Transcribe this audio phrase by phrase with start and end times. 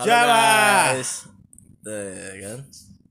[0.00, 0.96] Halo Jawa.
[0.96, 1.28] guys.
[1.84, 2.58] Tuh, ya kan.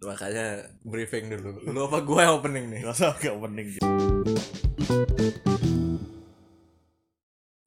[0.01, 0.45] Makanya
[0.81, 1.61] briefing dulu.
[1.69, 2.81] Lu apa gue yang opening nih?
[2.81, 3.77] Gak usah gak penting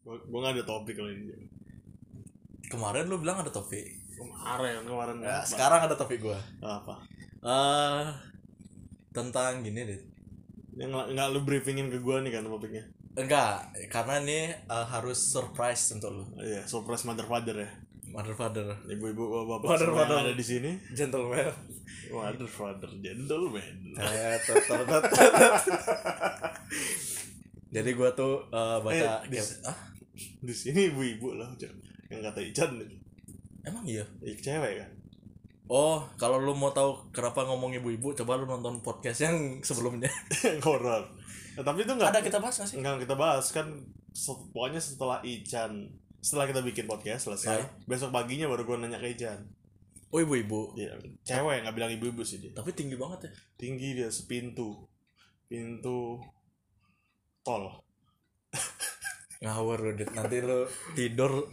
[0.03, 1.39] Gue gak ada topik kali ini
[2.67, 3.95] Kemarin lu bilang ada topik.
[4.19, 5.47] Kemarin, kemarin Ya, apa?
[5.47, 6.39] sekarang ada topik gue.
[6.59, 7.07] Apa?
[7.47, 8.07] Eh
[9.15, 10.03] tentang gini deh.
[10.75, 15.23] Yang gak, gak lu briefingin ke gue nih kan topiknya Enggak, karena ini eh, harus
[15.31, 16.25] surprise untuk lu.
[16.43, 17.71] Iya, surprise mother father ya
[18.13, 20.17] Mother father, Ibu-ibu bapak yang father.
[20.21, 21.49] ada di sini gentleman.
[22.09, 24.37] Mother father, gentleman Eh.
[27.73, 29.77] Jadi gue tuh eh, baca Eh, dis- ah
[30.39, 31.49] Di sini ibu-ibu lah
[32.07, 32.71] Yang kata Ican
[33.63, 34.05] emang iya.
[34.21, 34.91] Eh, Cewek kan
[35.67, 40.11] Oh, kalau lu mau tahu kenapa ngomong ibu-ibu, coba lu nonton podcast yang sebelumnya.
[40.67, 41.01] Horor
[41.53, 42.77] Nah, Tapi itu gak Ada kita bahas nggak sih?
[42.77, 43.73] Enggak kita bahas kan
[44.53, 45.89] pokoknya setelah Ican
[46.23, 47.67] setelah kita bikin podcast selesai Ya.
[47.85, 49.43] besok paginya baru gue nanya ke Ican
[50.09, 50.77] Oh, ibu-ibu.
[50.77, 53.31] dia cewek nggak bilang ibu-ibu sih dia Tapi tinggi banget ya.
[53.59, 54.85] tinggi dia sepintu
[55.47, 56.21] pintu
[57.43, 57.81] tol
[59.43, 60.13] Ngawur lu, Dit.
[60.13, 60.63] Nanti lu
[60.95, 61.51] tidur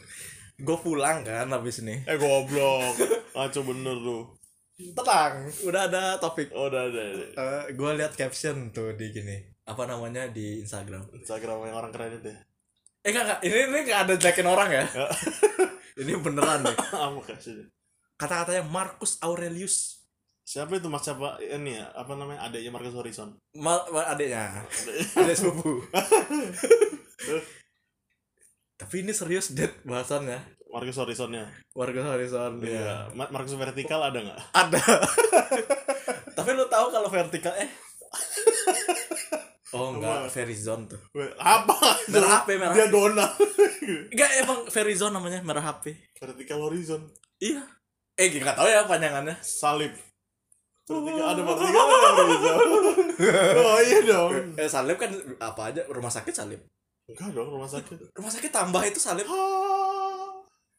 [0.55, 2.03] gue pulang kan habis ini.
[2.03, 2.99] eh goblok
[3.31, 4.23] ngaco bener tuh
[4.79, 6.51] Tenang, udah ada topik.
[6.51, 9.35] oh udah ada Eh gue lihat caption tuh di gini.
[9.63, 11.03] Apa namanya di Instagram.
[11.13, 12.39] Instagram yang orang keren itu ya
[12.99, 13.39] Eh enggak.
[13.41, 14.83] Ini ini enggak ada jelekin orang ya.
[14.85, 15.07] Ya.
[16.03, 16.75] ini beneran deh.
[16.95, 17.67] apa kasih
[18.15, 19.95] Kata-katanya Marcus Aurelius.
[20.43, 24.65] siapa itu mas siapa ini ya apa namanya adiknya Marcus Horizon Mal, mal- adiknya.
[25.21, 25.85] Adik sepupu.
[28.73, 30.41] Tapi ini serius det bahasannya.
[30.69, 34.81] Marcus Horizonnya Warga Horizon iya Ma- Marcus vertikal ada nggak Ada.
[36.33, 37.69] Tapi lu tahu kalau vertikal eh
[39.71, 40.97] Oh enggak, Verizon tuh.
[41.35, 42.91] Apa Merah HP, merah dia HP.
[42.91, 43.25] dona
[44.11, 45.93] Enggak emang Verizon namanya, merah HP.
[46.15, 47.05] vertikal horizon
[47.37, 47.61] Iya.
[48.13, 49.37] Eh enggak tahu ya panjangannya.
[49.39, 49.93] salib
[50.83, 52.57] vertikal ada vertikal ada horizon
[53.55, 56.59] oh iya dong Eh salib kan apa aja rumah sakit salib.
[57.05, 59.29] enggak dong rumah sakit Rumah sakit tambah itu salib.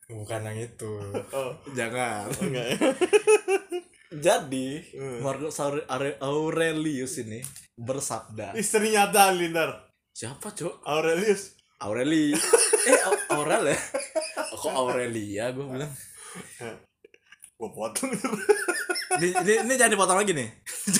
[0.05, 0.91] Bukan yang itu.
[1.31, 2.27] oh Jangan.
[2.41, 2.77] enggak ya
[4.10, 5.22] Jadi Hmm.
[5.22, 7.38] Marcus Aure- Aure- Aurelius ini
[7.75, 8.53] bersabda.
[8.54, 10.82] istrinya ada Lindar Siapa, Cuk?
[10.82, 12.34] Aurelius Aureli.
[12.91, 13.78] eh Au- Aurel ya?
[14.53, 15.88] Kok Aurelia gue bilang.
[17.54, 18.10] gua potong
[19.16, 20.48] Ini, ini, ini jangan dipotong lagi nih.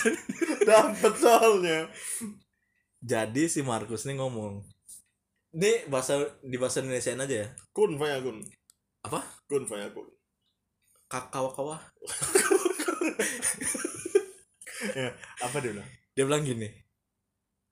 [0.69, 1.88] dapet soalnya
[2.98, 4.65] Jadi si Markus nih ngomong.
[5.50, 7.48] Ini bahasa di bahasa Indonesia aja ya.
[7.71, 8.38] kun faya kun
[9.03, 9.19] Apa?
[9.44, 10.06] kun faya kun
[11.06, 11.77] Kakawa kawa.
[14.97, 15.09] ya
[15.44, 16.69] apa dia bilang Dia bilang gini.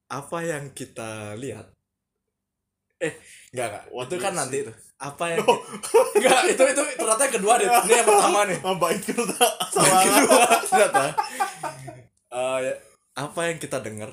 [0.08, 1.68] Apa yang kita lihat?
[2.98, 3.14] Eh,
[3.52, 3.84] enggak enggak.
[3.92, 4.38] You kan see.
[4.40, 4.72] nanti itu.
[4.98, 5.46] Apa yang
[6.18, 7.68] Enggak, itu itu ternyata yang kedua deh.
[7.68, 8.58] Ini yang pertama nih.
[8.64, 9.26] ah baik Yang
[9.70, 11.04] salah kedua ternyata.
[12.28, 12.74] Eh, ya,
[13.18, 14.10] apa yang kita dengar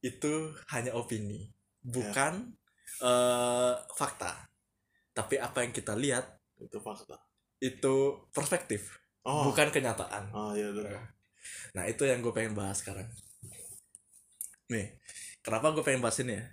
[0.00, 0.32] itu
[0.72, 1.52] hanya opini,
[1.84, 2.56] bukan
[3.02, 4.48] eh, fakta.
[5.12, 6.24] Tapi apa yang kita lihat
[6.60, 7.20] itu fakta
[7.60, 10.32] itu perspektif, oh bukan kenyataan.
[10.32, 11.00] oh iya udah
[11.76, 13.06] Nah itu yang gue pengen bahas sekarang.
[14.70, 14.98] Nih,
[15.40, 16.44] kenapa gue pengen bahas ini ya?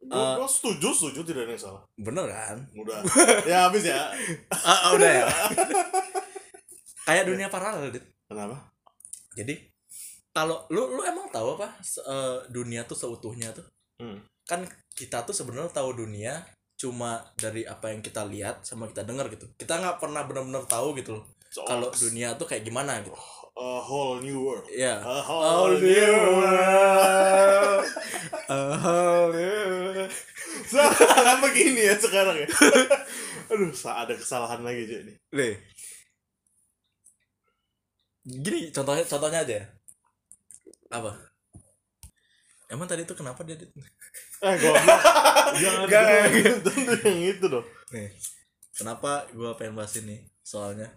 [0.00, 2.56] gua, gua setuju setuju tidak ada yang salah Bener kan?
[2.72, 3.04] udah
[3.44, 4.08] ya habis ya
[4.64, 5.26] ah, udah ya.
[7.10, 8.06] Kayak dunia paralel, Dit.
[8.30, 8.70] kenapa
[9.34, 9.58] Jadi
[10.30, 13.66] kalau lu lu emang tahu apa eh, dunia tuh seutuhnya tuh?
[13.98, 14.22] Hmm.
[14.46, 14.62] Kan
[14.94, 16.38] kita tuh sebenarnya tahu dunia
[16.80, 19.44] cuma dari apa yang kita lihat sama kita dengar gitu.
[19.60, 21.24] Kita nggak pernah benar-benar tahu gitu loh.
[21.52, 23.12] So, Kalau dunia tuh kayak gimana gitu.
[23.60, 25.04] a whole new world Iya.
[25.04, 25.20] a All
[25.68, 27.84] whole new world
[28.48, 30.08] A whole new
[30.70, 32.48] Kenapa begini ya sekarang ya?
[33.50, 35.14] Aduh, ada kesalahan lagi ini.
[35.34, 35.54] Nih.
[38.22, 39.66] Gini contohnya contohnya aja ya.
[40.94, 41.10] Apa?
[42.70, 43.58] Emang tadi tuh kenapa dia?
[44.40, 45.00] Eh, goblok.
[45.62, 46.56] Jangan Gak, gak, dulu.
[46.64, 47.66] tentu yang itu dong.
[47.92, 48.08] Nih.
[48.72, 50.16] Kenapa gua pengen bahas ini?
[50.40, 50.88] Soalnya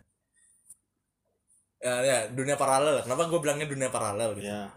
[1.78, 3.04] ya, ya dunia paralel.
[3.04, 4.48] Kenapa gua bilangnya dunia paralel gitu?
[4.48, 4.72] Ya,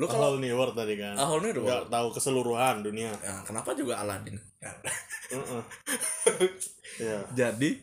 [0.00, 1.12] Lu kalau whole new world tadi kan.
[1.14, 3.12] ah ini udah Enggak tahu keseluruhan dunia.
[3.20, 4.40] ya, kenapa juga Aladin?
[4.58, 4.72] Ya.
[5.30, 5.62] Heeh.
[7.00, 7.80] Ya, Jadi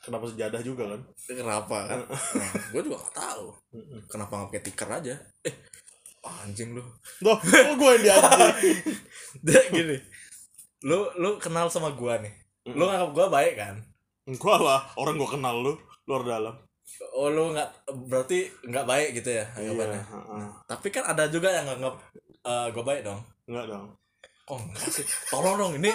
[0.00, 1.00] kenapa sejadah juga kan?
[1.24, 2.00] kenapa kan?
[2.40, 3.46] Nah, gua juga gak tahu.
[3.72, 4.00] Heeh.
[4.08, 5.14] Kenapa nggak pakai tikar aja?
[5.44, 5.52] Eh,
[6.24, 6.82] anjing lu.
[7.20, 8.78] Loh, kok gue yang dianjing?
[9.46, 9.96] Dia gini.
[10.82, 12.30] Lu lu kenal sama gua nih.
[12.68, 13.74] Lu nganggap gua baik kan?
[14.22, 15.74] Enggak lah, orang gue kenal lu
[16.04, 16.54] luar dalam.
[17.10, 17.68] Oh lu nggak
[18.06, 20.02] berarti nggak baik gitu ya Iya, anggapannya.
[20.04, 20.46] heeh.
[20.66, 21.94] Tapi kan ada juga yang nganggap
[22.42, 23.20] eh gua baik dong.
[23.46, 23.86] Enggak dong.
[24.42, 25.86] kok enggak sih tolong dong ini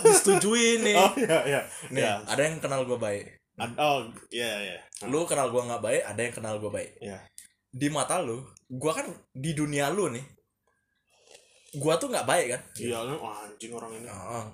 [0.00, 1.60] disetujui nih oh iya iya
[1.90, 2.22] nih iya.
[2.22, 4.78] ada yang kenal gue baik Ad- oh iya iya
[5.10, 7.18] lu kenal gue nggak baik ada yang kenal gue baik Iya.
[7.66, 10.24] di mata lu gue kan di dunia lu nih
[11.72, 14.48] gue tuh nggak baik kan iya wah, anjing orang ini Ah.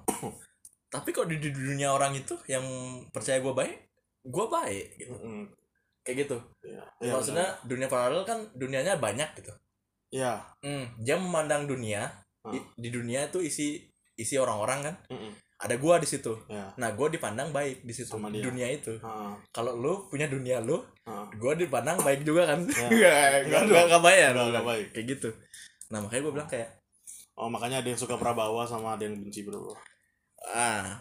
[0.88, 2.64] tapi kok di, di dunia orang itu yang
[3.09, 3.76] percaya gue baik
[4.23, 5.14] gue baik gitu.
[5.14, 5.43] Mm-mm.
[6.03, 6.82] kayak gitu Iya.
[6.99, 9.53] Iya, maksudnya dunia paralel kan dunianya banyak gitu
[10.12, 10.44] Iya.
[10.61, 12.11] Hmm, dia memandang dunia
[12.43, 12.50] Ah.
[12.50, 13.81] i- di dunia itu isi
[14.12, 15.32] isi orang-orang kan Mm-mm.
[15.62, 16.75] Ada gua di situ Iya.
[16.75, 18.44] nah gua dipandang baik di situ Sama di dia.
[18.44, 18.99] dunia itu
[19.49, 21.31] kalau lu punya dunia lu ah.
[21.35, 23.38] gua dipandang baik juga kan Ya.
[23.47, 24.87] Nggak- Enggak nggak nggak bayar enggak baik.
[24.91, 25.29] kayak gitu
[25.88, 26.70] nah makanya gua bilang kayak
[27.32, 29.73] Oh makanya ada yang suka Prabawa sama ada yang benci Prabawa.
[30.44, 31.00] ah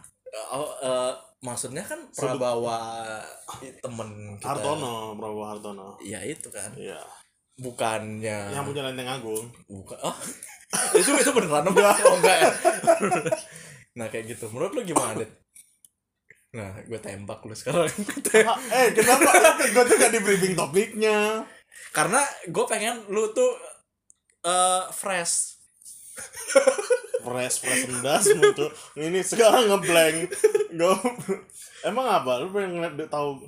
[0.53, 3.19] oh, eh, maksudnya kan Prabawa
[3.59, 5.99] i- temen kita Hartono, Prabowo Hartono.
[5.99, 7.01] ya itu kan Iya.
[7.57, 9.45] bukannya Yang punya Lenteng Agung.
[9.65, 10.15] bukan oh
[10.95, 12.49] itu itu beneran enggak oh, enggak ya
[13.93, 15.29] nah kayak gitu menurut lu gimana Det?
[16.51, 17.87] nah gue tembak lu sekarang
[18.75, 19.29] eh kenapa
[19.67, 21.47] gue tuh gak di briefing topiknya?
[21.91, 23.51] karena gue pengen lu tuh
[24.43, 25.59] eh fresh
[27.21, 28.69] Fresh fresh rendas muncul.
[28.97, 30.33] Ini sekarang ngeblank.
[30.73, 30.93] Gue
[31.85, 32.41] emang apa?
[32.41, 33.45] Lu pengen ngeliat tahu?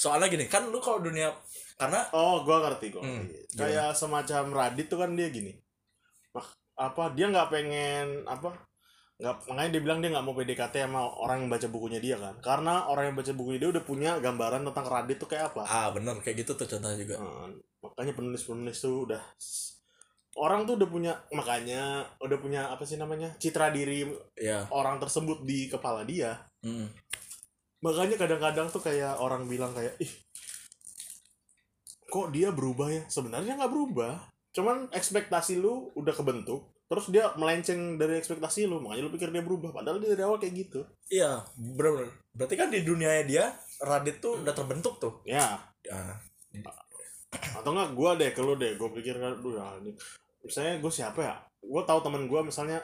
[0.00, 1.28] soalnya gini kan lu kalau dunia
[1.76, 3.04] karena Oh, gua ngerti kok.
[3.04, 5.52] Hmm, Kayak semacam Radit tuh kan dia gini.
[6.76, 8.56] Apa dia nggak pengen apa?
[9.20, 12.34] Nggak makanya dia bilang dia nggak mau PDKT sama orang yang baca bukunya dia kan.
[12.40, 15.62] Karena orang yang baca bukunya dia udah punya gambaran tentang Radit tuh kayak apa.
[15.68, 16.16] Ah bener.
[16.24, 17.20] Kayak gitu tuh contohnya juga.
[17.20, 17.52] Nah,
[17.84, 19.22] makanya penulis-penulis tuh udah
[20.40, 24.08] orang tuh udah punya makanya udah punya apa sih namanya citra diri
[24.38, 26.40] ya orang tersebut di kepala dia.
[26.64, 26.92] Mm.
[27.80, 30.12] makanya kadang-kadang tuh kayak orang bilang kayak ih
[32.10, 33.02] kok dia berubah ya?
[33.06, 34.18] Sebenarnya nggak berubah.
[34.50, 39.46] Cuman ekspektasi lu udah kebentuk terus dia melenceng dari ekspektasi lu makanya lu pikir dia
[39.46, 40.82] berubah padahal dia dari awal kayak gitu.
[41.06, 42.10] Iya bener-bener.
[42.34, 45.22] Berarti kan di dunia dia Radit tuh udah terbentuk tuh.
[45.22, 45.54] Ya
[45.86, 46.18] ya.
[47.30, 49.94] Atau enggak gua deh ke lu deh gue pikir aduh ya ini
[50.42, 51.34] misalnya gue siapa ya?
[51.62, 52.82] Gue tahu temen gue misalnya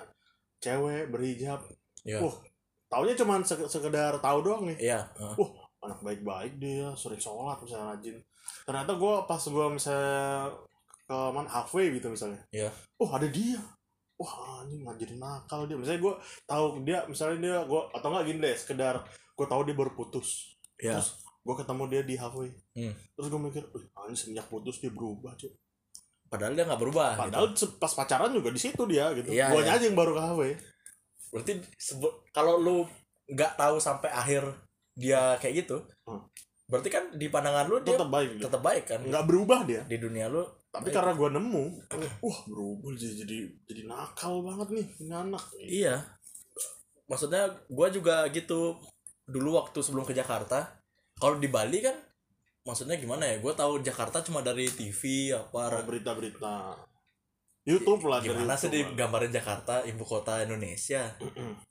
[0.63, 1.67] cewek berhijab.
[2.07, 2.23] Iya.
[2.23, 2.39] Wah,
[2.87, 4.79] taunya cuman sek- sekedar tahu doang nih.
[4.87, 5.35] Iya uh,
[5.83, 8.17] anak baik-baik dia sering sholat misalnya rajin.
[8.63, 10.55] Ternyata gue pas gue misalnya
[11.07, 12.39] ke mana halfway gitu misalnya.
[12.55, 12.71] Iya.
[13.03, 13.59] oh ada dia
[14.17, 15.77] wah ini ngajarin nakal dia.
[15.77, 16.15] Misalnya gue
[16.45, 20.57] tahu dia misalnya dia gue atau enggak gini deh sekedar gue tahu dia baru putus.
[20.77, 20.99] Iya.
[20.99, 21.09] Terus
[21.47, 22.51] gue ketemu dia di halfway.
[22.75, 22.93] Hmm.
[23.15, 25.55] terus gue mikir "Wih, anjing semenjak putus dia berubah cuy
[26.27, 27.23] padahal dia nggak berubah gitu.
[27.23, 29.31] padahal se- pas pacaran juga di situ dia gitu.
[29.31, 29.79] Iya, guanya iya.
[29.79, 30.53] aja yang baru ke halfway.
[31.31, 31.53] Berarti
[32.35, 32.77] kalau lu
[33.31, 34.43] nggak tahu sampai akhir
[34.99, 36.23] dia kayak gitu Hmm.
[36.67, 39.01] berarti kan di pandangan lu dia tetap baik tetap baik kan?
[39.07, 39.87] Nggak berubah dia.
[39.87, 40.43] Di dunia lu
[40.77, 40.97] tapi baik.
[41.01, 41.65] karena gue nemu
[42.21, 45.97] wah berubah jadi jadi jadi nakal banget nih ini anak iya.
[47.07, 48.83] Maksudnya gua juga gitu
[49.31, 50.83] dulu waktu sebelum ke Jakarta
[51.17, 51.95] kalau di Bali kan
[52.67, 56.75] maksudnya gimana ya gue tahu Jakarta cuma dari TV apa berita-berita.
[57.67, 58.91] YouTube lah dari gimana sih YouTube lah.
[58.95, 61.15] digambarin Jakarta ibu kota Indonesia?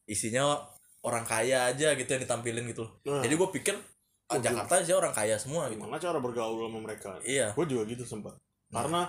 [0.08, 0.56] Isinya
[1.04, 3.76] orang kaya aja gitu yang ditampilin gitu Nah, jadi gue pikir
[4.32, 5.84] ah, Oh, Jakarta aja orang kaya semua gitu.
[5.84, 7.12] Gimana cara bergaul sama mereka?
[7.22, 7.54] Iya.
[7.54, 8.34] Gue juga gitu sempat.
[8.76, 9.02] Karena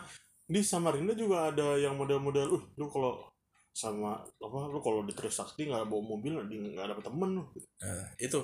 [0.46, 3.18] di Samarinda juga ada yang model-model uh lu kalau
[3.70, 7.44] sama apa lu kalau di Trisakti nggak bawa mobil nggak dapet temen lu
[7.82, 8.40] Nah, itu.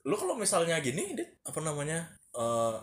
[0.00, 2.08] Lu kalau misalnya gini, Dit, apa namanya?
[2.30, 2.76] eh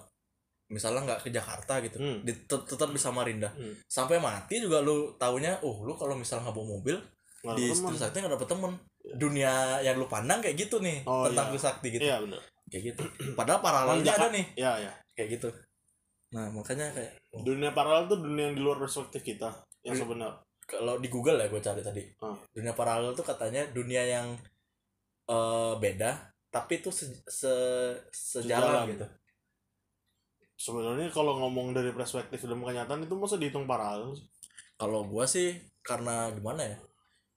[0.67, 2.19] misalnya nggak ke Jakarta gitu, Hmm.
[2.21, 3.47] di, tet- tetap di Samarinda.
[3.55, 3.71] Hmm.
[3.87, 6.97] Sampai mati juga lu taunya, oh lu kalau misalnya nggak bawa mobil
[7.41, 8.73] nggak di Trisakti nggak dapet temen.
[9.07, 11.71] Dunia yang lu pandang kayak gitu nih Oh, tentang iya.
[11.79, 12.03] Gitu.
[12.03, 13.03] iya bener Kayak gitu.
[13.33, 15.47] Padahal paralelnya ada nih iya iya kayak gitu.
[16.29, 19.47] Nah, makanya kayak oh, dunia paralel tuh dunia yang di luar perspektif kita
[19.81, 20.03] yang Hmm.
[20.03, 22.03] sebenar kalau di Google ya gue cari tadi.
[22.19, 22.35] Hmm.
[22.49, 24.35] Dunia paralel tuh katanya dunia yang
[25.25, 26.11] eh beda
[26.47, 28.85] tapi itu se, se- sejalan Sejalan.
[28.89, 29.07] gitu.
[30.57, 34.15] sebenarnya kalau ngomong dari perspektif dalam kenyataan itu masa dihitung paralel
[34.73, 36.77] kalau gua sih karena gimana ya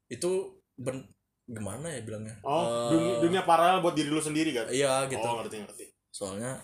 [0.09, 0.31] itu
[0.75, 1.05] ben
[1.45, 5.21] gimana ya bilangnya oh Eh, dunia, dunia paralel buat diri lu sendiri kan iya gitu
[5.21, 6.57] oh ngerti ngerti soalnya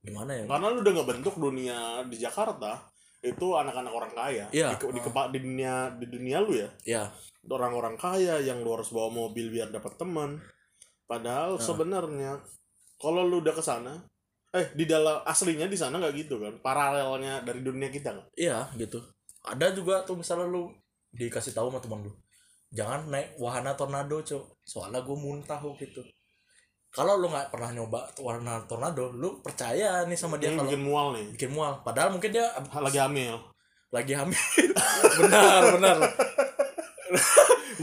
[0.00, 0.44] gimana ya?
[0.48, 1.78] Karena lu udah nggak bentuk dunia
[2.08, 2.80] di Jakarta
[3.20, 4.44] itu anak-anak orang kaya.
[4.48, 4.72] Iya.
[4.72, 6.68] di, di, kepa- di dunia di dunia lu ya?
[6.88, 7.02] Ya
[7.48, 10.40] orang-orang kaya yang lu harus bawa mobil biar dapat teman.
[11.04, 11.64] Padahal Nah.
[11.64, 12.32] sebenarnya
[12.96, 14.00] kalau lu udah ke sana
[14.50, 16.54] eh di dalam aslinya di sana nggak gitu kan?
[16.64, 18.24] Paralelnya dari dunia kita kan?
[18.36, 19.00] Iya gitu.
[19.44, 20.68] Ada juga tuh misalnya lu
[21.10, 22.12] dikasih tahu sama teman lu
[22.70, 26.06] jangan naik wahana tornado cok soalnya gue muntah gitu
[26.90, 30.82] kalau lu nggak pernah nyoba wahana tornado lu percaya nih sama dia Ini kalau bikin
[30.82, 31.26] mual nih.
[31.38, 31.72] bikin mual.
[31.86, 33.38] Padahal mungkin dia lagi hamil.
[33.90, 34.36] Lagi hamil.
[35.22, 35.96] Benar benar.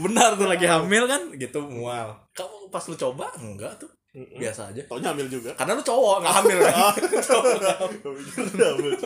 [0.04, 1.32] Benar tuh lagi hamil kan?
[1.34, 2.14] Gitu mual.
[2.32, 3.88] Kamu pas lu coba enggak tuh.
[4.12, 4.80] Biasa aja.
[4.84, 5.56] Taunya hamil juga.
[5.56, 6.74] karena lu cowok nggak hamil kan?
[6.76, 8.92] Ah, hamil.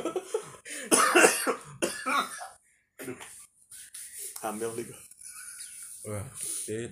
[3.03, 3.19] Aduh.
[4.43, 4.99] Hamil nih gua.
[6.03, 6.91] Wah, shit.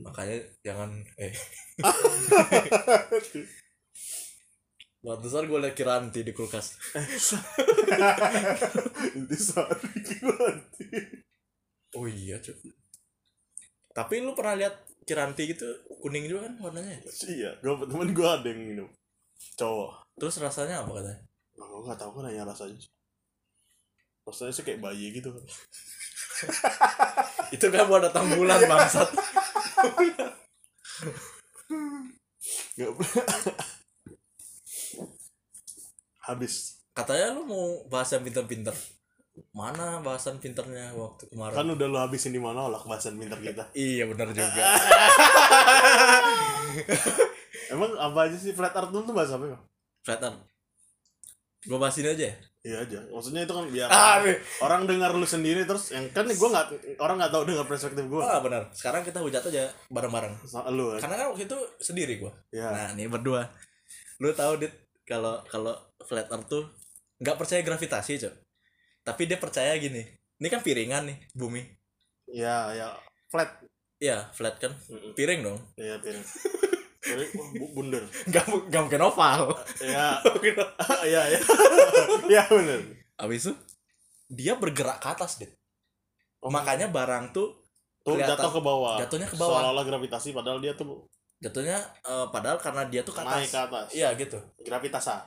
[0.00, 1.36] Makanya jangan eh
[5.02, 6.78] Pantesan gue liat Kiranti di kulkas
[9.18, 9.90] Inti sorry
[10.22, 10.86] nanti.
[11.98, 12.54] Oh iya cuy
[13.90, 15.66] Tapi lu pernah lihat Kiranti gitu
[15.98, 18.88] kuning juga kan warnanya Iya, gua temen gua ada yang minum.
[19.58, 20.06] Cowok.
[20.14, 21.18] Terus rasanya apa katanya?
[21.58, 22.78] Nah, gua gak tahu kan nanya rasanya.
[24.22, 25.34] Rasanya sih kayak bayi gitu.
[27.54, 29.10] Itu kan buat datang bulan bangsat
[32.78, 32.90] Gak
[36.22, 36.84] Habis.
[36.92, 38.76] Katanya lu mau bahas yang pinter-pinter.
[39.56, 41.56] Mana bahasan pinternya waktu kemarin?
[41.56, 43.64] Kan udah lu habisin di mana lah bahasan pinter kita.
[43.78, 44.62] Iya benar juga.
[47.72, 48.52] Emang apa aja sih?
[48.52, 49.58] Flat lu tuh bahasa apa ya?
[50.04, 50.44] Flat Earth.
[51.64, 53.02] Gue bahas ini aja ya Iya aja.
[53.10, 54.38] Maksudnya itu kan biar Ah, nih.
[54.62, 58.22] orang dengar lu sendiri terus yang kan gue nggak orang nggak tahu dengar perspektif gue.
[58.22, 60.38] Ah benar Sekarang kita hujat aja bareng-bareng
[60.70, 60.98] Lu kan.
[61.02, 62.70] Karena kan waktu itu sendiri gue Ya.
[62.70, 63.50] Nah, nih berdua.
[64.22, 64.70] Lu tahu dit
[65.02, 65.74] kalau kalau
[66.06, 66.70] flat earth tuh
[67.18, 68.34] nggak percaya gravitasi, Cok.
[69.02, 70.02] Tapi dia percaya gini.
[70.38, 71.62] Ini kan piringan nih, bumi.
[72.30, 72.94] Ya, ya
[73.26, 73.58] flat.
[73.98, 74.70] Iya, flat kan.
[75.14, 75.58] Piring dong.
[75.74, 76.22] Iya, piring.
[77.02, 78.04] Wah, bu- bundar.
[78.30, 79.42] Nggak mu- nggak mungkin oval.
[79.78, 80.22] Ya,
[81.10, 81.40] iya, iya.
[82.28, 82.80] Iya, bener.
[83.16, 83.52] Abis itu
[84.28, 85.50] dia bergerak ke atas, dit.
[86.38, 87.54] Oh, Makanya barang tuh
[88.00, 88.34] tuh kelihatan.
[88.34, 88.96] jatuh ke bawah.
[88.98, 89.58] Jatuhnya ke bawah.
[89.60, 91.06] Seolah-olah gravitasi padahal dia tuh
[91.38, 93.66] jatuhnya eh, padahal karena dia tuh ke naik ke atas.
[93.66, 93.86] atas.
[93.92, 94.38] Iya, gitu.
[94.60, 95.26] Gravitasa.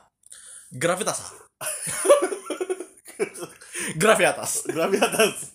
[0.72, 1.18] Gravitas.
[3.96, 4.52] Gravitas.
[4.66, 5.52] Gravitas.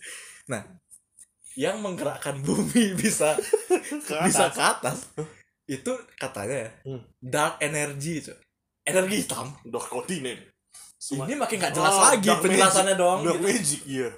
[0.47, 0.63] Nah,
[1.53, 3.35] yang menggerakkan bumi bisa
[4.07, 4.55] Ke bisa atas.
[4.55, 4.97] ke atas
[5.71, 7.01] itu katanya ya Hmm.
[7.17, 8.35] dark energy cuy
[8.83, 10.41] energi hitam Dark continent.
[11.01, 12.99] ini makin nggak jelas Oh, lagi penjelasannya magic.
[12.99, 13.47] dong Dark gitu.
[13.47, 14.09] magic, iya.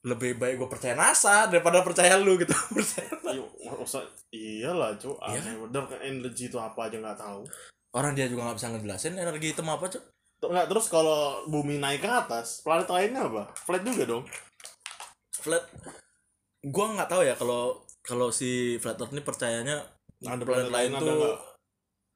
[0.00, 3.10] lebih baik gue percaya NASA daripada percaya lu gitu Percaya.
[3.26, 3.42] Ayo,
[3.74, 3.98] masa
[4.30, 5.18] iyalah, cu.
[5.18, 5.58] Iya.
[5.66, 7.42] Dark energy itu apa aja nggak tahu.
[7.90, 9.98] orang dia juga nggak bisa ngejelasin energi hitam apa cuy
[10.38, 13.50] Tuh, Nggak, terus kalau bumi naik ke atas, planet lainnya apa?
[13.56, 14.22] Flat juga dong.
[15.34, 15.64] flat
[16.60, 19.82] gue nggak tahu ya kalau kalau si flat earth ini percayanya
[20.20, 21.38] Ada planet planet lain tuh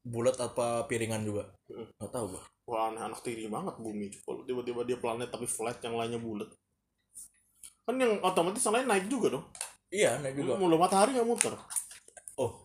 [0.03, 1.87] bulat apa piringan juga Hmm.
[1.97, 4.07] nggak tahu gue Wah, aneh anak tiri banget bumi.
[4.23, 6.47] Kalau tiba-tiba dia planet tapi flat, yang lainnya bulat.
[7.83, 9.45] Kan yang otomatis yang lain naik juga dong.
[9.91, 11.53] iya naik juga Mulu matahari nggak muter.
[12.37, 12.63] oh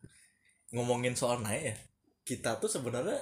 [0.72, 1.76] ngomongin soal naik ya
[2.24, 3.20] kita tuh sebenarnya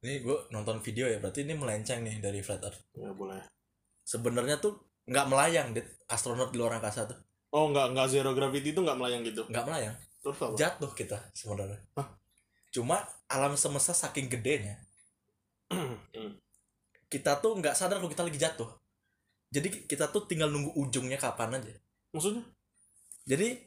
[0.00, 3.42] ini gue nonton video ya berarti ini melenceng nih dari flat earth Ya boleh.
[4.02, 7.18] sebenarnya tuh nggak melayang dit astronot di luar angkasa tuh
[7.50, 9.44] Oh, nggak nggak zero gravity itu nggak melayang gitu.
[9.48, 9.96] nggak melayang
[10.26, 10.54] Terus apa?
[10.58, 12.10] jatuh kita sebenarnya Hah?
[12.68, 14.82] cuma alam semesta saking gedenya
[15.66, 15.98] Hmm.
[17.06, 18.70] kita tuh nggak sadar kalau kita lagi jatuh
[19.48, 21.74] jadi kita tuh tinggal nunggu ujungnya kapan aja
[22.10, 22.42] Maksudnya?
[23.22, 23.58] jadi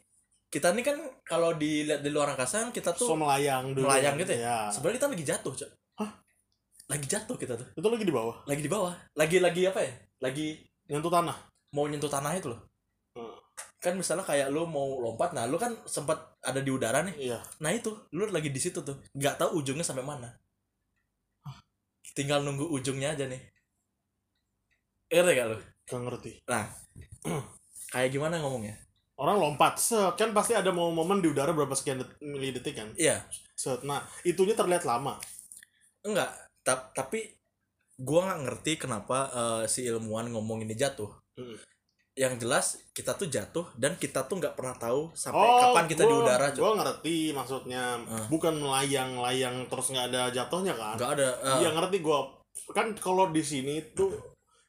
[0.48, 3.84] kita ini kan kalau dilihat di luar angkasa kita So tuh melayang dulu.
[3.84, 4.44] melayang gitu ya?
[4.44, 4.58] ya.
[4.72, 6.12] sebenarnya kita lagi jatuh cok Hah?
[6.88, 8.36] lagi jatuh kita tuh Itu lagi di bawah.
[8.44, 10.48] lagi di bawah lagi lagi apa ya lagi
[10.88, 11.38] Nyentuh tanah.
[11.72, 12.60] mau nyentuh tanah itu loh.
[13.78, 17.40] Kan misalnya kayak lu mau lompat nah lu kan sempat ada di udara nih Iya.
[17.60, 20.30] nah itu lu lagi di situ tuh nggak tahu ujungnya sampai mana
[22.12, 23.40] tinggal nunggu ujungnya aja nih
[25.10, 25.58] ngerti gak lu
[25.90, 26.32] Gak ngerti.
[27.94, 28.78] kayak gimana ngomongnya
[29.20, 32.88] Orang lompat, set kan pasti ada mau momen di udara berapa sekian det- milidetik kan.
[32.96, 33.20] iya
[33.52, 33.84] Set.
[33.84, 35.20] Nah, itunya terlihat lama.
[36.00, 36.32] enggak
[36.64, 37.28] ta- tapi
[38.00, 41.56] gua nggak ngerti kenapa eh, si ilmuwan ngomong ini jatuh Mm.
[42.20, 46.12] Yang jelas kita tuh jatuh dan kita tuh nggak pernah tahu sampai kapan kita di
[46.12, 46.60] gua- udara Cok.
[46.60, 47.84] Gua ngerti maksudnya.
[48.04, 48.28] Ah.
[48.28, 51.00] Bukan melayang-layang terus nggak ada jatuhnya kan.
[51.00, 52.28] nggak ada eh, Iya ngerti gua.
[52.76, 54.12] Kan kalau di sini tuh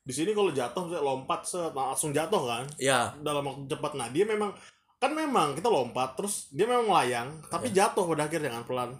[0.06, 3.98] di sini kalau jatuh lompat set nah, langsung jatuh kan ya dalam waktu cepat.
[3.98, 4.54] Nah, dia memang
[5.00, 8.90] kan memang kita lompat terus dia memang melayang tapi jatuh pada akhirnya kan pelan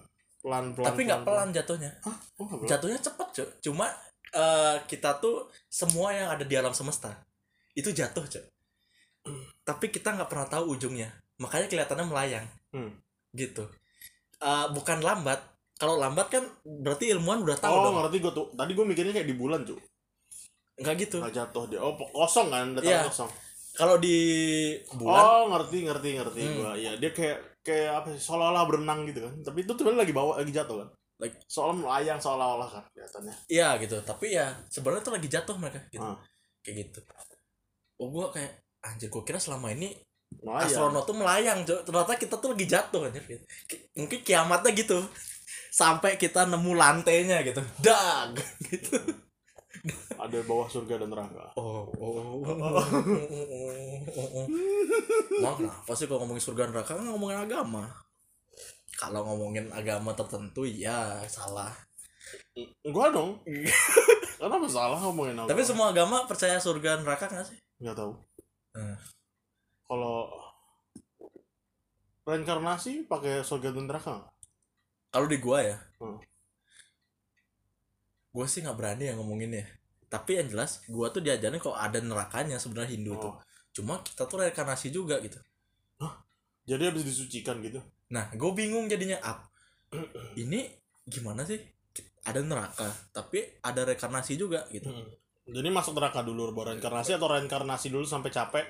[0.40, 0.80] pelan pelan.
[0.80, 0.88] Iya.
[0.90, 2.16] tapi nggak pelan jatuhnya Hah?
[2.40, 2.66] Oh, pelan.
[2.72, 3.86] jatuhnya cepet cuy cuma
[4.32, 7.12] eh, kita tuh semua yang ada di alam semesta
[7.80, 8.44] itu jatuh cuy
[9.62, 12.92] tapi kita nggak pernah tahu ujungnya makanya kelihatannya melayang Hmm.
[13.32, 13.64] gitu
[14.40, 15.36] Eh, bukan lambat
[15.76, 18.46] kalau lambat kan berarti ilmuwan udah tahu oh, dong ngerti gua tuh.
[18.52, 19.76] Tadi gua mikirnya kayak di bulan, Cuk.
[20.76, 21.76] nggak gitu Nggak jatuh dia.
[21.76, 23.04] Oh, kosong kan, datang Iya.
[23.04, 23.28] kosong.
[23.70, 24.16] kalau di
[24.92, 26.54] bulan Oh, ngerti, ngerti, ngerti Hmm.
[26.56, 26.72] gua.
[26.72, 28.20] Iya, dia kayak kayak apa sih?
[28.22, 29.34] Seolah-olah berenang gitu kan.
[29.40, 30.88] Tapi itu tuh lagi bawa lagi jatuh kan.
[31.16, 33.34] Like- Seolah melayang seolah-olah kan kelihatannya.
[33.48, 36.16] iya gitu tapi ya sebenarnya tuh lagi jatuh mereka gitu Ah.
[36.64, 37.00] kayak gitu
[38.00, 39.92] oh gua kayak anjir gua kira selama ini
[40.40, 40.62] Melayang.
[40.66, 43.22] astronot tuh melayang ternyata kita tuh lagi jatuh anjir.
[43.68, 44.98] Ki- mungkin kiamatnya gitu.
[45.70, 47.60] Sampai kita nemu lantainya gitu.
[47.78, 48.34] Dag!
[48.70, 49.00] Gitu.
[50.20, 51.56] Ada bawah surga dan neraka.
[51.56, 52.44] Oh oh
[55.40, 57.88] Emang kenapa sih kalau ngomongin surga neraka kan ngomongin agama?
[59.00, 61.72] Kalau ngomongin agama tertentu ya salah.
[62.84, 63.40] Gua dong.
[64.40, 68.12] Kenapa salah ngomongin apa tapi semua agama percaya surga neraka nggak sih nggak tahu.
[68.70, 68.94] Hmm.
[69.90, 70.30] kalau
[72.22, 74.30] reinkarnasi pakai surga dan neraka
[75.10, 75.76] kalau di gua ya.
[75.98, 76.22] Hmm.
[78.30, 79.66] gua sih nggak berani ya ngomonginnya.
[80.06, 83.34] Tapi yang jelas gua tuh diajarin kok ada nerakanya sebenarnya Hindu tuh.
[83.34, 83.38] Oh.
[83.70, 85.38] cuma kita tuh reinkarnasi juga gitu.
[86.66, 87.82] Jadi habis disucikan gitu?
[88.14, 89.50] Nah gue bingung jadinya up
[90.38, 90.70] ini
[91.06, 91.58] gimana sih?
[92.22, 94.90] Ada neraka tapi ada reinkarnasi juga gitu
[95.50, 98.66] jadi masuk neraka dulu baru reinkarnasi atau reinkarnasi dulu sampai capek?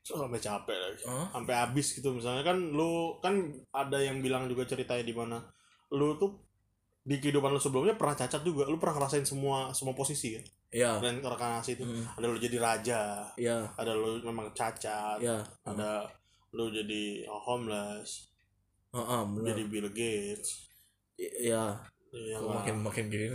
[0.00, 1.02] Sampai capek lagi.
[1.04, 1.28] Hah?
[1.32, 2.12] sampai habis gitu.
[2.16, 3.36] Misalnya kan lu kan
[3.72, 5.38] ada yang bilang juga ceritanya di mana
[5.92, 6.40] lu tuh
[7.00, 8.68] di kehidupan lu sebelumnya pernah cacat juga.
[8.68, 10.44] Lu pernah ngerasain semua semua posisi kan?
[10.70, 11.84] Ya reinkarnasi itu.
[11.84, 13.02] Mm, ada lu jadi raja.
[13.36, 15.20] Ya ada lu memang cacat.
[15.20, 16.08] Ya ada
[16.56, 18.30] lu jadi homeless.
[18.90, 19.46] Heeh, bener.
[19.54, 20.66] jadi Bill Gates.
[21.20, 21.78] Ya
[22.10, 23.30] yang Oh, makin makin gini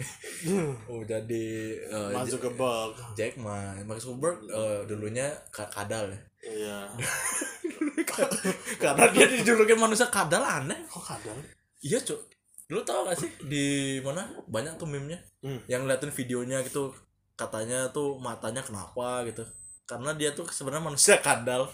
[0.91, 1.46] oh jadi
[1.79, 6.20] eh, Mark Zuckerberg Jack Ma Mark Zuckerberg eh, dulunya ka- kadal ya?
[6.44, 6.77] Iya.
[8.82, 10.77] Karena dia dijulukin manusia kadal aneh.
[10.88, 11.39] Kok kadang
[11.82, 12.20] iya cuk
[12.65, 13.65] lu tau gak sih di
[14.01, 14.25] mana?
[14.50, 15.22] Banyak tuh meme-nya.
[15.39, 15.62] Hmm.
[15.70, 16.89] yang ngeliatin videonya gitu.
[17.38, 19.46] Katanya tuh matanya kenapa gitu
[19.86, 21.70] karena dia tuh sebenarnya manusia kadal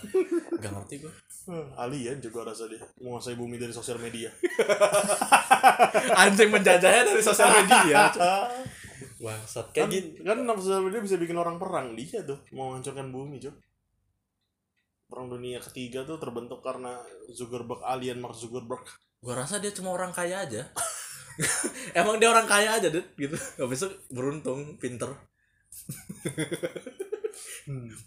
[0.60, 2.86] gak ngerti gue Eh, alien juga rasa dia.
[3.02, 4.30] Menguasai bumi dari sosial media.
[6.22, 8.14] Anjing menjajahnya dari sosial media
[9.22, 9.38] wah
[9.74, 11.94] kayak kan, gitu kan sosial media bisa bikin orang perang.
[11.94, 13.54] Dia tuh mau menghancurkan bumi cuy.
[15.08, 16.98] Perang dunia ketiga tuh terbentuk karena
[17.30, 18.82] Zuckerberg alien Mark Zuckerberg.
[19.22, 20.66] Gua rasa dia cuma orang kaya aja.
[22.00, 23.38] Emang dia orang kaya aja deh gitu.
[23.62, 25.16] Habis itu beruntung pinter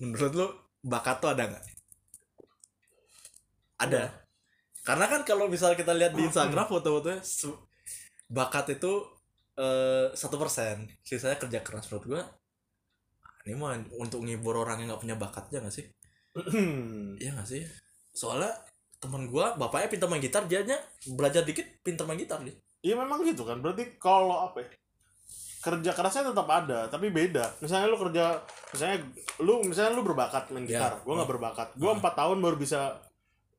[0.03, 0.47] menurut lu
[0.85, 1.65] bakat tuh ada nggak?
[3.81, 4.03] Ada.
[4.85, 7.25] Karena kan kalau misal kita lihat di Instagram foto-fotonya
[8.29, 8.93] bakat itu
[9.57, 10.87] eh, satu persen.
[11.01, 12.23] Sisanya kerja keras menurut gua.
[13.45, 15.87] Ini mah untuk ngibur orang yang nggak punya bakatnya nggak sih?
[17.21, 17.63] Iya nggak sih?
[18.13, 18.53] Soalnya
[19.01, 20.81] teman gua bapaknya pintar main gitar dianya
[21.13, 22.57] belajar dikit pintar main gitar dia.
[22.85, 23.61] Iya memang gitu kan.
[23.65, 24.69] Berarti kalau apa ya
[25.65, 27.57] kerja kerasnya tetap ada tapi beda.
[27.59, 28.37] Misalnya lu kerja
[28.71, 29.01] misalnya
[29.41, 30.77] lu misalnya lu berbakat main Ya.
[30.77, 31.69] gitar gua nggak berbakat.
[31.75, 31.97] Hmm.
[31.97, 33.01] empat tahun baru bisa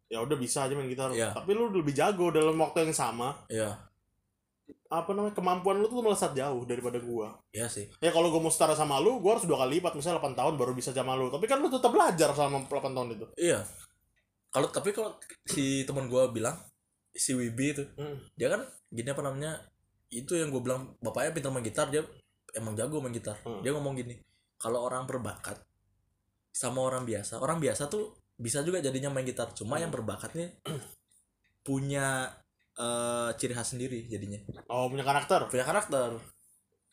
[0.05, 1.09] ya udah bisa aja main gitar.
[1.11, 1.33] Ya.
[1.33, 3.33] tapi lu lebih jago dalam waktu yang sama.
[3.49, 3.73] Iya.
[4.85, 7.33] Apa namanya kemampuan lu tuh melesat jauh daripada gua.
[7.49, 7.89] Iya sih.
[7.97, 10.53] Ya kalau gua mau setara sama lu gua harus dua kali lipat misalnya 8 tahun
[10.55, 11.27] baru bisa sama lu.
[11.27, 13.25] Tapi kan lu tetap belajar selama 8 tahun itu.
[13.35, 13.65] Iya.
[14.49, 16.55] Kalau tapi kalau si teman gua bilang
[17.11, 18.19] si Wibi itu Hmm.
[18.33, 19.55] dia kan gini apa namanya
[20.15, 22.01] itu yang gue bilang bapaknya pintar main gitar dia
[22.53, 23.59] emang jago main gitar Hmm.
[23.59, 24.15] dia ngomong gini
[24.55, 25.59] kalau orang berbakat
[26.49, 29.83] sama orang biasa orang biasa tuh bisa juga jadinya main gitar cuma Hmm.
[29.83, 30.49] yang berbakat nih
[31.61, 32.31] punya
[32.75, 34.35] eh, ciri khas sendiri jadinya
[34.67, 36.19] oh punya karakter punya karakter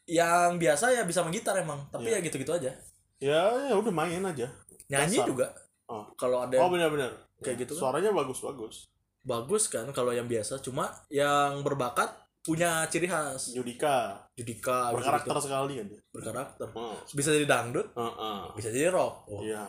[0.04, 2.18] yang biasa ya bisa main gitar emang tapi Iya.
[2.18, 2.70] ya gitu-gitu aja
[3.18, 4.46] ya ya udah main aja
[4.88, 5.26] nyanyi Dasar.
[5.26, 5.46] juga
[5.86, 6.06] Oh.
[6.14, 7.80] kalau ada oh benar-benar Kayak gitu kan?
[7.82, 8.76] suaranya bagus bagus
[9.20, 12.10] bagus kan kalau yang biasa cuma yang berbakat
[12.42, 15.46] punya ciri khas Judika judika berkarakter gitu-gitu.
[15.46, 16.98] sekali kan dia berkarakter oh.
[17.14, 18.38] bisa jadi dangdut Heeh.
[18.58, 19.40] bisa jadi rock oh.
[19.40, 19.62] Iya,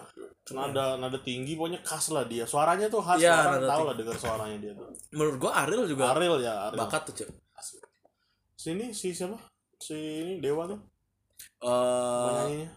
[0.51, 2.43] nada nada tinggi pokoknya khas lah dia.
[2.43, 4.89] Suaranya tuh khas, Iya, orang tahu lah dengar suaranya dia tuh.
[5.11, 6.79] menurut gua Ariel juga Ariel ya, Ariel.
[6.81, 7.29] bakat tuh cuy
[8.55, 9.35] Sini si siapa?
[9.77, 10.79] Si ini Dewa tuh,
[11.59, 11.67] Eh
[12.25, 12.69] penyanyinya.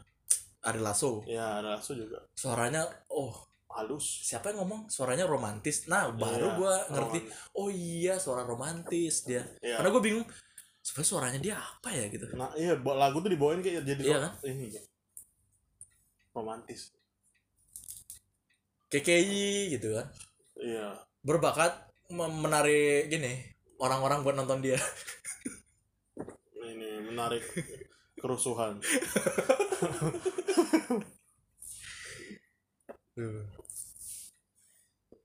[0.66, 2.18] Ari Lasso Ya, ada Lasso juga.
[2.34, 3.32] suaranya oh
[3.76, 4.24] Halus.
[4.24, 7.18] siapa yang ngomong suaranya romantis nah baru Iya, gua ngerti
[7.52, 9.76] oh iya suara romantis dia Iya.
[9.76, 10.24] karena gua bingung
[10.80, 14.18] sebenarnya suaranya dia apa ya gitu Nah, iya, buat lagu tuh dibawain kayak jadi Iya
[14.18, 14.32] kan?
[14.44, 14.66] ini
[16.30, 16.92] romantis.
[18.86, 20.06] KKI gitu kan
[20.56, 20.96] Iya.
[21.20, 23.44] berbakat mem- menarik gini
[23.76, 24.76] orang-orang buat nonton dia
[26.56, 27.44] Ini menarik
[28.16, 28.80] kerusuhan.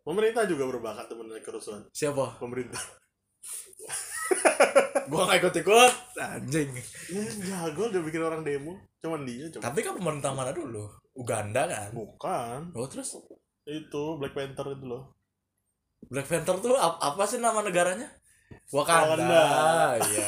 [0.02, 1.82] Pemerintah juga berbakat menarik kerusuhan.
[1.92, 2.78] siapa Pemerintah.
[5.08, 6.70] gua nggak ikut ikut anjing
[7.10, 8.74] Ya, jago udah bikin orang demo.
[8.98, 9.62] Cuman dia coba.
[9.64, 12.70] tapi kan pemerintah mana dulu Uganda kan Bukan.
[12.72, 13.18] oh terus
[13.62, 15.12] Itu Black Panther itu loh.
[16.04, 18.06] Black Panther tuh ap- apa sih nama negaranya
[18.70, 19.44] Wakanda, Wakanda.
[20.02, 20.26] iya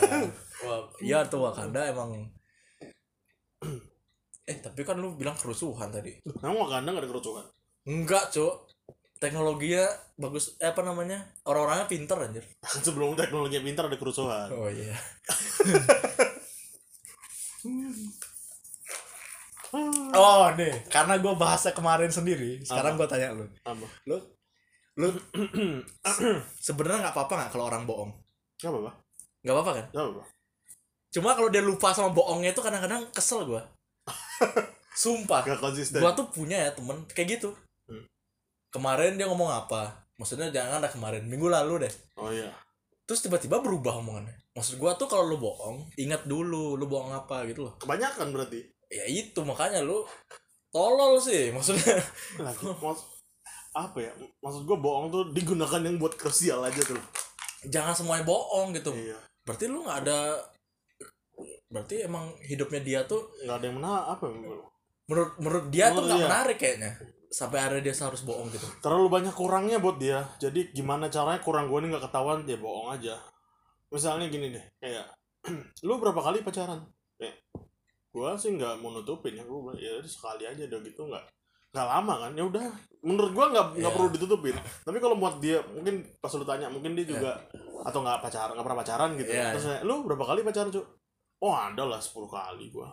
[1.06, 2.18] iya tuh Wakanda emang
[4.44, 7.46] eh tapi kan lu bilang kerusuhan tadi Emang Wakanda gak ada kerusuhan?
[7.84, 8.54] enggak cuk
[9.24, 9.88] teknologinya
[10.20, 12.44] bagus eh, apa namanya orang-orangnya pinter anjir.
[12.86, 14.52] Sebelum teknologi pintar ada kerusuhan.
[14.52, 14.92] Oh iya.
[20.14, 23.50] Oh nih karena gue bahasa kemarin sendiri sekarang gue tanya lu.
[23.66, 23.88] Apa?
[24.06, 24.22] Lu
[25.02, 25.10] lu
[26.70, 28.14] sebenarnya nggak apa-apa nggak kalau orang bohong?
[28.62, 28.92] Nggak apa apa
[29.42, 29.86] nggak apa-apa kan?
[29.90, 30.24] Nggak apa
[31.14, 33.62] cuma kalau dia lupa sama bohongnya itu kadang-kadang kesel gue
[35.02, 35.42] sumpah.
[35.46, 36.02] Nggak konsisten.
[36.02, 37.50] Gua tuh punya ya temen kayak gitu.
[38.74, 40.04] Kemarin dia ngomong apa?
[40.18, 41.94] Maksudnya jangan ada kemarin minggu lalu deh.
[42.18, 42.50] Oh iya.
[43.06, 44.34] Terus tiba-tiba berubah omongannya.
[44.54, 47.74] Maksud gua tuh kalau lu bohong ingat dulu lu bohong apa gitu loh.
[47.78, 48.62] Kebanyakan berarti.
[48.90, 50.02] Ya itu makanya lu
[50.74, 52.02] tolol sih maksudnya.
[52.42, 53.02] Lagi mas
[53.74, 54.14] apa ya?
[54.42, 57.02] Maksud gue bohong tuh digunakan yang buat krusial aja tuh.
[57.66, 58.94] Jangan semuanya bohong gitu.
[58.94, 59.18] Iya.
[59.42, 60.38] Berarti lu nggak ada
[61.74, 64.38] berarti emang hidupnya dia tuh nggak ada yang mana apa ya?
[65.10, 66.28] Menurut menurut dia tuh Menurut nggak dia.
[66.30, 66.92] menarik kayaknya
[67.34, 68.68] sampai akhirnya dia harus bohong gitu.
[68.78, 70.22] Terlalu banyak kurangnya buat dia.
[70.38, 73.18] Jadi gimana caranya kurang gue ini nggak ketahuan dia bohong aja.
[73.90, 75.06] Misalnya gini deh kayak
[75.90, 76.86] lu berapa kali pacaran?
[77.18, 77.42] Kayak
[78.14, 79.42] gue sih nggak mau nutupin ya.
[79.42, 81.26] Gue ya sekali aja udah gitu nggak
[81.74, 82.32] nggak lama kan.
[82.38, 82.66] Ya udah
[83.02, 83.98] menurut gue nggak nggak Iya.
[83.98, 84.56] perlu ditutupin.
[84.86, 87.42] Tapi kalau buat dia mungkin pas lu tanya mungkin dia juga
[87.84, 90.86] atau nggak pacaran nggak pernah pacaran gitu Iya, terus kayak, lu berapa kali pacaran cuy
[91.44, 92.90] oh ada lah 10 kali gue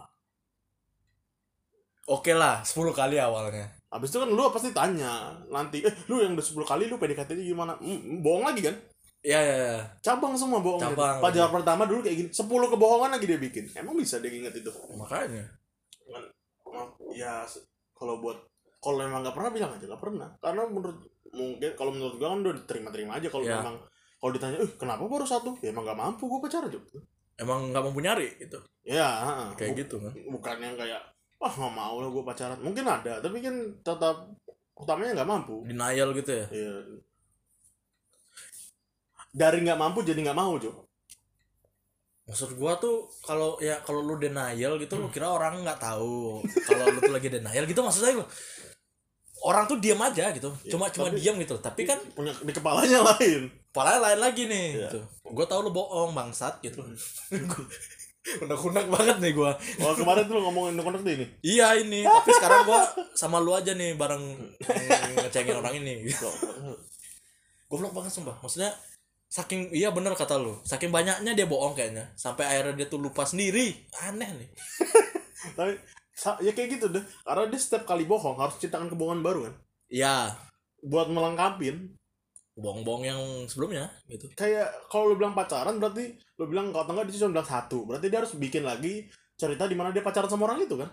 [2.10, 5.34] oke lah 10 kali awalnya Habis itu kan lu pasti tanya.
[5.50, 7.72] Nanti eh lu yang udah 10 kali lu PDKT nya gimana?
[7.82, 8.76] Hmm, bohong lagi kan?
[9.20, 9.80] Ya ya, ya.
[10.00, 11.20] cabang semua bohong Cabang.
[11.20, 12.40] pacar pertama dulu kayak gini 10
[12.72, 13.68] kebohongan lagi dia bikin.
[13.76, 14.70] Emang bisa dia inget itu?
[14.96, 15.44] Makanya.
[17.12, 18.38] Ya se- kalau buat
[18.80, 20.28] kalau emang nggak pernah bilang aja nggak pernah.
[20.40, 20.98] Karena menurut
[21.34, 23.60] mungkin kalau menurut gua kan udah terima-terima aja kalau Ya.
[23.60, 23.76] memang
[24.16, 25.58] kalau ditanya eh kenapa baru satu?
[25.60, 27.02] Ya emang nggak mampu gua pacaran juga
[27.36, 28.60] emang nggak mampu nyari gitu.
[28.84, 29.48] Ya heeh.
[29.56, 30.12] kayak gitu kan?
[30.28, 31.00] bukan yang kayak
[31.40, 32.60] wah nggak mau lah gua pacaran.
[32.60, 34.28] Mungkin ada tapi kan tetap
[34.76, 35.64] utamanya nggak mampu.
[35.64, 36.46] Denial gitu ya?
[36.52, 36.74] Iya.
[39.30, 40.74] dari nggak mampu jadi nggak mau Jo.
[42.26, 46.84] Maksud gua tuh kalau ya kalau lu denial gitu lu kira orang nggak tahu kalau
[46.90, 48.18] lu tuh lagi denial gitu maksud saya
[49.40, 50.50] orang tuh diam aja gitu.
[50.66, 53.48] Ya, cuma cuma diam gitu tapi kan punya di kepalanya lain.
[53.70, 54.90] Kepala lain lagi nih Iya.
[54.90, 55.00] gitu.
[55.30, 56.82] Gua tahu lu bohong bangsat gitu
[58.38, 59.52] unek-unek banget nih gua.
[59.82, 61.26] Wah kemarin tuh lu ngomongin kontrak tuh ini.
[61.42, 62.06] Iya ini.
[62.06, 62.80] Tapi sekarang gua
[63.18, 64.38] sama lu aja nih bareng
[65.18, 66.06] ngecengin orang ini.
[67.66, 68.38] Goblok banget sumpah.
[68.38, 68.70] Maksudnya
[69.30, 70.58] saking iya bener kata lu.
[70.62, 72.14] Saking banyaknya dia bohong kayaknya.
[72.14, 73.74] Sampai akhirnya dia tuh lupa sendiri.
[74.06, 74.48] Aneh nih.
[75.58, 75.72] Tapi
[76.46, 77.04] ya kayak gitu deh.
[77.26, 79.54] Karena dia setiap kali bohong harus ciptakan kebohongan baru kan?
[79.90, 80.38] Ya
[80.80, 81.99] buat melengkapin
[82.58, 84.26] bohong-bohong yang sebelumnya gitu.
[84.34, 87.78] Kayak kalau lu bilang pacaran berarti lu bilang kalau enggak dia cuma bilang satu.
[87.86, 89.06] Berarti dia harus bikin lagi
[89.38, 90.90] cerita di mana dia pacaran sama orang itu kan?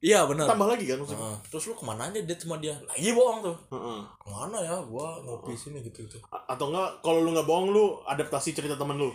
[0.00, 1.20] Iya bener tambah lagi kan maksudnya?
[1.20, 1.38] Heeh.
[1.52, 2.72] terus lu ke mana aja dia cuma dia?
[2.88, 3.56] Lagi bohong tuh.
[3.68, 4.00] Heeh.
[4.16, 6.16] ke mana ya gua ngopi sini gitu gitu.
[6.32, 9.12] A- atau enggak kalau lu nggak bohong lu adaptasi cerita temen lu.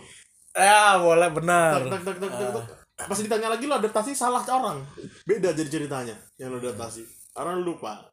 [0.54, 1.82] Ya boleh benar.
[1.82, 2.50] Tak tak tak tak tak,
[2.96, 3.06] tak.
[3.10, 4.78] pas ditanya lagi lu adaptasi salah orang.
[5.26, 7.02] Beda jadi ceritanya yang lu adaptasi.
[7.34, 8.06] Karena lu lupa.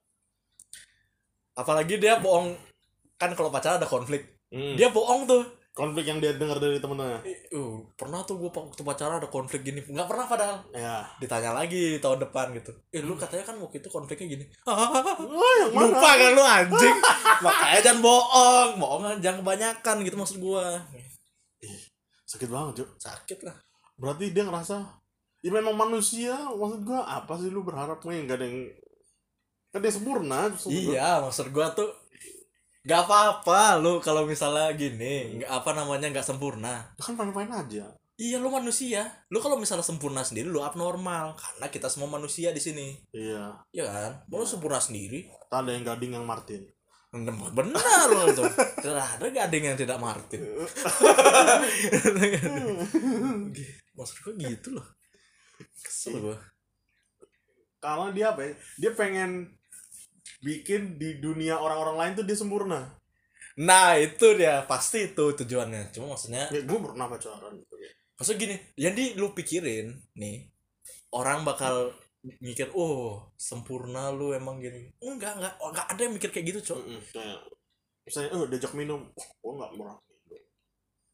[1.54, 2.58] Apalagi dia bohong
[3.18, 4.42] kan kalau pacaran ada konflik.
[4.54, 4.78] Hmm.
[4.78, 5.44] dia bohong tuh.
[5.74, 7.26] Konflik yang dia dengar dari temen-temennya?
[7.26, 9.82] Ih, uh, pernah tuh gua waktu pacaran ada konflik gini.
[9.82, 10.62] Nggak pernah padahal.
[10.70, 11.02] Ya.
[11.18, 12.70] Ditanya lagi tahun depan gitu.
[12.94, 14.46] Eh lu katanya kan waktu itu konfliknya gini.
[14.70, 15.90] Oh yang mana?
[15.90, 16.98] Lupa kan lu anjing?
[17.42, 18.70] Makanya jangan bohong.
[18.78, 20.78] Bohong jangan kebanyakan gitu maksud gua.
[22.30, 22.90] Sakit banget Cuk.
[23.02, 23.58] sakit lah.
[23.98, 24.78] Berarti dia ngerasa
[25.42, 28.30] ya memang manusia maksud gua apa sih lu berharap nih?
[28.30, 28.62] Nggak ada yang
[29.74, 31.90] kan dia sempurna iya maksud gua tuh
[32.84, 36.92] Gak apa-apa lu kalau misalnya gini, nggak apa namanya nggak sempurna.
[37.00, 39.10] kan main-main aja Iya lu manusia.
[39.34, 42.94] Lu kalau misalnya sempurna sendiri lu abnormal karena kita semua manusia di sini.
[43.10, 44.12] iya Iya kan?
[44.30, 45.32] Mau lu sempurna sendiri?
[45.50, 46.66] tak ada yang gading yang Martin
[47.54, 48.42] Benar loh itu.
[48.82, 50.42] Tidak ada gading yang tidak Martin.
[53.98, 54.88] Maksud gua gitu loh.
[55.86, 56.38] Kesel gua.
[57.84, 59.60] karena dia apa ya dia pengen
[60.44, 62.82] bikin di dunia orang-orang lain tuh dia sempurna.
[63.60, 64.66] Nah itu dia.
[64.66, 65.94] Pasti itu tujuannya.
[65.94, 67.92] Cuma maksudnya ya gue pernah pacaran gitu ya.
[68.14, 70.46] maksud gini jadi lu pikirin nih
[71.18, 71.92] orang bakal
[72.40, 74.94] mikir oh sempurna lu emang gini.
[75.02, 75.54] Enggak enggak.
[75.60, 76.80] Oh, enggak ada yang mikir kayak gitu cok.
[76.82, 77.40] Mm-mm, kayak
[78.08, 79.02] misalnya eh diajak minum.
[79.18, 79.98] Oh gue nggak murah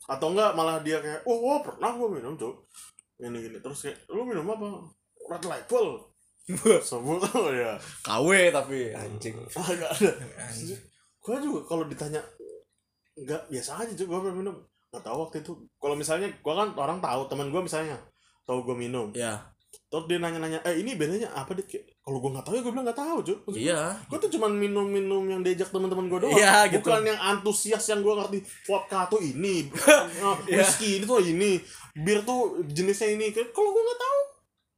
[0.09, 2.65] atau enggak malah dia kayak oh, oh pernah gue minum tuh
[3.21, 4.89] gini gini terus kayak lu minum apa?
[5.29, 6.08] Red label
[6.89, 7.77] sebut oh ya?
[8.01, 9.35] KW tapi anjing.
[9.57, 10.11] Agak ada.
[10.49, 10.79] Anjing.
[11.19, 12.23] gue juga kalau ditanya
[13.13, 14.55] nggak biasa aja juga gue minum.
[14.89, 15.51] Nggak tahu waktu itu.
[15.77, 17.97] Kalau misalnya gue kan orang tahu teman gue misalnya
[18.49, 19.13] tahu gue minum.
[19.13, 19.49] Ya
[19.89, 22.73] terus dia nanya-nanya eh ini bedanya apa deh kayak kalau gue nggak tahu ya gue
[22.73, 23.97] bilang nggak tahu cuy iya.
[24.05, 26.37] gue tuh cuman minum-minum yang diajak teman-teman gue doang.
[26.37, 26.85] Iya, gitu.
[26.85, 28.37] bukan yang antusias yang gue ngerti
[28.69, 29.65] vodka tuh ini
[30.45, 30.61] Iya.
[30.61, 31.57] whisky itu tuh ini
[32.05, 33.33] bir tuh jenisnya ini.
[33.33, 34.19] Kalau gue nggak tahu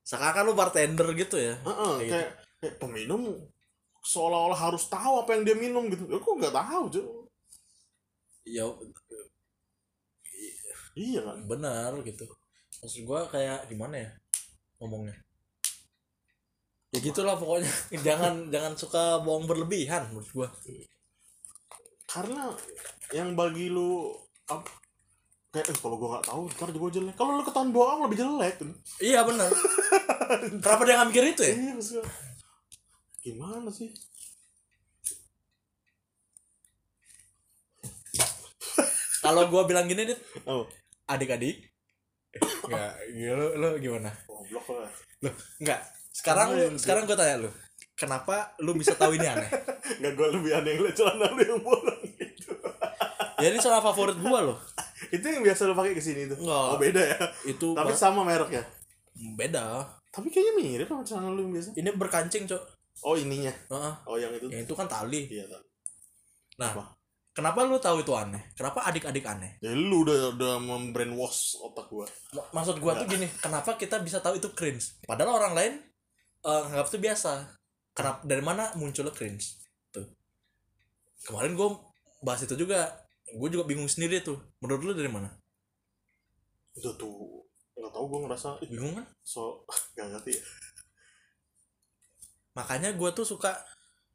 [0.02, 1.56] seakan lu bartender gitu ya.
[1.62, 2.30] Heeh, Kayak kayak,
[2.62, 3.22] kayak peminum
[4.02, 6.10] seolah-olah harus tahu apa yang dia minum gitu.
[6.10, 7.06] Ya gue nggak tahu cuy
[8.46, 8.66] ya
[10.98, 11.38] iya kan?
[11.46, 12.26] benar gitu.
[12.82, 14.10] Maksud gua kayak gimana ya
[14.82, 15.16] ngomongnya?
[16.92, 17.72] Ya gitulah pokoknya.
[18.08, 20.50] Jangan jangan suka bohong berlebihan menurut gua.
[22.10, 22.52] Karena
[23.16, 24.12] yang bagi lu
[25.52, 28.56] kayak eh, kalau gue nggak tahu ntar gue jelek kalau lu ketahuan bohong lebih jelek
[29.04, 29.52] iya benar
[30.64, 32.04] kenapa dia nggak mikir itu ya iya maksudnya
[33.22, 33.92] gimana sih
[39.22, 40.66] kalau gua bilang gini dit oh
[41.06, 41.70] adik-adik
[42.64, 44.08] Enggak, lu, lu gimana?
[44.24, 44.88] goblok lah
[45.22, 45.82] Loh, enggak.
[46.16, 46.80] Sekarang lu, Anjir.
[46.80, 47.52] sekarang gua tanya lu.
[48.00, 49.52] Kenapa lu bisa tahu ini aneh?
[50.00, 52.56] nggak gue lebih aneh ngeliat celana lu yang bolong gitu
[53.38, 54.58] Ya ini soal favorit gua loh.
[55.12, 56.66] Itu yang biasa lu pakai ke sini tuh Enggak.
[56.68, 58.64] oh beda ya Itu tapi sama mereknya
[59.36, 59.84] beda.
[60.08, 62.64] tapi kayaknya mirip sama celana lu yang biasa Ini berkancing, Cok.
[63.02, 63.94] oh ininya Heeh.
[64.06, 65.28] oh yang itu Yang itu kan tali.
[65.28, 65.62] iya tak
[66.58, 66.84] Nah, Apa?
[67.32, 68.54] kenapa lu tahu itu aneh?
[68.54, 69.58] Kenapa adik-adik aneh?
[69.58, 74.20] ya lu udah udah membrainwash otak gua M- Maksud gua tuh gini, kenapa kita bisa
[74.20, 75.00] tahu itu cringe?
[75.02, 75.74] Padahal orang lain
[76.42, 77.32] eh nganggap itu biasa.
[77.92, 79.58] Kenapa dari mana munculnya cringe?
[79.90, 80.06] Tuh.
[81.24, 81.82] Kemarin gua
[82.20, 82.94] bahas itu juga.
[83.32, 84.40] Gue juga bingung sendiri tuh.
[84.60, 85.30] Menurut lu dari mana?
[86.72, 87.12] udah tuh
[87.76, 89.04] nggak tahu gua ngerasa Bingung kan?
[89.28, 89.60] so
[89.94, 90.44] nggak ngerti ya.
[92.56, 93.52] Makanya gua tuh suka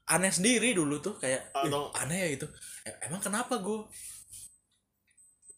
[0.07, 2.47] aneh sendiri dulu tuh kayak "Ih, Atau- aneh ya gitu.
[2.85, 3.85] E- Emang kenapa gue?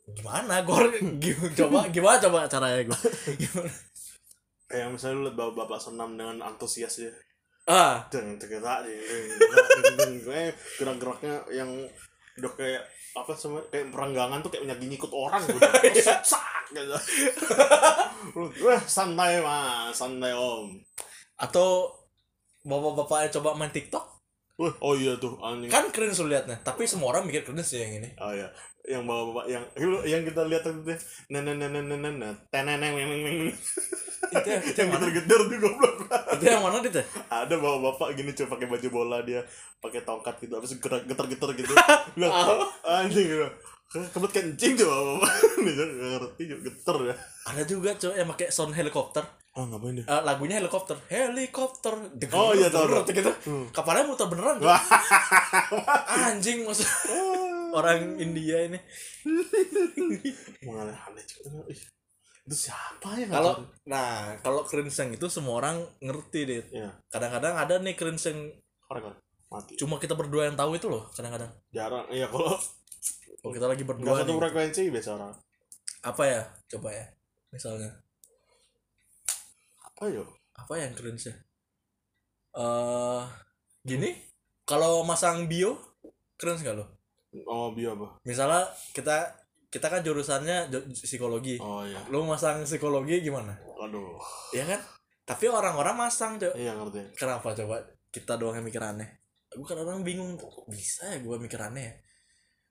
[0.09, 0.79] Gimana gue
[1.59, 2.99] coba gimana coba caranya gue?
[3.47, 3.71] Gimana?
[4.69, 7.09] kayak misalnya lu liat bapak-bapak senam dengan antusias ya
[7.65, 8.85] Ah, dan tergerak
[10.77, 11.69] gerak-geraknya yang
[12.39, 15.59] udah kayak apa sama kayak perenggangan tuh kayak nyagi nyikut orang gitu.
[16.23, 16.95] Sak gitu.
[18.63, 20.71] Wah, santai mas, santai om.
[21.39, 21.87] atau
[22.63, 24.05] bapak-bapaknya coba main TikTok
[24.59, 25.71] Wah, oh iya tuh anjing.
[25.71, 28.51] kan keren lu liatnya tapi semua orang mikir keren sih yang ini Oh iya,
[28.89, 29.65] yang bapak-bapak yang
[30.09, 30.99] yang kita lihat itu teh
[31.29, 33.37] nenen nenen nenen nenen teneneng neng neng
[34.29, 35.95] itu yang, itu yang geter-geter tuh goblok.
[36.37, 37.05] itu yang mana dit ya?
[37.29, 39.41] Ada bapak-bapak gini coba pakai baju bola dia
[39.81, 41.73] pakai tongkat gitu habis gerak geter-geter gitu.
[42.21, 43.49] Lah, anjing gitu.
[43.89, 45.33] Kebet kencing tuh bapak-bapak.
[45.65, 47.15] Nih nggak ngerti juga geter ya.
[47.49, 49.25] ada juga cowok yang pakai sound helikopter
[49.59, 50.07] Ah ngapain dia?
[50.07, 51.95] Eh, lagunya helikopter helikopter
[52.31, 53.67] Oh, iya, tahu, gitu Hmm.
[53.69, 54.71] kapalnya muter beneran Cok.
[56.07, 56.87] anjing maksud
[57.71, 58.79] orang India ini
[61.21, 61.67] juga.
[61.67, 61.81] Ih,
[62.45, 63.27] Itu siapa ya?
[63.29, 63.53] kalau
[63.85, 66.91] nah kalau cringe yang itu semua orang ngerti deh Iya.
[67.09, 67.93] kadang-kadang ada nih
[68.25, 69.19] yang korek korek.
[69.49, 69.75] mati.
[69.77, 72.07] cuma kita berdua yang tahu itu loh kadang-kadang Jarang.
[72.09, 72.55] Iya kalau
[73.39, 75.33] kalau kita lagi berdua satu nih, frekuensi biasa orang.
[76.01, 77.07] apa ya coba ya
[77.51, 77.91] misalnya
[79.99, 80.23] Apa yo?
[80.55, 81.35] apa yang cringe ya
[82.53, 83.23] eh
[83.81, 84.11] gini
[84.63, 85.75] kalau masang bio
[86.35, 86.87] cringe gak lo
[87.45, 88.19] Oh bio apa?
[88.23, 89.27] misalnya kita
[89.69, 91.99] kita kan jurusannya ju- psikologi Oh iya.
[92.09, 94.19] lu masang psikologi gimana Aduh.
[94.51, 94.81] ya kan
[95.23, 97.15] tapi orang-orang masang cok Iya ngerti.
[97.15, 101.37] kenapa coba kita doang yang mikir aneh gue kan orang bingung kok bisa ya gue
[101.37, 101.95] mikir aneh ya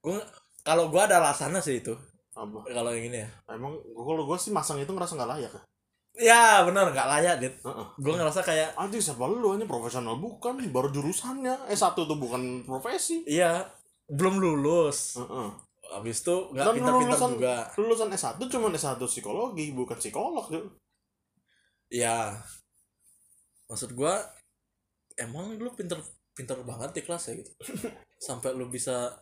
[0.02, 0.18] gue
[0.62, 1.92] kalau gue ada alasannya sih itu
[2.34, 2.68] Apa?
[2.68, 5.64] kalau yang ini ya Emang kalau gue sih masang itu ngerasa nggak layak ya.
[6.18, 7.86] Ya benar nggak layak dit Heeh.
[7.96, 13.22] gue ngerasa kayak Anjing siapa lu ini profesional bukan baru jurusannya S1 tuh bukan profesi.
[13.24, 13.62] iya
[14.08, 15.50] belum lulus Heeh.
[15.94, 20.66] habis itu nggak pintar-pintar lulusan- juga Lulusan S1 cuma S1 psikologi bukan psikolog tuh.
[21.88, 22.34] ya
[23.68, 24.14] maksud gue
[25.18, 26.02] emang lu pinter
[26.34, 27.52] pinter banget di kelas ya gitu
[28.28, 29.14] sampai lu bisa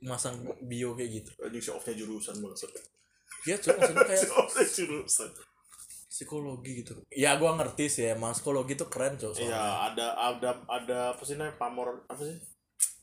[0.00, 2.80] masang bio kayak gitu Anjing show off-nya jurusan maksudnya.
[3.44, 4.24] ya cuma maksudnya kayak
[4.72, 5.30] jurusan.
[6.06, 9.36] Psikologi gitu ya gua ngerti sih emang psikologi tuh keren cok.
[9.36, 12.38] Iya, ada ada ada apa sih namanya pamor apa sih?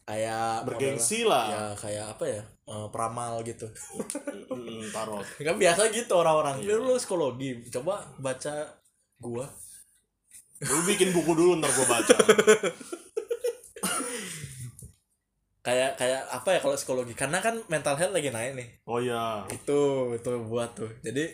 [0.03, 1.45] kayak Bergengsi lah.
[1.47, 3.67] ya kayak apa ya eh, peramal gitu
[4.49, 5.23] Hmm, tarot.
[5.47, 6.75] kan biasa gitu orang-orang Iya.
[6.75, 8.67] lu psikologi coba baca
[9.17, 9.47] gua
[10.59, 12.15] Lu bikin buku dulu ntar gua baca.
[15.63, 19.47] kayak kayak apa ya kalau psikologi karena kan mental health lagi naik nih Oh iya.
[19.47, 19.79] itu
[20.11, 21.31] itu buat tuh jadi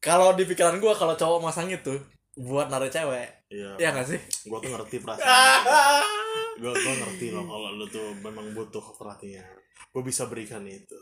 [0.00, 1.94] kalau di pikiran gua kalau cowok masang itu
[2.34, 3.74] buat narik cewek Iya.
[3.76, 5.26] ya nggak sih Gua tuh ngerti perasaan.
[6.62, 9.42] gua gua ngerti loh kalau lu tuh memang butuh perhatian.
[9.90, 10.94] Gua bisa berikan itu.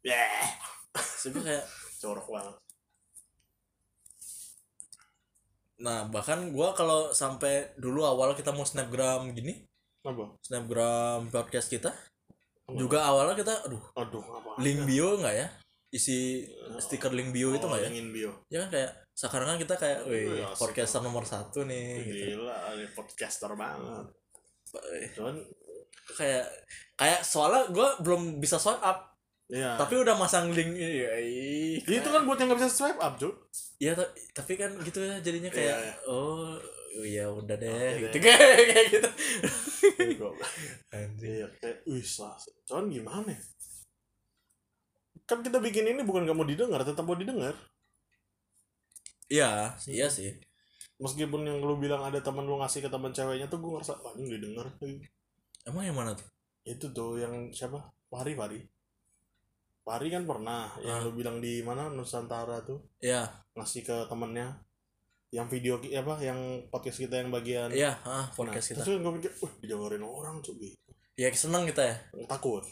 [0.00, 0.52] Yeah.
[1.26, 1.64] Gua kayak
[1.96, 2.56] Corok banget.
[5.76, 9.60] nah bahkan gua kalau sampai dulu awal kita mau snapgram gini
[10.00, 11.92] apa snapgram podcast kita
[12.64, 12.72] Apa?
[12.72, 15.48] juga awalnya kita aduh aduh apa link bio nggak ya
[15.88, 16.44] isi
[16.76, 17.88] stiker link bio itu nggak ya?
[17.88, 18.32] ingin bio.
[18.48, 20.58] Ya kan kayak sekarang kan kita kayak wih asik.
[20.58, 22.24] podcaster nomor satu nih gitu.
[22.36, 24.06] gila ini podcaster banget.
[24.92, 25.36] Eh, cuman
[26.12, 26.44] kayak
[26.94, 29.14] kayak soalnya gue belum bisa swipe up.
[29.46, 32.98] Ya tapi udah masang link ini ya ih, itu kan buat yang nggak bisa swipe
[32.98, 33.30] up cuy
[33.78, 35.94] ya ta- tapi kan gitu ya jadinya kayak Iya, iya.
[36.10, 36.58] oh
[36.98, 38.26] ya udah deh Oke gitu.
[38.26, 38.42] kayak
[38.74, 39.08] kayak gitu.
[41.22, 42.34] Iya kayak wih sah
[42.66, 43.40] cuman gimana ya?
[45.26, 47.52] Kan kita bikin ini bukan gak mau didengar tetap mau didengar.
[49.26, 50.38] Iya iya sih.
[51.02, 54.30] Meskipun yang lu bilang ada teman lu ngasih ke teman ceweknya tuh gue ngerasa anjing
[54.38, 54.70] didengar.
[55.66, 56.24] Emang yang mana tuh?
[56.62, 57.82] Itu tuh yang siapa?
[58.06, 58.62] Fahri Fahri.
[59.82, 61.04] Fahri kan pernah yang Ah.
[61.04, 63.26] lu bilang di mana Nusantara tuh iya.
[63.58, 64.62] ngasih ke temennya.
[65.34, 66.38] Yang video apa yang
[66.70, 67.68] podcast kita yang bagian.
[67.74, 68.82] Iya ah podcast nah, kita.
[68.86, 70.78] terus gue mikir wah didengerin orang tuh gitu
[71.18, 71.96] ya seneng kita ya.
[72.30, 72.62] Takut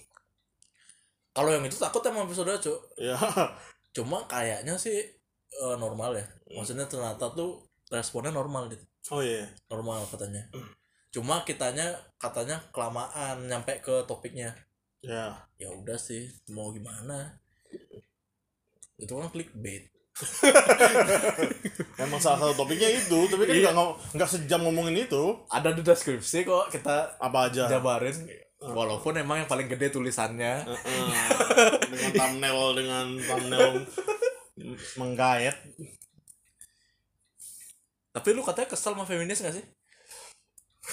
[1.35, 3.19] kalau yang itu takut emang episode cuk ya
[3.91, 5.03] cuma kayaknya sih
[5.55, 6.27] eh, normal ya.
[6.51, 8.83] Maksudnya ternyata tuh responnya normal gitu.
[9.11, 9.47] Oh iya.
[9.67, 10.47] Normal katanya.
[11.11, 14.51] Cuma kitanya katanya kelamaan nyampe ke topiknya.
[14.99, 17.39] Ya ya udah sih mau gimana?
[18.97, 19.91] Itu kan clickbait.
[21.99, 23.63] Emang salah satu topiknya itu tapi kan Iya.
[23.65, 25.23] nggak ngom- nggak sejam ngomongin itu.
[25.47, 27.67] Ada di deskripsi kok kita apa aja?
[27.69, 28.15] jabarin
[28.71, 30.65] walaupun emang yang paling gede tulisannya.
[30.65, 31.07] Heeh.
[31.91, 33.73] dengan thumbnail dengan thumbnail
[34.57, 35.57] m- menggayat
[38.15, 39.65] tapi lu katanya kesel sama feminis gak sih?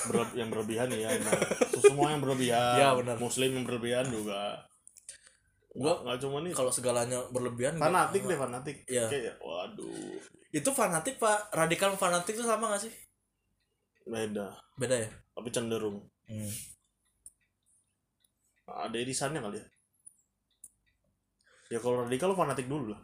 [0.09, 1.37] Berle- yang berlebihan ya emang.
[1.77, 2.75] semua yang berlebihan.
[2.81, 3.15] Ya, benar.
[3.21, 4.65] muslim yang berlebihan juga.
[5.71, 6.51] Gua- nggak cuma nih.
[6.51, 8.77] kalau segalanya berlebihan fanatik deh fanatik.
[8.89, 9.05] Iya.
[9.05, 10.17] kayak waduh.
[10.49, 11.53] Itu fanatik pak.
[11.53, 12.93] Radikal fanatik itu sama gak sih?
[14.03, 14.57] Beda.
[14.75, 15.09] Beda ya?
[15.37, 16.01] Tapi cenderung.
[16.25, 16.49] Hmm.
[18.75, 19.65] Ada irisannya kali ya?
[21.71, 23.01] Ya kalau radikal lo fanatik dulu lah.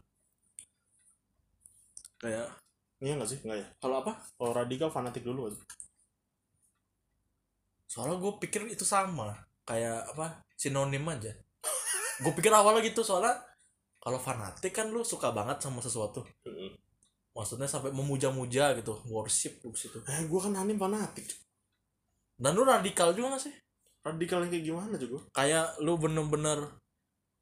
[2.19, 2.47] Kayak
[2.99, 3.39] iya nggak sih?
[3.43, 3.67] Nggak ya?
[3.79, 4.11] Kalau apa?
[4.35, 5.61] Kalau radikal fanatik dulu aja.
[7.87, 9.31] Soalnya gue pikir itu sama.
[9.63, 10.43] Kayak apa?
[10.59, 11.31] Sinonim aja.
[12.23, 13.37] Gue pikir awalnya gitu soalnya
[14.01, 16.25] kalau fanatik kan lu suka banget sama sesuatu.
[17.35, 21.29] Maksudnya sampai memuja-muja gitu worship lu situ eh gue kan anim fanatik.
[22.33, 23.53] Dan lu radikal juga gak sih
[24.07, 26.59] radikal yang kayak gimana juga kayak lu bener-bener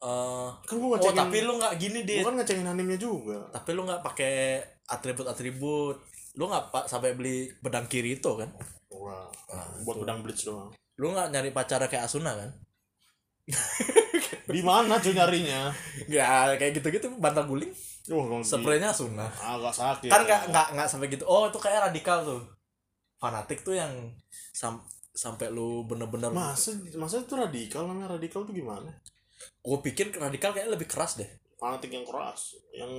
[0.05, 3.47] eh kan oh tapi lu nggak gini deh gue kan ngecengin animnya juga.
[3.49, 5.97] Tapi lu nggak pakai atribut-atribut.
[6.35, 8.51] Lu nggak pak sampai beli pedang Kirito kan?
[8.91, 10.01] Wah Nah, buat itu.
[10.03, 10.69] pedang blitz doang.
[10.99, 12.51] Lu nggak nyari pacara kayak Asuna kan?
[14.45, 15.71] Di mana cuy nyarinya?
[16.11, 17.71] Ya kayak gitu-gitu bantal guling.
[17.71, 19.25] Di- spraynya Asuna.
[19.31, 20.11] Agak sakit.
[20.11, 21.23] Kan nggak nggak nggak sampai gitu.
[21.25, 22.41] Oh itu kayak radikal tuh.
[23.17, 24.11] Fanatik tuh yang
[24.51, 24.83] sam
[25.15, 28.91] sampai lu bener-bener masa masa itu radikal namanya radikal tuh gimana?
[29.63, 31.29] Gue pikir radikal kayak lebih keras deh.
[31.55, 32.91] Fanatik yang keras yang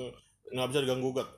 [0.49, 1.29] nggak bisa diganggu gugat.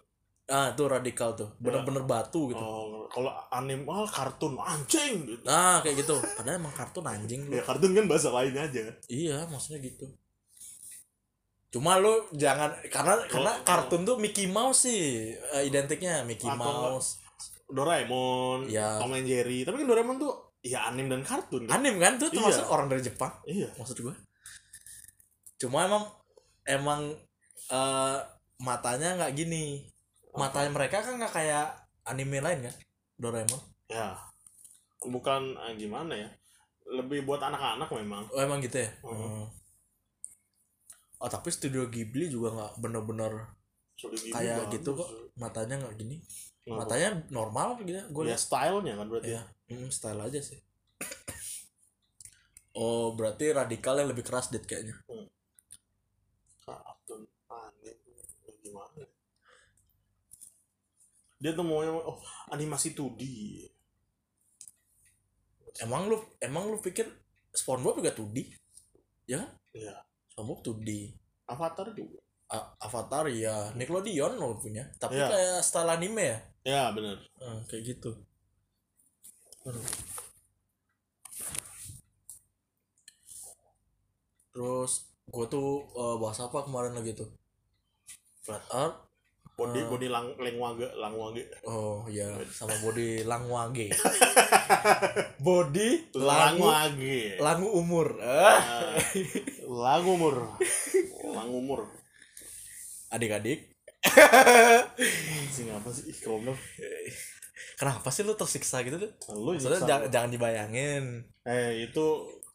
[0.48, 1.52] Ah itu radikal tuh.
[1.60, 2.62] Bener-bener batu gitu.
[2.62, 5.26] Oh kalau anim ah kartun anjing!
[5.28, 6.16] Gitu nah kayak gitu.
[6.16, 7.58] Padahal emang kartun anjing lu.
[7.58, 8.88] Ya kartun kan bahasa lain aja.
[9.10, 10.08] Iya maksudnya gitu.
[11.68, 13.64] Cuma lu jangan karena karena Oh.
[13.66, 17.20] kartun tuh Mickey Mouse sih eh, identiknya Mickey Mouse.
[17.68, 18.96] Doraemon Iya.
[18.96, 19.68] Tom and Jerry.
[19.68, 21.64] Tapi kan Doraemon tuh ya anim dan kartun.
[21.70, 22.18] Kan anim kan?
[22.18, 22.36] Tuh Iya.
[22.42, 23.32] termasuk orang dari Jepang?
[23.46, 23.68] Iya.
[23.78, 24.14] Maksud gua.
[25.58, 26.04] Cuma emang
[26.66, 27.02] emang
[27.68, 28.18] eh,
[28.58, 29.86] matanya nggak gini.
[30.34, 31.66] Matanya mereka kan nggak kayak
[32.06, 32.74] anime lain kan?
[33.18, 33.60] Doraemon.
[33.90, 34.16] Ya.
[34.98, 36.28] Bukan ah, gimana ya?
[36.88, 38.24] Lebih buat anak-anak memang.
[38.32, 38.90] Oh emang gitu ya?
[39.04, 39.14] Hmm.
[39.14, 39.46] Hmm.
[41.18, 43.50] oh tapi studio Ghibli juga nggak bener-bener
[44.30, 45.10] Kayak gitu kok.
[45.34, 46.22] matanya nggak gini.
[46.70, 48.38] Matanya normal gitu gue ya lihat.
[48.38, 49.34] stylenya kan berarti.
[49.34, 50.60] Ya hmm, style aja sih.
[52.74, 54.94] Oh berarti radikalnya lebih keras dit kayaknya.
[57.82, 57.94] Ya
[58.62, 58.92] gimana?
[58.96, 59.08] Ya?
[61.38, 62.18] dia tuh maunya oh
[62.50, 63.22] animasi 2D
[65.78, 67.06] emang lu emang lu pikir
[67.54, 68.38] SpongeBob juga 2D
[69.30, 70.02] ya Iya.
[70.34, 71.14] SpongeBob 2D
[71.46, 72.18] Avatar juga.
[72.50, 74.84] A- Avatar ya Nickelodeon lo punya.
[74.98, 75.28] Tapi Iya.
[75.30, 76.38] kayak style anime ya?
[76.66, 77.16] Ya bener.
[77.38, 78.10] Hmm, kayak gitu.
[84.52, 84.92] Terus
[85.28, 87.28] gue tuh eh, bahas apa kemarin lagi tuh
[88.42, 88.96] flat art
[89.58, 89.86] body Eh.
[89.90, 93.90] body lang lengwage langwage oh ya sama body langwage
[95.46, 98.58] body langu langwage langu umur ah.
[98.62, 98.94] Ah,
[99.68, 100.56] langumur
[101.34, 101.80] langumur
[103.10, 103.74] adik-adik
[105.52, 106.06] Sing apa sih?
[106.08, 106.54] Ih, goblok.
[107.74, 111.04] kenapa sih lu tersiksa gitu tuh Lu maksudnya jangan, jangan dibayangin
[111.42, 112.06] Eh, itu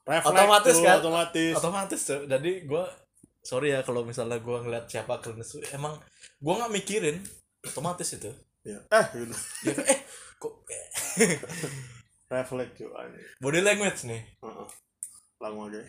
[0.04, 0.96] refleks Otomatis tuh, kan?
[1.00, 1.54] Otomatis.
[1.56, 2.84] otomatis tuh jadi gue
[3.40, 5.36] sorry ya kalau misalnya gue ngeliat siapa tuh,
[5.70, 5.96] emang
[6.38, 7.18] gue nggak mikirin
[7.62, 8.32] otomatis itu
[8.64, 8.80] Ya.
[8.90, 9.36] Eh, gitu.
[9.66, 10.00] ya, eh
[10.42, 10.64] kok.
[12.26, 13.26] Refleks anjing.
[13.38, 14.68] body language nih Heeh.
[15.38, 15.84] Langsung aja.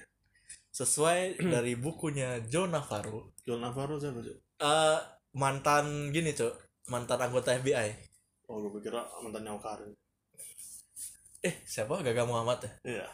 [0.70, 4.98] sesuai dari bukunya Joe Navarro John Navarro siapa eh
[5.32, 6.50] mantan gini cok
[6.90, 7.94] mantan anggota FBI
[8.46, 9.90] Oh, gue pikir mantannya Karin.
[11.40, 13.06] eh siapa Gaga Muhammad ya Iya.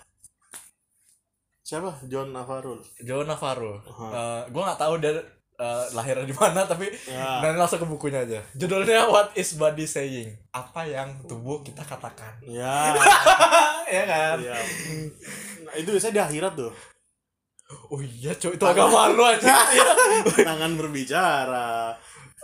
[1.60, 2.02] Siapa?
[2.04, 2.78] John Navarro.
[2.98, 4.06] Joe Navarro Aha.
[4.10, 5.14] Eh gue nggak tahu dia
[5.56, 7.38] eh, lahirnya di mana tapi Ya.
[7.40, 12.38] dan langsung ke bukunya aja judulnya What is Body Saying apa yang tubuh kita katakan
[12.42, 12.90] Ya.
[13.92, 14.56] ya kan Iya.
[15.62, 16.72] Nah, itu biasanya di akhirat tuh.
[17.86, 19.54] oh iya cok itu agak malu aja
[20.48, 21.94] Tangan berbicara.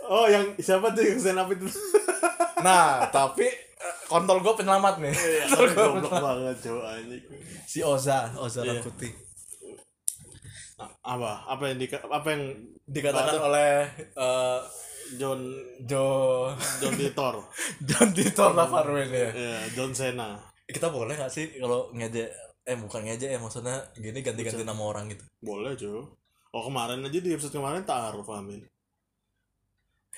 [0.03, 1.67] Oh, yang siapa tuh yang stand up itu?
[2.59, 5.43] Nah tapi eh, kontol gue penyelamat nih Iya,
[5.75, 7.23] goblok banget anjing.
[7.63, 8.81] si Oza Oza Iya.
[8.81, 9.13] Putih
[11.01, 11.41] apa?
[11.47, 12.43] Apa yang di apa yang
[12.85, 13.69] dikatakan oleh
[14.13, 14.59] eh,
[15.17, 15.41] John
[15.81, 17.35] Joe John Titor?
[17.87, 20.37] John Titor Navarro ini ya Iya, John Cena.
[20.67, 22.27] kita boleh nggak sih kalau ngejek
[22.67, 26.03] eh bukan ngejek ya maksudnya gini ganti-ganti nama orang gitu Boleh cuy.
[26.51, 28.59] Oh kemarin aja di episode kemarin taruh Amin.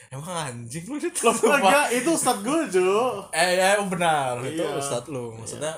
[0.08, 2.88] Emang anjing lu itu enggak, itu Ustad gue cuy.
[3.32, 4.39] eh ya benar.
[4.41, 4.76] Itu Iya.
[4.76, 5.36] ustad lu.
[5.36, 5.76] Maksudnya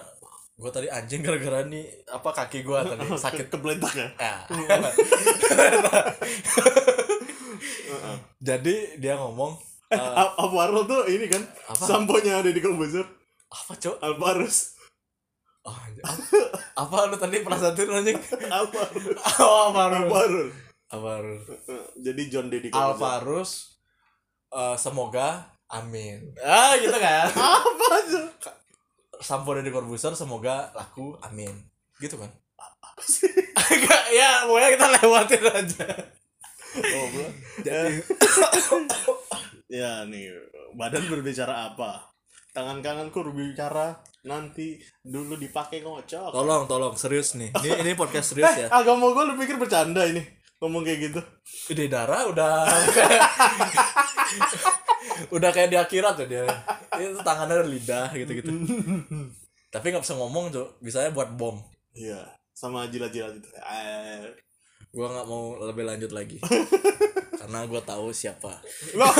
[0.56, 3.46] gue tadi anjing gara-gara nih apa kaki gue tadi sakit.
[3.50, 4.08] Kebelentak ya?
[4.16, 4.36] ya.
[8.42, 9.58] jadi dia ngomong
[9.90, 11.84] eh, Al- Alvaro tuh ini kan Apa?
[11.84, 13.06] samponya ada di komposer
[13.52, 14.00] apa cok?
[14.00, 14.80] Alvarez
[15.68, 16.04] oh, anjing.
[16.74, 18.16] apa, lu tadi pernah satir anjing?
[18.48, 18.96] Alvaro
[19.44, 20.48] oh, Alvaro
[20.92, 21.36] Alvaro
[22.00, 22.72] jadi John Deddy.
[22.72, 23.71] Alvarus
[24.52, 26.36] eh, semoga amin.
[26.44, 27.32] Ah gitu kan?
[27.60, 28.28] Apa tuh
[29.22, 31.54] sampo dari Corbuzier semoga laku amin.
[32.02, 32.30] Gitu kan?
[32.60, 33.32] Apa sih?
[33.72, 35.88] Enggak, ya pokoknya kita lewatin aja.
[36.72, 37.08] Oh,
[37.60, 38.00] jadi
[39.84, 40.32] ya nih
[40.76, 42.12] badan berbicara apa?
[42.52, 43.96] Tangan kananku berbicara
[44.28, 46.32] nanti dulu dipakai ngocok.
[46.32, 47.52] Tolong tolong serius nih.
[47.60, 48.68] Ini ini podcast serius ya.
[48.72, 51.20] agak mau gue lu pikir bercanda ini ngomong kayak gitu.
[51.68, 52.62] Ide darah udah
[55.36, 56.46] udah kayak di akhirat tuh dia.
[56.96, 58.52] Itu tangannya ada lidah gitu gitu
[59.72, 61.58] tapi nggak bisa ngomong tuh bisanya buat bom.
[61.96, 64.28] Iya sama jilat-jilat itu eh.
[64.92, 66.38] Gua nggak mau lebih lanjut lagi.
[67.40, 68.60] Karena gua tahu siapa.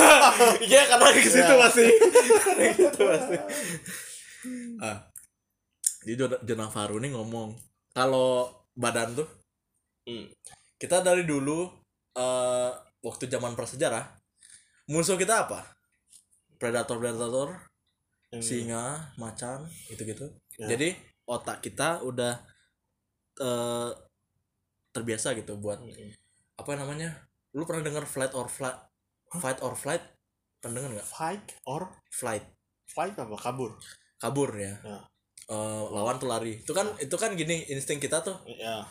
[0.62, 1.58] Iya karena ke situ Ya.
[1.58, 1.86] pasti
[2.44, 3.36] Karena gitu pasti
[4.78, 4.98] ah.
[6.04, 7.56] Jadi Jon- Jon Navarro ini ngomong
[7.90, 9.28] kalau badan tuh
[10.02, 10.26] Hmm.
[10.82, 11.70] Kita dari dulu
[12.12, 14.02] eh waktu zaman prasejarah
[14.90, 15.62] musuh kita apa?
[16.58, 17.48] Predator predator
[18.34, 20.26] yang- singa macan gitu gitu
[20.58, 20.74] Ya.
[20.74, 20.92] jadi
[21.24, 22.34] otak kita udah
[23.38, 23.90] eh
[24.92, 26.10] terbiasa gitu buat Mm-mm.
[26.58, 27.14] apa namanya?
[27.56, 28.76] Lu pernah dengar flight or flight?
[29.40, 30.04] Fight or flight?
[30.60, 31.08] Pernah dengar nggak?
[31.08, 32.44] Fight or flight.
[32.84, 33.32] Fight apa?
[33.40, 33.72] Kabur?
[34.20, 34.98] Kabur ya, Ya.
[35.48, 36.60] Eh, lawan tuh lari.
[36.60, 38.36] Itu kan itu kan gini insting kita tuh.
[38.46, 38.84] Ya.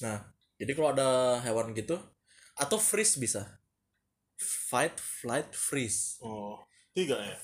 [0.00, 0.22] Nah
[0.58, 1.94] jadi kalau ada hewan gitu
[2.58, 3.46] atau freeze bisa.
[4.38, 6.18] Fight flight freeze.
[6.18, 6.58] Oh
[6.90, 7.38] tiga ya?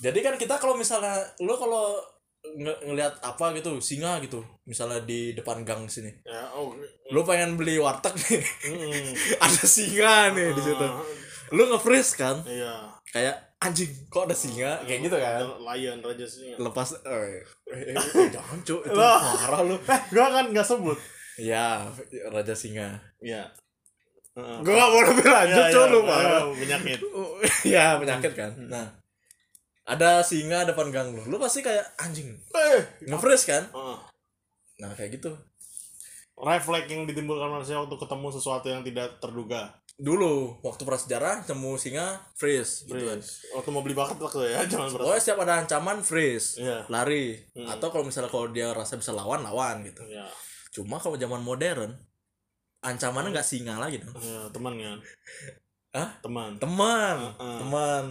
[0.00, 1.98] Jadi kan kita kalau misalnya lu kalau
[2.40, 6.14] nge- ngelihat apa gitu singa gitu misalnya di depan gang sini.
[6.22, 6.78] Ya oh
[7.10, 8.42] lu pengen beli warteg nih.
[8.70, 9.10] Mm.
[9.44, 10.86] ada singa nih di situ.
[10.86, 11.02] Ah,
[11.50, 12.38] lu nge-freeze kan?
[12.46, 12.86] Iya.
[13.10, 14.78] Kayak anjing kok ada singa?
[14.86, 15.42] Kayak gitu kan?
[15.58, 16.54] lion raja singa.
[16.62, 17.42] Lepas eh,
[17.74, 18.80] eh, eh, jangan cuk.
[18.86, 19.74] Itu parah lu.
[19.74, 20.98] Eh gua kan nggak sebut
[21.40, 21.88] ya
[22.28, 23.00] raja singa.
[23.24, 23.48] Ya.
[24.30, 24.58] Heeh.
[24.62, 26.98] gue gak mau lebih lanjut Ya, ya, lu ya, parah penyakit
[27.66, 28.50] ya penyakit kan.
[28.70, 28.86] Nah
[29.82, 31.26] ada singa depan gang lu.
[31.26, 32.82] Lu pasti kayak anjing eh.
[33.10, 33.66] nge-freeze kan?
[33.74, 33.98] Heeh.
[34.80, 35.34] nah kayak gitu.
[36.40, 39.76] Refleks yang ditimbulkan manusia waktu ketemu sesuatu yang tidak terduga.
[40.00, 43.20] Dulu waktu prasejarah temu singa freeze gitu kan.
[43.20, 43.50] Freeze.
[43.52, 46.88] waktu mau beli bakat waktu ya jangan berat pokoknya setiap ada ancaman freeze Iya.
[46.88, 47.36] lari.
[47.52, 47.68] Hmm.
[47.68, 50.00] atau kalau misalnya kalau dia rasa bisa lawan lawan gitu.
[50.08, 50.24] Ya
[50.70, 51.90] cuma kalau zaman modern
[52.80, 54.14] ancamannya nggak singa lagi dong.
[54.18, 54.98] Ya teman kan?
[55.96, 56.08] Hah?
[56.22, 56.50] teman.
[56.62, 57.58] Teman Heeh.
[57.60, 58.04] teman.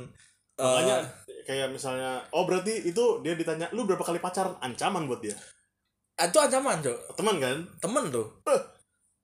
[0.59, 0.97] Makanya
[1.29, 4.59] Eh, kayak misalnya oh berarti itu dia ditanya lu berapa kali pacaran?
[4.59, 5.33] Ancaman buat dia.
[6.19, 7.15] Itu ancaman cok.
[7.15, 7.57] Teman kan?
[7.79, 8.27] Temen tuh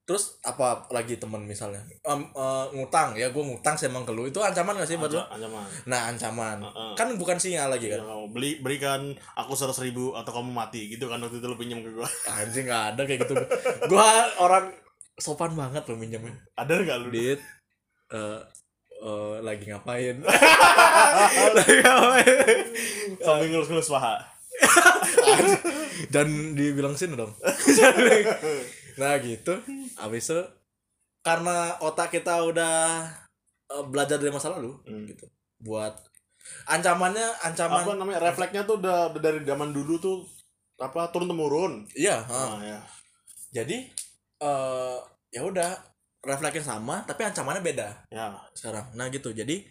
[0.05, 1.81] terus apa lagi temen misalnya?
[2.05, 3.17] Em, eh, ngutang.
[3.17, 4.29] Ya gue ngutang sih emang ke lu.
[4.29, 5.17] Itu ancaman gak sih buat lu?
[5.17, 5.65] Anca- ancaman.
[5.89, 6.57] Nah ancaman.
[6.61, 6.91] Heeh.
[6.93, 9.01] kan bukan singa lagi Ya, kan kamu beli berikan
[9.33, 12.05] aku seratus ribu atau kamu mati gitu kan waktu itu lu pinjam ke gua.
[12.37, 13.33] Anjing gak ada kayak gitu.
[13.89, 14.69] Gue orang
[15.17, 16.37] sopan banget lo minjemnya.
[16.53, 17.07] Ada nggak lu?
[17.09, 17.41] Dit
[18.13, 18.39] eh
[19.01, 20.21] eh, lagi ngapain?
[21.57, 22.65] Lagi ngapain?
[23.25, 24.15] Sambil ngelus-ngelus paha.
[26.13, 27.33] Dan dibilang sini dong
[28.95, 29.53] nah gitu.
[29.99, 30.41] Abis itu
[31.25, 33.05] karena otak kita udah
[33.71, 35.05] eh, belajar dari masa lalu Hmm.
[35.09, 35.25] gitu.
[35.59, 35.99] Buat
[36.69, 40.17] ancamannya ancaman apa namanya refleksnya tuh udah, udah dari zaman dulu tuh
[40.77, 42.77] apa turun temurun iya nah, ya
[43.49, 43.89] jadi
[44.45, 44.97] eh
[45.31, 45.71] ya udah
[46.25, 48.33] refleksnya sama tapi ancamannya beda ya.
[48.57, 48.91] sekarang.
[48.97, 49.29] Nah gitu.
[49.31, 49.61] Jadi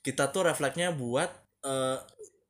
[0.00, 1.28] kita tuh refleksnya buat
[1.66, 1.98] eh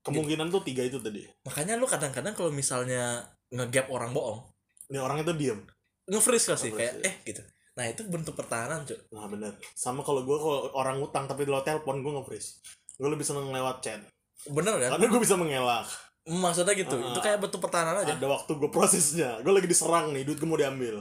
[0.05, 1.25] kemungkinan tuh tiga itu tadi.
[1.49, 4.45] Makanya lu kadang-kadang kalau misalnya ngegap orang bohong
[4.93, 5.61] ini orang itu diem.
[6.05, 7.09] Nge-freeze kasih Nge-freeze, kayak iya.
[7.09, 7.43] eh gitu.
[7.73, 9.57] Nah itu bentuk pertahanan cuy nah bener.
[9.73, 12.61] Sama kalau gue kalau orang utang tapi lo telepon gue nge-freeze.
[13.01, 14.05] Gue lebih seneng lewat chat.
[14.53, 15.01] Bener kan?
[15.01, 15.89] Karena gue bisa mengelak.
[16.29, 17.01] Maksudnya gitu.
[17.01, 17.17] Ah.
[17.17, 18.13] itu kayak bentuk pertahanan aja.
[18.21, 19.41] Ada waktu gue prosesnya.
[19.41, 21.01] Gue lagi diserang nih duit gue mau diambil.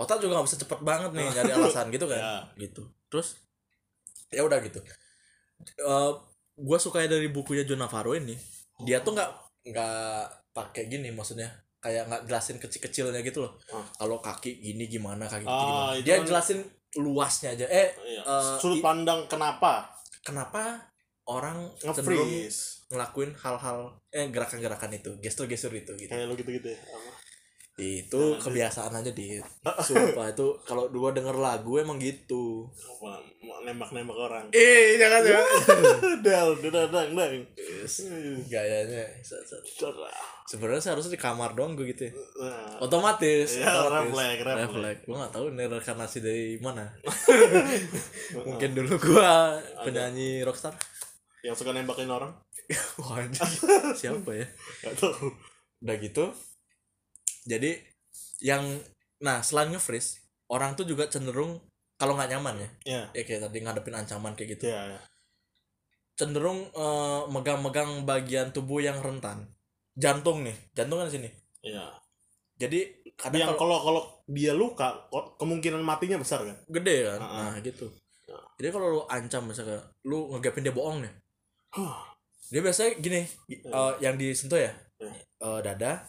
[0.00, 2.16] Otak juga nggak bisa cepet banget nih nyari alasan gitu kan?
[2.24, 2.34] Ya.
[2.56, 2.88] gitu.
[3.12, 3.36] Terus
[4.32, 4.80] ya udah gitu.
[5.76, 6.10] Eh
[6.60, 8.36] gue suka dari bukunya John Navarro ini
[8.84, 9.30] dia tuh nggak
[9.72, 11.48] nggak pakai gini maksudnya
[11.80, 13.80] kayak nggak jelasin kecil-kecilnya gitu loh Ah.
[13.96, 15.56] kalau kaki gini gimana kaki Ah,
[15.90, 16.60] gimana dia kan- jelasin
[16.94, 18.22] luasnya aja eh Iya.
[18.22, 19.88] Eh, sudut pandang kenapa
[20.20, 20.76] kenapa
[21.24, 22.28] orang cenderung
[22.86, 23.78] ngelakuin hal-hal
[24.08, 26.78] eh gerakan-gerakan itu gestur-gestur itu gitu kayak lo gitu-gitu ya?
[27.80, 29.40] Itu Jangan kebiasaan aja di
[29.86, 32.68] sumpah itu kalau gua denger lagu emang gitu.
[33.40, 34.44] Mau nembak-nembak orang?
[34.50, 35.40] Eh jangan ya
[36.20, 37.34] dal dal dang dang
[38.46, 39.04] gayanya.
[39.20, 39.64] Se- se-
[40.46, 42.12] sebenarnya seharusnya di kamar doang gue gitu ya.
[42.40, 44.10] Nah, otomatis Ya, otomatis.
[44.10, 45.00] refleks, refleks.
[45.04, 46.84] gue nggak tahu ini reinkarnasi dari mana.
[48.46, 50.74] Mungkin dulu gua penyanyi rockstar.
[51.40, 52.32] Yang suka nembakin orang?
[53.00, 53.24] Wah
[53.94, 54.46] siapa ya?
[54.82, 55.32] Gak tahu.
[55.80, 56.24] Udah gitu
[57.50, 57.70] jadi
[58.38, 58.62] yang
[59.18, 60.22] nah selain nge-freeze
[60.54, 61.58] orang tuh juga cenderung
[61.98, 63.02] kalau nggak nyaman ya ya.
[63.12, 64.70] ya kayak tadi ngadepin ancaman kayak gitu.
[64.70, 65.00] Ya ya.
[66.14, 69.50] cenderung eh, megang-megang bagian tubuh yang rentan.
[69.98, 71.28] Jantung nih jantung kan di sini.
[71.66, 71.90] Ya.
[72.56, 76.56] Jadi kadang yang kalau kalau dia luka kemungkinan matinya besar kan?
[76.70, 77.20] Gede kan?
[77.20, 77.90] Ah, nah gitu.
[78.30, 78.38] Ya.
[78.62, 81.12] jadi kalau lu ancam misalnya lu ngegapin dia bohong nih.
[81.70, 81.98] Huh.
[82.50, 84.72] dia biasanya gini eh, yang disentuh ya.
[85.00, 86.04] Eh, dada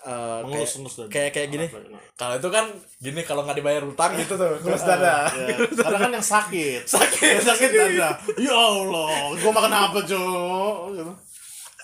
[0.00, 1.66] Mengelus kayak, kayak kayak gini.
[1.68, 2.00] Nah.
[2.16, 5.28] kalau itu kan gini kalau nggak dibayar utang gitu tuh terus dada.
[5.28, 5.60] Ya.
[5.76, 6.88] karena kan yang sakit.
[6.88, 8.16] Sakit sakit dada.
[8.40, 11.12] Ya Allah gua makan apa cok gitu.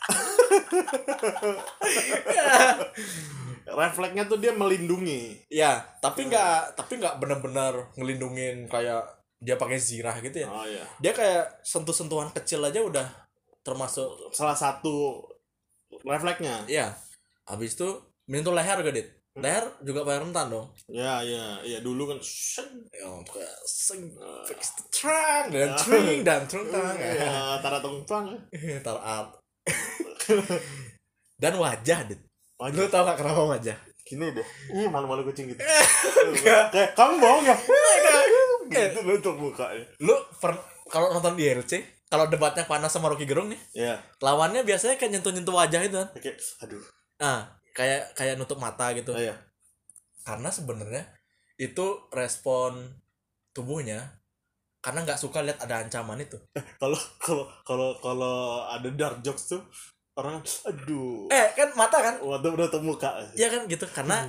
[3.67, 5.45] refleksnya tuh dia melindungi.
[5.53, 9.03] Ya tapi nggak tapi nggak bener-bener ngelindungin kayak
[9.43, 10.49] dia pakai zirah gitu ya.
[10.49, 10.87] Oh iya.
[11.03, 13.05] Dia kayak sentuh-sentuhan kecil aja udah
[13.61, 15.21] termasuk salah satu
[16.07, 16.65] refleksnya.
[16.71, 16.97] Ya
[17.47, 17.89] habis itu
[18.27, 19.09] menyentuh leher gak dit.
[19.37, 20.67] Leher juga paling rentan dong.
[20.89, 22.89] Ya ya ya dulu kan seng.
[22.91, 23.07] ya
[23.69, 24.09] sing
[24.49, 27.61] fix the trang dan tring dan trung tang ya.
[27.61, 28.33] tara tongpang
[28.87, 29.27] tarat
[31.37, 32.21] dan wajah dit.
[32.57, 33.77] Lu wajah tau gak kenapa wajah?
[34.07, 34.47] Gini deh.
[34.73, 35.61] Ih malu-malu kucing gitu.
[36.41, 37.57] Kayak kamu bohong ya?
[38.67, 39.85] Gitu mukanya.
[40.03, 43.99] Lu per- kalau nonton di LC kalau debatnya panas sama Rocky Gerung nih ya.
[44.23, 46.09] lawannya biasanya kayak nyentuh-nyentuh wajah itu kan.
[46.19, 46.83] Kayak aduh
[47.23, 49.13] ah kayak kayak nutup mata gitu.
[49.13, 49.37] Oh, ya
[50.27, 51.07] karena sebenarnya
[51.57, 52.99] itu respon
[53.55, 54.19] tubuhnya
[54.83, 56.37] karena nggak suka lihat ada ancaman itu.
[56.83, 58.37] Kalau kalau kalau kalau
[58.67, 59.63] ada dark jokes tuh
[60.19, 61.31] orang aduh.
[61.31, 62.15] Eh kan mata kan?
[62.19, 63.23] Waduh udah temu muka.
[63.39, 63.87] Ya kan gitu.
[63.87, 64.27] Karena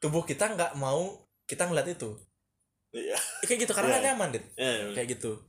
[0.00, 2.16] tubuh kita nggak mau kita ngeliat itu.
[2.92, 3.16] Iya.
[3.16, 4.04] Ya, kayak gitu karena Iya.
[4.12, 4.44] nyaman dit.
[4.56, 5.40] Ya, kayak gitu.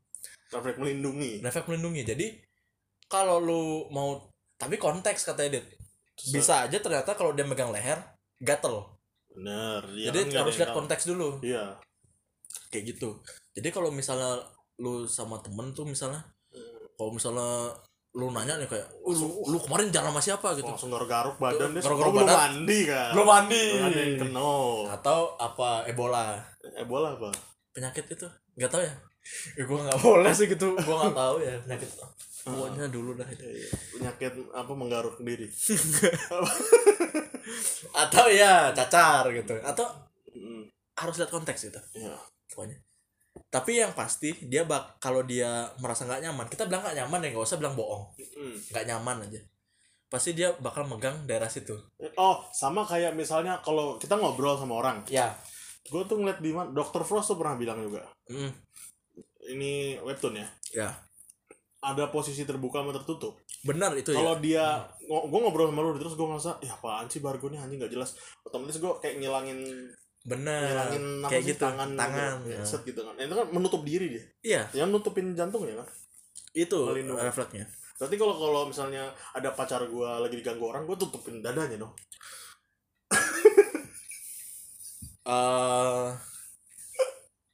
[0.52, 1.40] Refleks melindungi.
[1.44, 2.02] Efek melindungi.
[2.04, 2.28] Jadi
[3.08, 4.20] kalau lu mau
[4.60, 5.68] tapi konteks katanya dit
[6.30, 7.98] bisa aja ternyata kalau dia megang leher
[8.38, 8.86] gatel.
[9.32, 11.42] Bener ya jadi kan harus lihat konteks dulu.
[11.42, 11.80] Iya.
[12.70, 13.18] Kayak gitu.
[13.52, 14.38] Jadi kalau misalnya
[14.78, 16.22] lu sama temen tuh misalnya
[16.94, 17.74] kalau misalnya
[18.12, 20.48] lu nanya nih kayak "Oh, lu, lu kemarin jalan sama siapa?
[20.54, 20.68] Gitu.
[20.68, 22.40] Langsung garuk-garuk badan deh Garuk-garuk Oh, belum badan.
[22.60, 23.10] mandi kan?
[23.16, 23.64] Belum mandi.
[23.72, 24.52] Belum kena
[24.92, 26.44] atau apa ebola.
[26.76, 27.32] Ebola apa?
[27.72, 28.28] Penyakit itu.
[28.60, 28.94] Nggak tahu ya.
[29.56, 30.76] Ya gue nggak boleh sih gitu.
[30.76, 31.88] Gue nggak tahu ya penyakit
[32.42, 33.46] pokoknya dulu dah itu.
[33.46, 35.46] Iya, penyakit apa menggaruk diri.
[38.02, 39.58] Atau ya cacar gitu.
[39.62, 39.86] Atau
[40.32, 40.64] Mm,
[40.96, 41.82] harus lihat konteks gitu.
[41.92, 42.16] Iya.
[42.48, 42.80] Pokoknya.
[43.52, 47.30] Tapi yang pasti dia bak kalau dia merasa nggak nyaman kita bilang nggak nyaman ya
[47.36, 48.16] nggak usah bilang bohong.
[48.16, 48.56] Mm.
[48.72, 49.44] nggak nyaman aja.
[50.08, 51.76] Pasti dia bakal megang daerah situ.
[52.16, 55.04] Oh sama kayak misalnya kalau kita ngobrol sama orang.
[55.12, 55.36] Ya.
[55.92, 57.04] Gue tuh ngeliat di mana Dr.
[57.04, 58.08] Frost tuh pernah bilang juga.
[58.32, 58.56] Mm,
[59.52, 60.48] ini webtoon ya?
[60.72, 60.90] Ya
[61.82, 63.42] ada posisi terbuka sama tertutup.
[63.66, 64.66] Benar itu kalau ya dia
[65.10, 68.14] gue ngobrol sama lu terus gue ngerasa ya apaan sih Bargo nih anjing nggak jelas.
[68.46, 69.60] Otomatis gue kayak ngilangin
[70.22, 72.54] bener ngilangin apa kayak sih, gitu tangan tangan gitu.
[72.54, 72.66] Ya, ya.
[72.70, 73.14] set gitu kan.
[73.18, 74.24] Itu kan menutup diri dia.
[74.46, 74.86] Iya.
[74.86, 75.88] Yang nutupin jantung ya kan?
[76.54, 77.66] Itu refleksnya.
[77.98, 81.94] Berarti kalau kalau misalnya ada pacar gua lagi diganggu orang gua tutupin dadanya dong.
[85.22, 86.31] Eh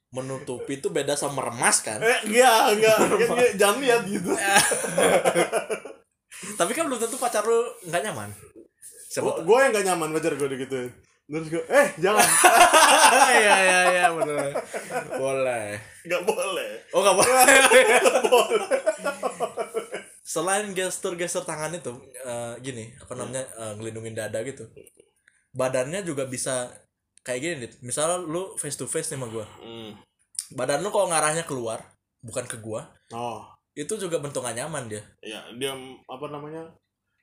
[0.08, 2.00] menutupi itu beda sama remas kan?
[2.00, 4.32] Eh enggak enggak Kan dia jangan lihat gitu.
[6.58, 8.30] Tapi kan belum tentu pacar lu nggak nyaman.
[9.08, 10.92] Siapa gua yang gak nyaman pacar gua digituin.
[11.28, 12.24] Terus gua eh jangan.
[13.08, 14.52] Iya iya iya bener.
[15.16, 15.76] Boleh.
[16.04, 16.70] Nggak boleh.
[16.92, 17.44] Oh nggak boleh.
[20.24, 21.92] Selain gestur-gestur tangan itu
[22.24, 24.68] eh, gini apa namanya eh, ngelindungin dada gitu.
[25.52, 26.68] Badannya juga bisa
[27.26, 29.46] kayak gini nih misalnya lu face to face nih sama gua.
[29.60, 29.92] Hmm.
[30.54, 31.84] badan lu kalau ngarahnya keluar
[32.24, 33.44] bukan ke gua oh.
[33.76, 35.02] itu juga bentuk gak nyaman dia.
[35.22, 35.76] Ya dia
[36.08, 36.72] apa namanya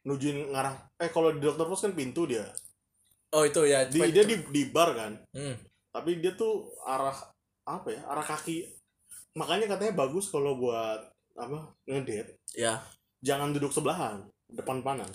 [0.06, 0.78] nujuin ngarah.
[1.02, 2.46] Eh kalau di dokter pos kan pintu dia.
[3.34, 5.20] Oh itu ya di, dia di, di bar kan.
[5.36, 5.58] Hmm,
[5.92, 7.18] tapi dia tuh arah
[7.66, 8.64] apa ya arah kaki.
[9.36, 11.02] Makanya katanya bagus kalau buat
[11.36, 12.40] apa ngedate.
[12.56, 12.80] Ya.
[13.20, 15.10] Jangan duduk sebelahan depan panan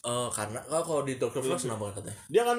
[0.00, 1.18] Eh, karena oh, kalau di.
[1.20, 1.60] Frost Lebih.
[1.68, 2.16] kenapa katanya?
[2.32, 2.58] Dia kan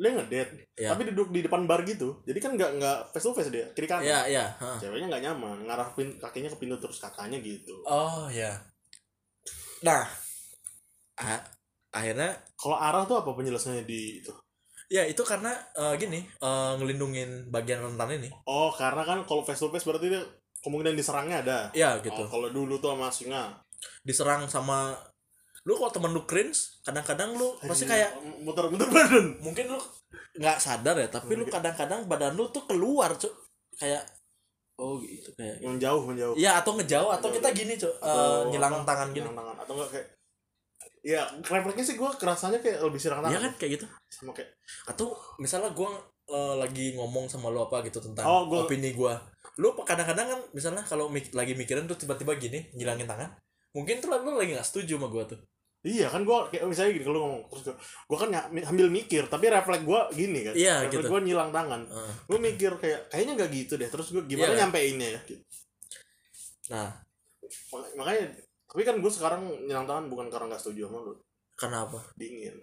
[0.00, 0.96] dia ngedate Ya.
[0.96, 2.24] tapi duduk di depan bar gitu.
[2.24, 4.08] Jadi kan nggak nggak face to face dia kiri kanan.
[4.08, 4.80] Ya ya ha.
[4.80, 7.76] ceweknya nggak nyaman ngarah pin, kakinya ke pintu terus kakaknya gitu.
[7.84, 8.56] Oh ya
[9.80, 10.04] nah
[11.16, 11.44] a-
[11.92, 14.32] akhirnya kalau arah tuh apa penjelasannya di itu?
[14.90, 18.28] Ya itu karena eh, gini eh, ngelindungin bagian rentan ini.
[18.48, 20.22] Oh karena kan kalau face to face berarti dia
[20.60, 21.58] kemungkinan diserangnya ada.
[21.72, 22.20] Ya gitu.
[22.20, 23.44] Oh, kalau dulu tuh sama singa.
[24.04, 24.92] Diserang sama
[25.60, 29.36] lu kalau temen lu cringe kadang-kadang lu pasti kayak muter-muter badan.
[29.40, 29.80] mungkin lu
[30.32, 33.32] nggak sadar ya tapi lu kadang-kadang badan lu tuh keluar cuk.
[33.76, 34.04] Kayak
[34.76, 37.92] oh gitu kayak menjauh menjauh Iya atau ngejauh atau kita gini cuk
[38.48, 39.28] nyilang apa, tangan gini.
[39.28, 39.56] tangan.
[39.58, 40.08] Atau enggak kayak
[41.00, 43.32] ya refleksnya sih gue kerasanya kayak lebih sirang tangan.
[43.32, 43.86] Iya kan kayak gitu.
[44.08, 44.50] Sama kayak
[44.86, 45.92] atau misalnya gua
[46.26, 49.18] eh, lagi ngomong sama lu apa gitu tentang Oh, gua- opini gua.
[49.56, 53.28] Lu kadang-kadang kan misalnya kalau mik- lagi mikirin tuh tiba-tiba gini ngilangin tangan
[53.70, 55.40] mungkin tuh lu lagi nggak setuju sama gua tuh.
[55.80, 58.28] Iya kan gue kayak misalnya gini kalau ngomong terus gue gue kan
[58.60, 60.52] sambil mikir tapi refleks gue gini kan.
[60.52, 61.08] Iya, refleks gitu.
[61.08, 61.80] gue nyilang tangan.
[61.88, 64.58] Eh, gue mikir kayak kayaknya nggak gitu deh terus gue gimana Iya.
[64.60, 65.40] nyampeinnya ya gitu.
[66.68, 66.92] nah.
[67.72, 68.22] Mak- makanya
[68.68, 71.14] tapi kan gue sekarang nyilang tangan bukan karena nggak setuju sama lu.
[71.56, 71.98] Kenapa?
[72.12, 72.60] Dingin.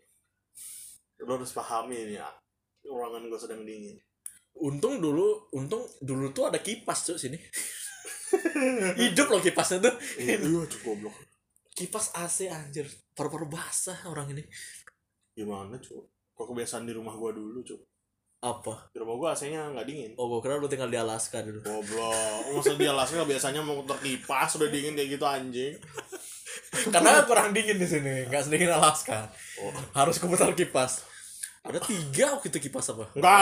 [1.18, 2.30] Lu harus pahami ini ya.
[2.86, 3.97] Ruangan gue sedang dingin.
[4.58, 7.38] Untung dulu untung dulu tuh ada kipas tuh sini
[9.02, 9.96] hidup loh kipasnya tuh.
[10.20, 11.16] Iya cukup goblok.
[11.78, 12.90] Kipas AC anjir.
[13.14, 14.44] Paru-paru basah orang ini.
[15.38, 16.02] Gimana cuy?
[16.34, 17.82] Kok kebiasaan di rumah gue dulu cuy.
[18.38, 18.94] Apa?
[18.94, 20.12] Di rumah gue AC-nya nggak dingin.
[20.14, 21.58] Oh gua kira lu tinggal di Alaska dulu.
[21.66, 25.74] Goblok, masa di Alaska biasanya mau muter kipas udah dingin kayak gitu anjing.
[26.94, 29.34] karena kurang dingin di sini nggak sedingin Alaska.
[29.58, 29.74] Oh.
[29.98, 31.02] harus keputar kipas.
[31.66, 33.10] Ada tiga waktu itu kipas apa?
[33.18, 33.42] Enggak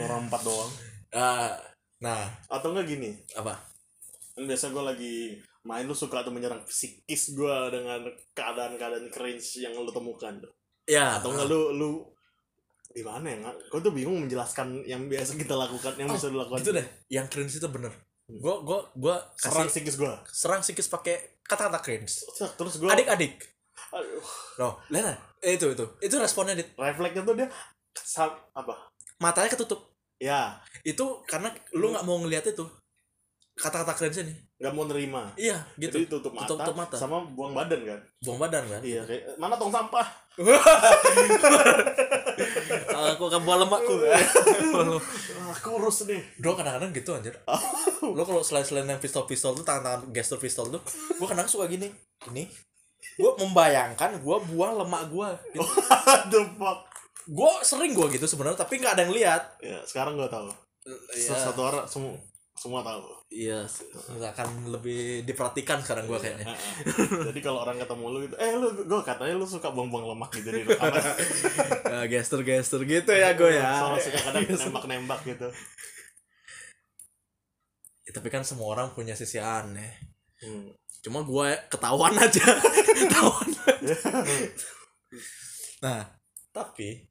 [0.04, 0.70] orang empat doang.
[1.16, 1.56] Ah,
[2.04, 2.28] nah.
[2.46, 3.56] Atau enggak gini, apa?
[4.34, 5.14] Kan biasa gue lagi
[5.62, 10.36] main lu suka tuh menyerang psikis gue dengan keadaan-keadaan cringe yang lu temukan.
[10.36, 10.52] Tuh.
[10.84, 11.16] ya.
[11.16, 11.90] Atau enggak lu lu
[12.90, 13.38] gimana ya?
[13.66, 16.60] Gue tuh bingung menjelaskan yang biasa kita lakukan, yang Oh, bisa dilakukan.
[16.60, 17.90] gitu deh yang cringe itu bener.
[18.24, 20.08] Gua gua gua Serang psikis gue.
[20.28, 22.24] serang psikis pakai kata-kata cringe.
[22.56, 23.36] Terus gue, adik-adik.
[23.92, 24.24] Aduh,
[24.58, 25.84] loh Lena eh, itu itu.
[26.00, 26.72] Itu responnya dit.
[26.74, 27.48] Refleksnya tuh dia
[27.94, 28.90] sam, apa?
[29.16, 32.64] matanya ketutup Ya, itu karena lu nggak mau ngeliat itu
[33.54, 35.30] kata-kata cringe ini nggak mau nerima.
[35.36, 36.96] iya gitu Jadi tutup mata, Tutup- tutup mata.
[36.96, 38.00] sama buang badan kan.
[38.18, 40.02] buang badan kan Iya, kayak mana tong sampah?
[43.06, 46.18] aku akan buang lemakku Ah, kurus nih.
[46.36, 47.34] Bro kadang-kadang gitu anjir
[48.02, 50.82] Lo kalau selain-selain yang pistol-pistol tuh Tangan-tangan gestur pistol tuh
[51.14, 51.86] Gue kadang suka gini
[52.26, 52.50] Ini
[53.14, 55.62] Gue membayangkan gue buang lemak gue gitu.
[56.32, 56.90] The fuck.
[57.24, 60.52] Gue sering gue gitu sebenarnya Tapi gak ada yang lihat Ya, sekarang gua tahu.
[61.16, 62.14] Iya Satu orang semua
[62.54, 63.02] semua tahu.
[63.34, 63.66] Iya
[64.06, 67.34] akan lebih diperhatikan sekarang gue kayaknya Heeh.
[67.34, 70.54] Jadi kalau orang ketemu lu gitu, eh lu gue katanya lu suka buang-buang lemak gitu
[70.54, 71.02] di rekaman.
[71.94, 75.48] Eh, Gestur-gestur gitu ya gue ya Soalnya suka kadang nembak-nembak gitu.
[78.04, 79.96] Ya, Tapi kan semua orang punya sisi aneh
[80.38, 80.70] Hmm.
[81.00, 82.44] Cuma gue ketahuan aja
[83.00, 83.48] Ketahuan
[85.84, 86.00] Nah
[86.52, 87.08] Tapi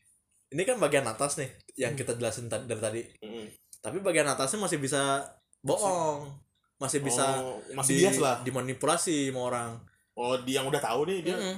[0.53, 3.45] Ini kan bagian atas nih Yang kita jelasin tadi- dari tadi Mm.
[3.79, 5.27] tapi bagian atasnya masih bisa
[5.59, 6.39] bohong
[6.75, 8.41] masih bisa Oh, masih di- bias lah.
[8.41, 9.69] dimanipulasi sama orang
[10.13, 11.55] Oh, dia yang udah tahu nih dia Mm-mm.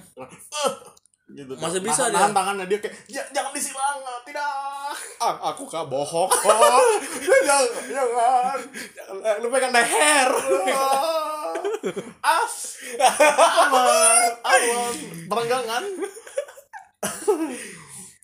[1.27, 1.51] gitu.
[1.53, 2.11] Masih Nahan- bisa dia.
[2.15, 4.47] nahan tangannya dia kayak "Ja- jangan disilang, tidak.
[5.17, 6.81] ah, aku kah bohong Oh,
[7.19, 8.57] jangan, jangan.
[9.37, 10.29] lu pegang leher
[10.71, 11.51] Ah.
[12.41, 12.79] As.
[12.97, 14.93] Aman, aman.
[15.27, 15.83] Perenggangan.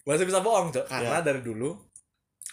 [0.04, 1.24] masih bisa bohong cok karena Ya.
[1.24, 1.78] dari dulu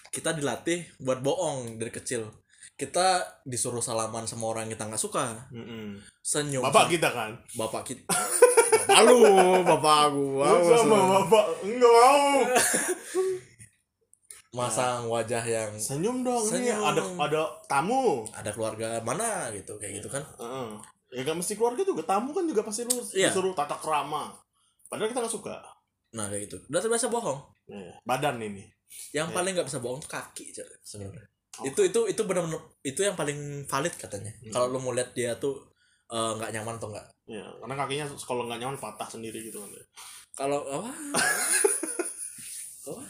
[0.09, 2.28] kita dilatih buat bohong dari kecil
[2.74, 3.07] kita
[3.42, 5.99] disuruh salaman sama orang yang kita nggak suka Mm-mm.
[6.18, 7.32] senyum Bapak kita kan.
[7.55, 8.07] bapak kita
[8.86, 9.20] bapak lu
[9.62, 12.38] bapak gua Lu sama bapak enggak mau.
[14.51, 16.80] masang wajah yang Senyum dong nih Senyum.
[16.82, 18.24] ada ada tamu.
[18.30, 20.68] ada keluarga mana gitu kayak gitu kan Heeh.
[21.11, 23.28] Ya gak mesti keluarga juga tamu kan juga pasti lu Iya.
[23.28, 24.28] disuruh tata kerama.
[24.86, 25.57] Padahal kita gak suka.
[26.11, 28.64] Nah kayak gitu udah terbiasa bohong Ya, badan ini.
[29.12, 29.34] yang Ya.
[29.34, 30.50] paling nggak bisa bohong tuh kaki
[30.80, 31.24] sebenarnya
[31.59, 31.66] Oh.
[31.66, 34.52] itu itu itu benar-benar itu yang paling valid katanya Hmm.
[34.52, 35.59] kalau lu mau lihat dia tuh
[36.06, 39.68] eh, nggak nyaman atau enggak Ya, karena kakinya kalau nggak nyaman patah sendiri gitu kan.
[40.32, 40.88] kalau apa
[42.88, 43.02] apa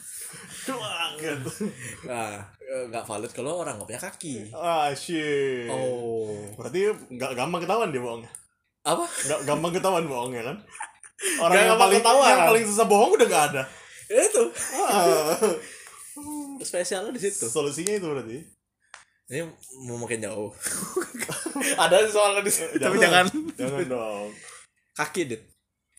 [1.16, 1.50] gitu.
[2.04, 5.68] nah eh, nggak valid kalau orang nggak punya kaki Ah, shit.
[5.68, 8.32] oh Berarti nggak gampang ketahuan dia bohongnya.
[8.82, 10.56] apa Nggak gampang ketahuan bohongnya kan?
[11.38, 12.28] Orang yang paling ketahuan.
[12.28, 13.62] yang paling susah bohong udah nggak ada.
[14.06, 14.42] Ya, itu
[14.72, 15.36] Ah.
[16.58, 18.38] spesialnya di situ Solusinya itu berarti.
[19.28, 19.44] ini
[19.84, 20.50] mau makin jauh
[21.78, 23.28] ada soalnya di situ tapi jangan
[23.60, 24.28] Jangan dong.
[24.92, 25.42] kaki dit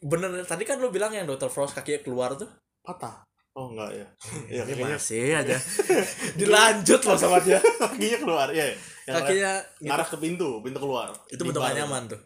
[0.02, 2.50] bener tadi kan lu bilang yang dokter Frost kakinya keluar tuh
[2.82, 3.22] Patah.
[3.52, 4.08] Oh enggak ya.
[4.50, 5.58] Iya ini kakinya, masih aja
[6.40, 8.48] dilanjut loh sama dia kakinya keluar.
[8.50, 8.74] Iya.
[9.06, 9.86] Yang kakinya gitu.
[9.86, 11.08] ngarah ke pintu, pintu keluar.
[11.28, 12.20] itu bentuk gak nyaman tuh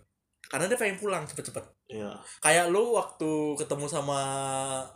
[0.48, 1.64] karena dia pengen pulang cepet-cepet
[1.94, 2.10] Iya.
[2.40, 4.20] kayak lu waktu ketemu sama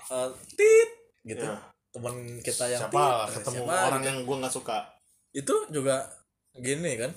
[0.04, 0.90] eh, tit
[1.24, 1.56] gitu Iya.
[1.90, 4.10] teman kita yang Siapa tit, ketemu siapa orang gitu.
[4.10, 4.78] yang gua nggak suka.
[5.32, 6.02] itu juga
[6.56, 7.12] gini kan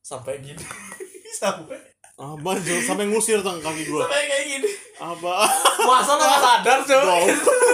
[0.00, 0.56] sampai gini
[1.40, 1.76] sampai
[2.16, 4.04] baju sampai ngusir tuh kaki gua.
[4.04, 5.44] sampai kayak gini Apa?
[5.78, 6.78] masa sadar.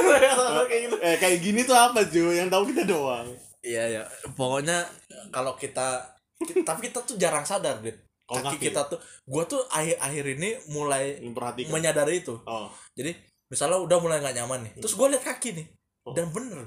[0.03, 2.35] Nggak sadar kayak gitu eh kayak gini tuh apa cuy?
[2.35, 3.31] Yang tahu kita doang.
[3.63, 4.03] iya ya
[4.35, 4.83] pokoknya
[5.31, 6.03] kalau kita,
[6.37, 10.25] ki- tapi kita tuh jarang sadar deh Kalau kaki kaki kita tuh gua tuh akhir-akhir
[10.33, 11.71] ini mulai memperhatikan.
[11.71, 12.71] menyadari itu Oh.
[12.93, 13.13] jadi
[13.47, 15.67] misalnya udah mulai nggak nyaman nih terus gue lihat kaki nih
[16.03, 16.13] Oh.
[16.13, 16.65] dan bener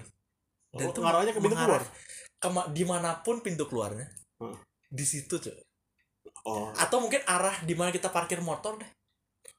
[0.72, 1.82] dan Oh, itu ke pintu keluar.
[2.38, 4.06] kema- di mana pun pintu keluarnya
[4.38, 4.54] Hmm.
[4.86, 5.56] di situ cuy
[6.44, 6.70] Oh.
[6.72, 8.92] atau mungkin arah di mana kita parkir motor deh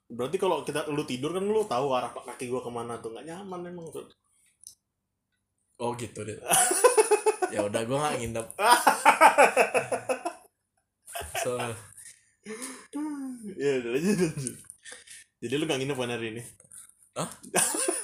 [0.06, 3.26] Berarti kalau kita lu tidur kan lu tahu arah kaki gua ke mana tuh nggak
[3.26, 4.06] nyaman emang tuh.
[5.76, 6.38] oh gitu deh
[7.50, 8.46] ya udah gue nggak nginep
[11.42, 11.56] so
[13.54, 14.32] ya udah lanjut.
[15.36, 16.42] Jadi lu gak nginep kan hari ini?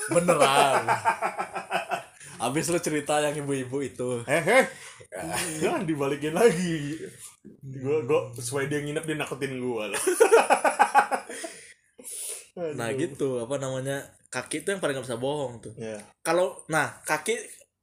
[0.09, 0.89] beneran
[2.41, 4.65] abis lu cerita yang ibu-ibu itu Eh, eh.
[5.61, 6.97] Jangan dibalikin lagi.
[7.61, 10.03] Gua gua sesuai dia nginep dia nakutin gua lah.
[12.77, 15.97] nah gitu apa namanya kaki itu yang paling gak bisa bohong tuh Ya.
[16.21, 17.37] kalau nah kaki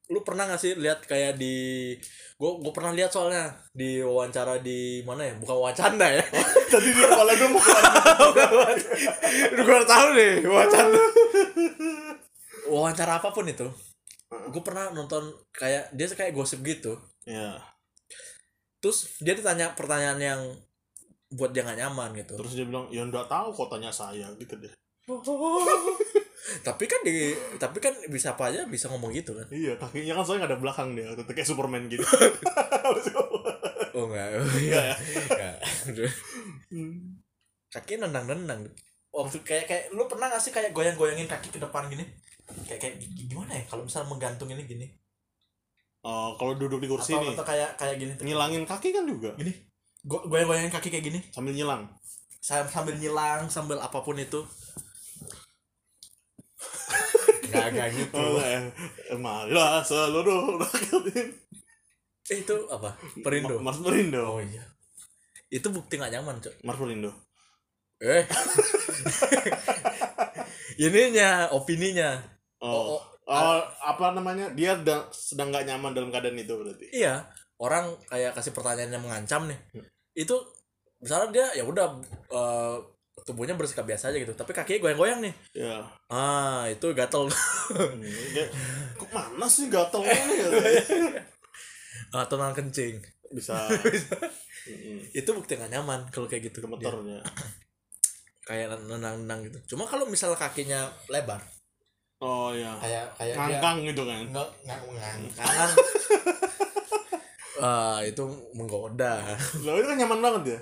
[0.09, 1.93] lu pernah gak sih lihat kayak di
[2.39, 5.35] gue gue pernah lihat soalnya di wawancara di mana ya?
[5.35, 6.23] Bukan wawancara ya.
[6.71, 7.59] Tadi di kepala gua mau
[9.67, 10.89] gue tahu nih wawancara.
[12.69, 13.65] Wawancara apa pun itu
[14.29, 17.01] gue pernah nonton kayak dia kayak gosip gitu.
[17.25, 17.57] Ya.
[18.79, 20.41] terus dia ditanya pertanyaan yang
[21.35, 22.39] buat dia gak nyaman gitu.
[22.39, 24.71] Terus dia bilang, "Ya enggak tahu kok tanya saya." Gitu deh.
[26.65, 29.47] Tapi kan di tapi kan bisa apa aja bisa ngomong gitu kan?
[29.51, 32.03] Iya, kakinya kan soalnya nggak ada belakang dia, tetep kayak Superman gitu.
[33.97, 34.95] oh enggak oh, Iya.
[35.29, 35.53] Ya.
[35.89, 36.11] Enggak.
[37.69, 38.65] kaki nendang nendang
[39.13, 42.05] waktu kayak kayak lu pernah gak sih kayak goyang goyangin kaki ke depan gini?
[42.65, 44.85] Kayak kayak gi- gimana ya kalau misal menggantung ini gini?
[46.05, 48.13] Oh, kalau duduk di kursi atau, nih, atau kayak kayak gini?
[48.23, 49.35] ngilangin kaki kan juga.
[49.35, 49.51] Gini.
[50.05, 51.19] Go- goyang goyangin kaki kayak gini?
[51.33, 51.89] Sambil nyilang.
[52.39, 54.39] sambil nyilang sambil apa pun itu
[57.49, 58.63] nggak nggak gitu Oh, eh,
[59.15, 61.23] malah seluruh rakyat ini.
[62.25, 64.21] eh, itu apa perindo Mars Perindo.
[64.29, 64.61] oh iya
[65.49, 67.11] itu bukti nggak nyaman cok Mars Perindo.
[67.99, 68.23] eh
[70.79, 72.21] ininya opininya
[72.59, 74.51] Oh, oh, oh, apa namanya?
[74.51, 76.91] Dia da- sedang nggak nyaman dalam keadaan itu berarti.
[76.91, 77.23] iya
[77.55, 79.87] orang kayak kasih pertanyaan yang mengancam nih Hmm.
[80.13, 80.35] itu
[80.99, 81.87] misalnya dia ya udah
[82.29, 82.77] eh,
[83.23, 84.33] tubuhnya bersikap biasa aja gitu.
[84.33, 85.33] Tapi kakinya goyang-goyang nih.
[85.55, 85.83] Ya.
[86.09, 87.27] ah itu gatel.
[87.69, 88.01] Hmm,
[88.97, 90.17] kok mana sih gatel ya?
[92.09, 92.97] atau nang kencing.
[93.31, 93.55] Bisa.
[94.69, 96.61] Mm, itu bukti gak nyaman kalau kayak gitu.
[96.61, 97.23] Gemeternya.
[98.49, 99.73] kayak nenang-nenang gitu.
[99.73, 101.41] Cuma kalau misalnya kakinya lebar.
[102.19, 102.75] Oh iya.
[102.77, 104.21] kayak kayak dia Ngangkang gitu kan.
[104.29, 105.21] nggak ngangkang
[107.59, 109.23] ah itu menggoda.
[109.63, 110.59] Loh itu kan nyaman banget ya.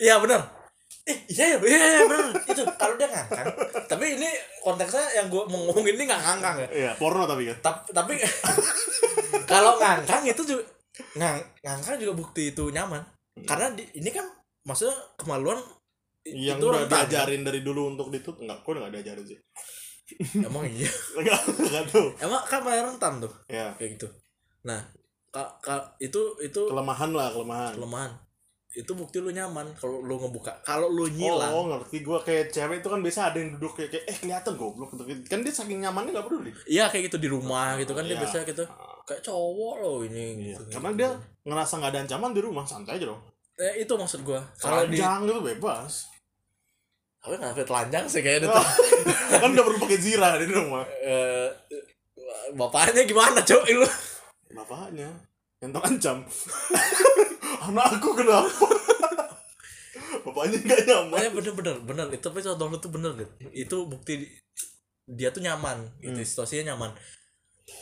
[0.00, 0.59] iya benar
[1.02, 3.46] eh iya ya iya, iya benar itu kalau dia ngangkang
[3.86, 4.28] tapi ini
[4.58, 7.56] konteksnya yang gue mau ngomongin ini nggak ngangkang ya Iya, porno tapi kan.
[7.58, 8.12] tapi tapi
[9.50, 10.62] kalau ngangkang itu juga
[11.14, 13.00] ngang, ngangkang juga bukti itu nyaman
[13.42, 14.26] karena di, ini kan
[14.62, 15.56] maksudnya kemaluan
[16.22, 17.08] Yang itu udah kan?
[17.08, 19.38] diajarin dari dulu untuk ditut enggak, kok enggak diajarin sih.
[20.38, 20.84] emang iya
[21.16, 22.06] Enggak, enggak tahu.
[22.18, 24.06] emang kan paling rentan tuh Ya, kayak gitu
[24.60, 24.84] nah
[25.30, 27.72] kak kak itu itu kelemahan lah, kelemahan.
[27.72, 28.12] kelemahan
[28.70, 32.78] itu bukti lu nyaman kalau lu ngebuka kalau lu nyilang Oh, ngerti gua kayak cewek
[32.78, 35.02] itu kan biasa ada yang duduk kayak, kayak eh kelihatan goblok gitu.
[35.26, 36.54] Kan dia saking nyamannya enggak peduli.
[36.64, 38.22] iya kayak gitu di rumah gitu kan dia Iya.
[38.22, 38.62] biasa gitu
[39.02, 40.54] kayak cowok loh ini Iya.
[40.54, 40.62] gitu.
[40.70, 41.10] Karena dia
[41.42, 43.18] ngerasa nggak ada ancaman di rumah, santai aja dong.
[43.56, 46.06] eh, itu maksud gua kalau di gitu bebas.
[47.20, 48.64] tapi nggak sampai telanjang sih kayaknya tuh
[49.42, 50.86] kan udah perlu pakai zira di rumah.
[51.02, 51.48] Eh,
[52.54, 53.88] bapaknya gimana cowok lu
[54.50, 55.10] Bapaknya
[55.58, 56.22] yang terancam.
[57.60, 58.66] Anakku kenapa?
[60.20, 61.08] Bapaknya nggak nyaman.
[61.10, 64.14] Makanya bener bener bener itu tapi contoh lu tuh bener gitu itu bukti
[65.04, 66.22] dia tuh nyaman gitu Hmm.
[66.24, 66.90] situasinya nyaman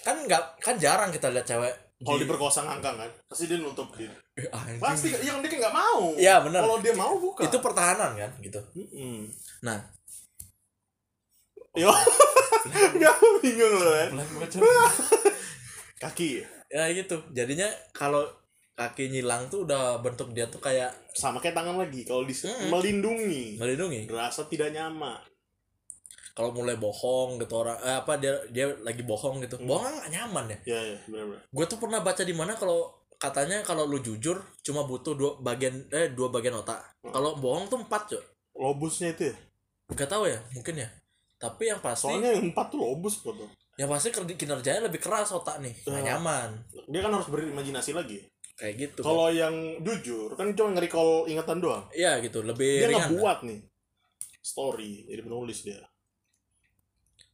[0.01, 3.91] kan nggak kan jarang kita lihat cewek Kalau di- diperkosa ngangkang kan, pasti dia nutup
[3.91, 4.07] diri.
[4.39, 4.47] Eh.
[4.79, 6.15] Pasti, yang dia kan nggak mau.
[6.15, 6.63] Iya, bener.
[6.63, 7.43] Kalau dia mau buka.
[7.43, 9.27] itu pertahanan kan gitu Mm-mm.
[9.61, 9.83] nah
[11.75, 11.91] Yo,
[12.95, 14.07] nggak bingung loh ya.
[14.09, 14.63] pelan banget, Cok.
[15.99, 16.29] Kaki
[16.69, 18.23] ya gitu jadinya kalau
[18.79, 22.07] kaki nyilang tuh udah bentuk dia tuh kayak sama kayak tangan lagi.
[22.07, 22.71] Kalau di Mm-mm.
[22.71, 25.19] melindungi, melindungi rasa tidak nyaman.
[26.31, 29.67] kalau mulai bohong gitu orang eh, apa dia dia lagi bohong gitu Hmm.
[29.67, 31.43] bohong nggak nyaman ya Ya, ya, benar-benar.
[31.45, 32.87] gue tuh pernah baca di mana kalau
[33.19, 37.11] katanya kalau lu jujur cuma butuh dua bagian eh dua bagian otak Hmm.
[37.11, 38.25] kalau bohong tuh empat cok
[38.55, 39.37] Lobusnya itu ya.
[39.91, 40.87] Gak tahu ya mungkin ya
[41.37, 43.51] tapi yang pasti Soalnya yang empat tuh lobus kok tuh.
[43.75, 46.15] yang pasti kinerjanya lebih keras otak nih Ya.
[46.15, 46.55] nyaman
[46.87, 48.23] Dia kan harus berimajinasi lagi.
[48.59, 51.87] Kayak gitu Kalau yang jujur kan cuma nge-recall ingatan doang.
[51.95, 52.43] iya gitu.
[52.43, 53.61] Lebih Dia ringan ngebuat nih.
[54.43, 55.81] Story, jadi penulis dia.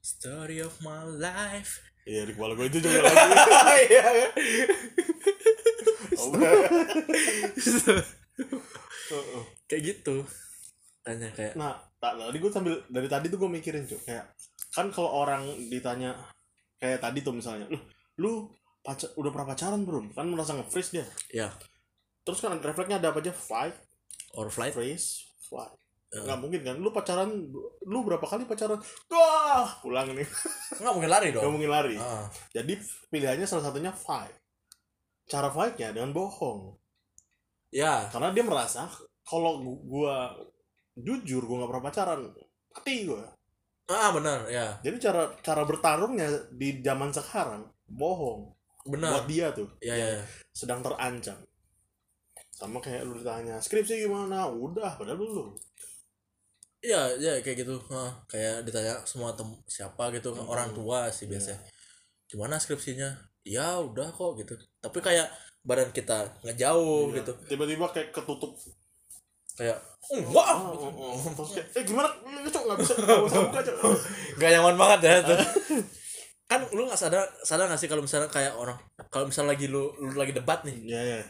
[0.04, 1.80] story of my life.
[2.04, 3.16] Iya di kepala gue itu juga lagi.
[3.88, 4.28] Iya, iya.
[9.68, 10.16] Kayak gitu.
[11.04, 14.24] Tanya kayak nah, tak tadi gue sambil dari tadi tuh gue mikirin cuy kayak
[14.72, 16.16] kan kalau orang ditanya
[16.80, 17.68] kayak tadi tuh misalnya,
[18.18, 18.48] lu
[18.84, 20.12] pacar, udah pernah pacaran belum?
[20.12, 21.06] Kan merasa nge-freeze dia.
[21.32, 21.48] ya
[22.22, 23.32] Terus kan refleksnya ada apa aja?
[23.32, 23.76] Fight,
[24.32, 25.72] or flight freeze, flight.
[26.08, 26.22] Ya.
[26.22, 26.76] Nggak mungkin kan?
[26.78, 27.28] Lu pacaran,
[27.82, 28.78] lu berapa kali pacaran?
[29.10, 30.24] Wah, pulang nih.
[30.80, 31.96] nggak mungkin lari dong mungkin lari.
[31.98, 32.78] Ah, Jadi
[33.10, 34.32] pilihannya salah satunya fight.
[35.26, 36.76] Cara fightnya dengan bohong.
[37.68, 38.86] ya Karena dia merasa
[39.26, 40.30] kalau gu- gua
[40.94, 42.20] jujur gua nggak pernah pacaran,
[42.70, 43.26] mati gua.
[43.84, 46.24] ah benar ya Jadi cara cara bertarungnya
[46.54, 48.53] di zaman sekarang bohong.
[48.84, 50.24] Benar Buat dia tuh ya ya ya.
[50.50, 51.36] sedang terancam.
[52.50, 54.46] Sama kayak lu ditanya skripsi gimana?
[54.46, 55.48] Udah, padahal belum.
[56.78, 57.80] Iya, ya kayak gitu.
[57.88, 60.46] Hah, kayak ditanya semua tem siapa gitu Hmm.
[60.46, 61.32] orang tua sih Iya.
[61.34, 61.60] biasanya.
[62.26, 63.08] Gimana skripsinya?
[63.42, 64.54] Ya udah kok gitu.
[64.78, 65.32] Tapi kayak
[65.62, 67.24] badan kita ngejauh Iya.
[67.24, 67.32] gitu.
[67.48, 68.52] Tiba-tiba kayak ketutup.
[69.54, 69.80] Kayak
[70.10, 70.46] enggak.
[70.50, 71.46] Oh, oh, oh.
[71.48, 72.08] Kayak, eh gimana?
[72.44, 73.76] Cok, nggak bisa, nggak bisa buka, Cok.
[74.36, 75.38] Gak nyaman banget ya tuh.
[76.54, 78.78] kan lu nggak sadar sadar gak sih kalau misalnya kayak orang
[79.08, 81.20] kalau misalnya lagi lu lu lagi debat nih Iya, iya.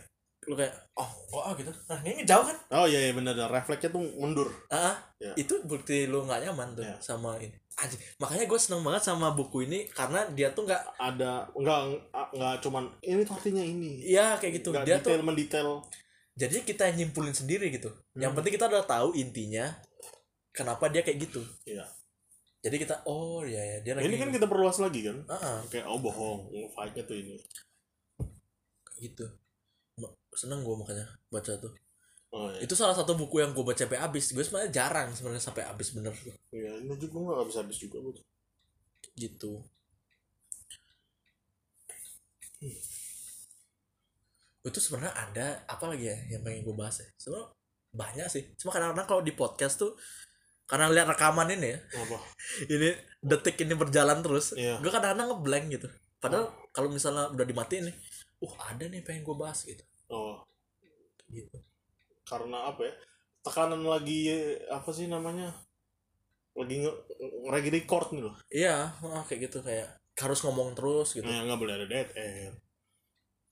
[0.44, 3.32] lu kayak oh wah gitu nah ini ngejauh kan Oh iya, iya benar.
[3.48, 4.44] Refleksnya tuh mundur.
[4.68, 4.96] ah ah.
[5.16, 5.32] Ya.
[5.34, 7.00] itu bukti lu nggak nyaman tuh Ya.
[7.00, 11.48] sama ini Anjing, makanya gue seneng banget sama buku ini karena dia tuh nggak Ada
[11.50, 11.80] enggak
[12.30, 13.98] enggak cuman ini tuh artinya ini.
[14.04, 15.68] iya kayak gitu Nggak dia tuh detail mendetail.
[16.34, 18.38] jadi kita yang nyimpulin sendiri gitu yang Hmm.
[18.38, 19.74] penting kita udah tahu intinya
[20.50, 21.82] kenapa dia kayak gitu Iya.
[22.64, 25.20] Jadi kita oh ya ya dia lagi Ini kan kita perluas lagi kan.
[25.28, 27.36] Ah, ah, Kayak oh bohong, fight-nya tuh ini.
[28.82, 29.26] kayak gitu
[30.34, 31.70] seneng gue makanya baca tuh
[32.34, 32.66] Oh iya.
[32.66, 35.94] itu salah satu buku yang gue baca sampai habis gue sebenarnya jarang sebenarnya sampai habis
[35.94, 36.10] bener.
[36.50, 38.16] Iya, ini juga gua nggak bisa habis juga buat.
[39.14, 39.62] gitu
[42.58, 42.80] Hmm.
[44.64, 47.52] itu sebenarnya ada apa lagi ya yang pengen gue bahas ya sebenarnya
[47.92, 49.92] banyak sih cuma kadang-kadang kalau di podcast tuh
[50.64, 52.16] karena lihat rekaman ini ya Apa?
[52.74, 52.88] ini
[53.20, 54.78] detik ini berjalan terus Iya.
[54.78, 55.88] gue kadang-kadang ngeblank gitu
[56.18, 57.96] padahal kalau misalnya udah dimatiin nih
[58.40, 60.40] uh ada nih pengen gue bahas gitu Oh,
[61.28, 61.56] gitu
[62.24, 62.92] karena apa ya?
[63.40, 64.32] Tekanan lagi
[64.68, 65.52] apa sih namanya?
[66.54, 66.92] Lagi nge
[67.44, 68.36] lagi record nih loh.
[68.48, 72.52] iya oh, kayak gitu kayak harus ngomong terus gitu Nah, nggak boleh ada dead air.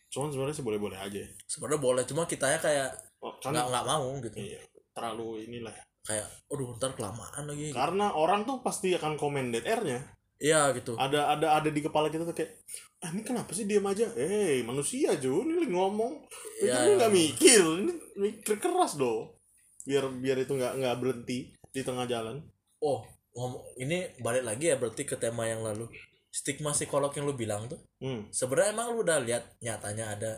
[0.08, 1.20] Cuman sebenarnya sih boleh-boleh aja.
[1.44, 2.88] sebenarnya boleh cuma kitanya kayak
[3.20, 4.60] Oh, kan nggak nggak mau gitu iya,
[4.92, 5.74] terlalu inilah.
[6.02, 10.02] Kayak aduh ntar kelamaan lagi Karena orang tuh pasti akan komen dead airnya.
[10.36, 12.58] iya gitu Ada ada ada di kepala kita tuh kayak
[13.02, 14.06] ah ini kenapa sih diam aja?
[14.14, 16.12] Eh manusia Jun ini lagi ngomong.
[16.58, 16.74] Iya.
[16.82, 19.38] Ini nggak mikir, ini mikir keras loh.
[19.82, 22.38] Biar biar itu nggak nggak berhenti di tengah jalan.
[22.78, 25.86] oh ngomong ini balik lagi ya berarti ke tema yang lalu
[26.28, 30.32] stigma psikolog yang lu bilang tuh Hmm, sebenarnya emang lu udah lihat nyatanya ada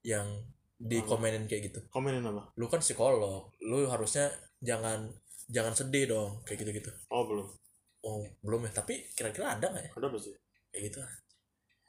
[0.00, 0.24] yang
[0.78, 2.48] dikomenin kayak gitu komenin apa?
[2.54, 4.30] lu kan psikolog lu harusnya
[4.60, 5.08] jangan
[5.48, 7.48] jangan sedih dong kayak gitu gitu Oh belum.
[8.00, 8.80] oh belum ya?
[8.80, 9.90] Tapi kira-kira ada nggak ya?
[9.92, 10.30] Ada pasti
[10.70, 10.98] kayak gitu.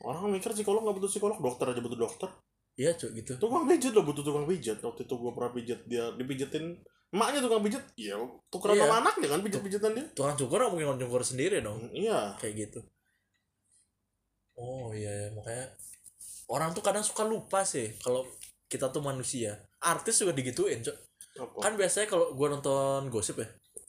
[0.02, 2.30] Orang mikir psikolog nggak butuh psikolog dokter aja butuh dokter.
[2.76, 3.38] Iya cuy gitu.
[3.38, 4.80] Tukang pijat lo butuh tukang pijat.
[4.82, 6.66] Waktu itu gue pernah pijat dia dipijetin
[7.14, 7.84] emaknya tukang pijat.
[7.96, 8.16] Iya
[8.50, 8.84] tukeran Iya.
[8.88, 10.06] sama anaknya kan pijat pijatan dia.
[10.16, 11.92] Tukang cukur mungkin cukur sendiri dong?
[11.94, 12.34] Iya.
[12.42, 12.80] Kayak gitu.
[14.58, 15.30] Oh iya, iya.
[15.34, 15.66] makanya
[16.52, 18.26] orang tuh kadang suka lupa sih kalau
[18.68, 19.60] kita tuh manusia.
[19.82, 20.98] Artis juga digituin cok
[21.42, 23.48] apa kan biasanya kalau gua nonton gosip ya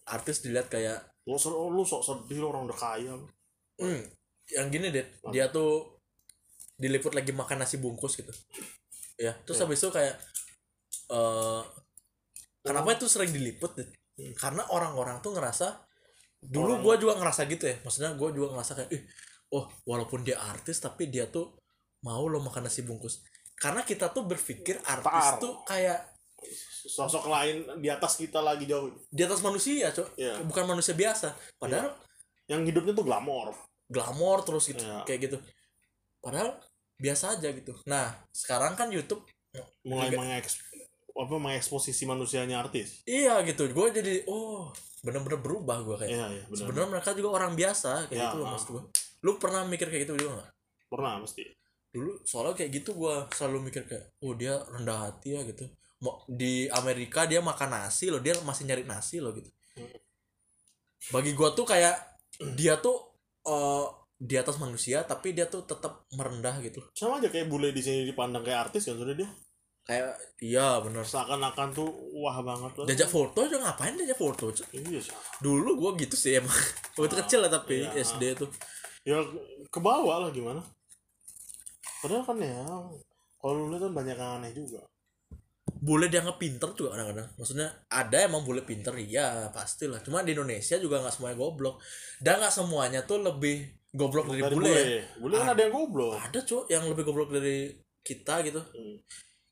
[0.09, 0.98] artis dilihat kayak
[1.28, 3.14] lu, ser- lu sok sedih lu orang udah kaya
[3.78, 4.03] hmm,
[4.50, 6.00] yang gini deh dia tuh
[6.74, 8.32] diliput lagi makan nasi bungkus gitu.
[9.14, 9.68] Ya terus Ya.
[9.68, 10.18] habis itu kayak
[11.12, 11.62] eh
[12.64, 14.36] kenapa itu sering diliput deh Hmm.
[14.36, 15.88] karena orang-orang tuh ngerasa
[16.42, 17.80] dulu gua juga ngerasa gitu ya.
[17.80, 19.03] Maksudnya gua juga ngerasa kayak ih
[19.57, 21.57] oh walaupun dia artis tapi dia tuh
[22.05, 23.24] mau lo makan nasi bungkus.
[23.57, 25.40] Karena kita tuh berpikir artis Par.
[25.40, 26.11] tuh kayak
[26.84, 28.90] sosok lain di atas kita lagi jauh.
[29.06, 30.14] Di atas manusia cok.
[30.14, 30.42] Iya.
[30.42, 31.30] bukan manusia biasa.
[31.56, 31.94] Padahal
[32.46, 33.54] yang hidupnya tuh glamor.
[33.86, 35.04] Glamor terus gitu Iya.
[35.04, 35.38] kayak gitu.
[36.18, 36.58] Padahal
[36.96, 37.74] biasa aja gitu.
[37.84, 39.22] Nah sekarang kan YouTube
[39.82, 40.58] mulai Juga- mengeks
[41.12, 43.04] apa mengeksposisi manusianya artis.
[43.04, 43.68] Iya gitu.
[43.68, 44.72] Gue jadi oh
[45.02, 46.10] bener-bener berubah gue kayak.
[46.10, 48.52] Iya iya benar sebenarnya mereka juga orang biasa kayak Ya, gitu loh ah.
[48.54, 48.82] maksud gue
[49.22, 50.50] lu pernah mikir kayak gitu juga gak?
[50.88, 51.44] pernah pasti.
[51.92, 55.68] Dulu soalnya kayak gitu gue selalu mikir kayak oh dia rendah hati ya gitu
[56.26, 59.50] di Amerika dia makan nasi loh dia masih nyari nasi loh gitu.
[61.14, 61.94] Bagi gue tuh kayak
[62.59, 62.98] dia tuh
[63.46, 63.86] eh,
[64.22, 66.82] di atas manusia tapi dia tuh tetap merendah gitu.
[66.94, 69.30] Sama aja kayak bule di sini dipandang kayak artis kan sudah dia.
[69.82, 71.03] Kayak iya bener.
[71.03, 72.86] Seakan-akan tuh wah banget lah.
[72.86, 75.14] Diajak foto aja ngapain diajak foto iya sih.
[75.42, 76.55] Dulu gue gitu sih emang.
[76.98, 77.98] Waktu Ah, kecil lah tapi iya.
[77.98, 78.50] SD tuh.
[79.03, 79.18] Ya
[79.66, 80.62] ke bawah lah gimana.
[81.98, 82.62] Padahal kan ya
[83.42, 84.86] kalau lu lihat kan banyak yang aneh juga
[85.82, 87.28] boleh dianggap pinter juga kadang-kadang.
[87.34, 89.98] Maksudnya ada emang boleh pinter iya pastilah.
[90.06, 91.82] Cuma di Indonesia juga nggak semuanya goblok.
[92.22, 94.82] Dan nggak semuanya tuh lebih goblok dari, dari bule bule.
[94.86, 95.04] ya.
[95.18, 95.60] bule kan ada.
[95.66, 96.14] yang goblok.
[96.22, 97.74] Ada cuy yang lebih goblok dari
[98.06, 98.62] kita gitu.
[98.62, 98.98] Hmm.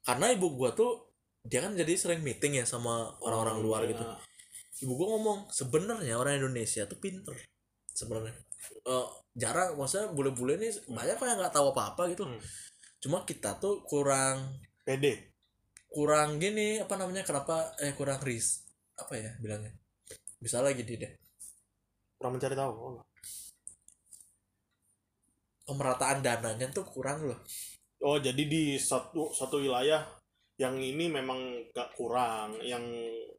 [0.00, 1.12] karena ibu gua tuh
[1.44, 3.92] dia kan jadi sering meeting ya sama orang-orang Oh, luar iya.
[3.92, 4.04] gitu.
[4.86, 7.36] Ibu gua ngomong sebenarnya orang Indonesia tuh pinter
[7.92, 8.32] sebenarnya.
[8.86, 9.06] Eh,
[9.36, 12.22] jarang maksudnya bule-bule nih banyak kok yang nggak tahu apa-apa gitu.
[12.26, 12.40] Hmm.
[13.00, 15.29] cuma kita tuh kurang pede
[15.90, 18.62] kurang gini apa namanya kenapa eh kurang ris
[18.94, 19.74] apa ya bilangnya
[20.38, 21.12] bisa lagi di deh
[22.16, 23.02] kurang mencari tahu oh.
[25.66, 27.38] pemerataan dananya tuh kurang loh
[28.06, 30.06] oh jadi di satu satu wilayah
[30.60, 32.84] yang ini memang gak kurang yang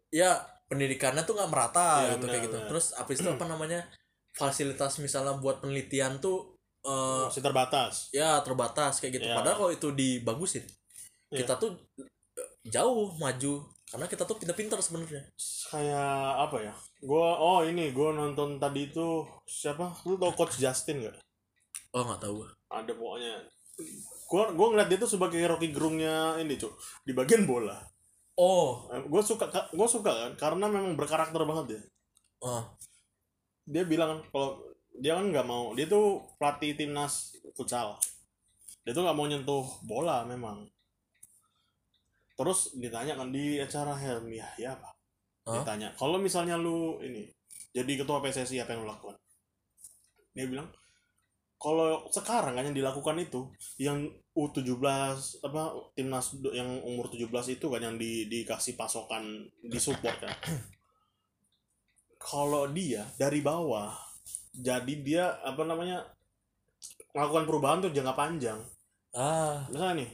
[0.09, 2.69] ya pendidikannya tuh nggak merata Iya, gitu kayak benar, gitu benar.
[2.71, 3.81] terus habis itu apa namanya
[4.33, 9.35] fasilitas misalnya buat penelitian tuh eh, masih terbatas ya terbatas kayak gitu Iya.
[9.37, 10.63] padahal kalau itu dibagusin
[11.31, 11.43] Iya.
[11.45, 11.75] kita tuh
[12.65, 13.65] jauh maju.
[13.91, 15.27] Karena kita tuh pinter-pinter sebenarnya.
[15.67, 16.73] Kayak apa ya?
[17.03, 19.91] Gua oh ini gua nonton tadi itu siapa?
[20.07, 21.19] Lu tau coach Justin gak
[21.91, 23.35] oh nggak tahu ada pokoknya.
[24.31, 26.71] Gua gua ngeliat dia tuh sebagai Rocky Gerungnya ini cuk.
[27.03, 27.75] Di bagian bola.
[28.39, 28.87] Oh.
[28.95, 30.31] Eh, gua suka gua suka kan?
[30.39, 31.81] Karena memang berkarakter banget dia.
[32.47, 32.63] Oh.
[33.67, 34.63] Dia bilang kalau
[34.95, 37.99] dia kan nggak mau dia tuh pelatih timnas futsal.
[38.87, 40.63] Dia tuh nggak mau nyentuh bola memang
[42.37, 44.89] terus ditanya kan di acara Helmi ya apa?
[45.41, 45.65] Hah?
[45.65, 47.25] ditanya kalau misalnya lu ini
[47.73, 49.17] jadi ketua PSSI apa yang lu lakukan?
[50.35, 50.69] Dia bilang
[51.61, 53.45] kalau sekarang kan yang dilakukan itu
[53.77, 54.81] yang U17
[55.45, 57.29] apa timnas yang umur 17
[57.61, 60.33] itu kan yang di, dikasih pasokan disupport kan?
[62.31, 63.93] Kalau dia dari bawah
[64.57, 66.05] jadi dia apa namanya
[67.13, 68.59] melakukan perubahan tuh jangka panjang.
[69.13, 69.69] Ah.
[69.69, 70.09] Misalnya nih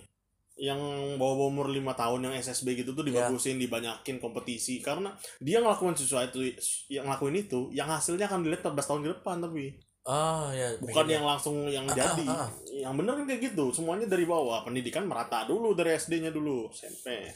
[0.58, 0.78] yang
[1.16, 3.30] bawa umur lima tahun yang SSB gitu tuh Ya.
[3.30, 4.82] dibagusin dibanyakin kompetisi.
[4.82, 6.42] Karena dia ngelakuin sesuatu
[6.90, 9.78] yang ngelakuin itu yang hasilnya akan dilihat 14 tahun ke depan tapi
[10.08, 11.14] ah ya bukan mikirnya.
[11.20, 12.26] yang langsung yang Ah, jadi.
[12.26, 12.50] ah, ah.
[12.72, 14.64] yang bener kan kayak gitu semuanya dari bawah.
[14.64, 17.28] Pendidikan merata dulu dari SD-nya dulu SMP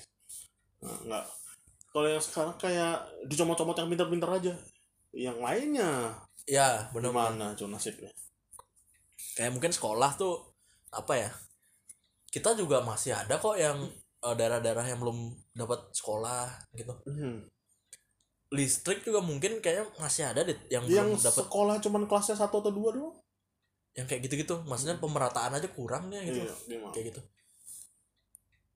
[0.82, 1.26] nah, enggak.
[1.92, 2.96] Kalau yang sekarang kayak
[3.28, 4.54] dicomot-comot yang pintar-pintar aja.
[5.12, 5.92] Yang lainnya.
[6.48, 8.10] Ya benar gimana cuy nasibnya?
[9.36, 10.40] Kayak mungkin sekolah tuh
[10.90, 11.30] apa ya
[12.32, 13.78] kita juga masih ada kok yang
[14.24, 16.96] eh, daerah-daerah yang belum dapat sekolah gitu.
[17.06, 17.46] Hmm.
[18.52, 21.48] listrik juga mungkin kayaknya masih ada deh yang, yang belum dapat.
[21.48, 23.16] sekolah cuman kelasnya satu atau dua doang?
[23.96, 26.44] Yang kayak gitu-gitu maksudnya pemerataan aja kurang nih gitu.
[26.68, 27.22] Iya, kayak gitu.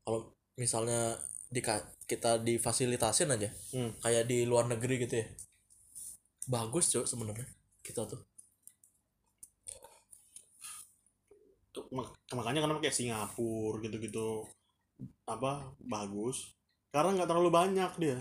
[0.07, 1.19] Kalau misalnya
[1.51, 1.59] di
[2.07, 3.91] kita difasilitasin aja Hmm.
[3.99, 5.27] kayak di luar negeri gitu ya.
[6.47, 7.47] Bagus cuy sebenarnya
[7.83, 8.23] kita tuh
[9.67, 10.07] Tuh, mak-
[12.31, 14.47] makanya kenapa kayak Singapura gitu-gitu
[15.27, 16.55] apa bagus
[16.89, 18.17] karena nggak terlalu banyak dia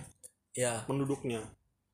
[0.54, 1.42] ya penduduknya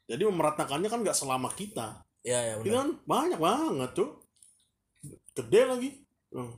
[0.09, 2.77] jadi memeratakannya kan nggak selama kita ya Ini benar.
[2.77, 4.11] kan banyak banget tuh.
[5.33, 5.91] Gede lagi.
[6.35, 6.53] Hmm.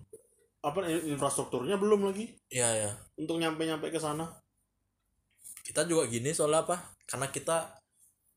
[0.58, 2.90] Apa in- infrastrukturnya belum lagi Iya ya.
[3.14, 4.26] untuk nyampe-nyampe ke sana.
[5.62, 6.82] Kita juga gini soalnya apa?
[7.06, 7.78] Karena kita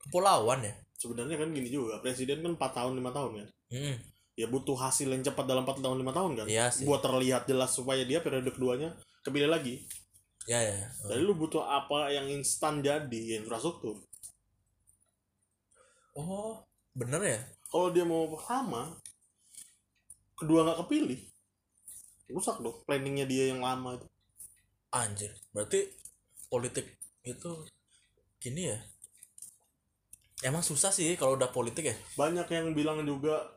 [0.06, 0.74] kepulauan ya.
[1.00, 3.48] Sebenarnya kan gini juga, presiden kan 4 tahun 5 tahun kan.
[3.74, 3.96] Hmm.
[4.36, 6.46] Ya butuh hasil yang cepat dalam 4 tahun 5 tahun kan.
[6.52, 6.84] Iya sih.
[6.84, 8.92] Buat terlihat jelas supaya dia periode keduanya
[9.24, 9.88] kepilih lagi.
[10.46, 10.78] Iya ya.
[11.10, 14.04] Jadi lu butuh apa yang instan jadi ya infrastruktur.
[16.16, 16.64] Oh,
[16.96, 17.40] bener ya?
[17.68, 18.96] Kalau dia mau lama,
[20.40, 21.20] kedua nggak kepilih,
[22.32, 24.08] rusak dong planningnya dia yang lama itu.
[24.96, 25.32] Anjir.
[25.52, 25.92] Berarti
[26.48, 26.88] politik
[27.28, 27.68] itu
[28.40, 28.80] gini ya?
[30.44, 31.96] Emang susah sih kalau udah politik ya?
[32.16, 33.55] Banyak yang bilang juga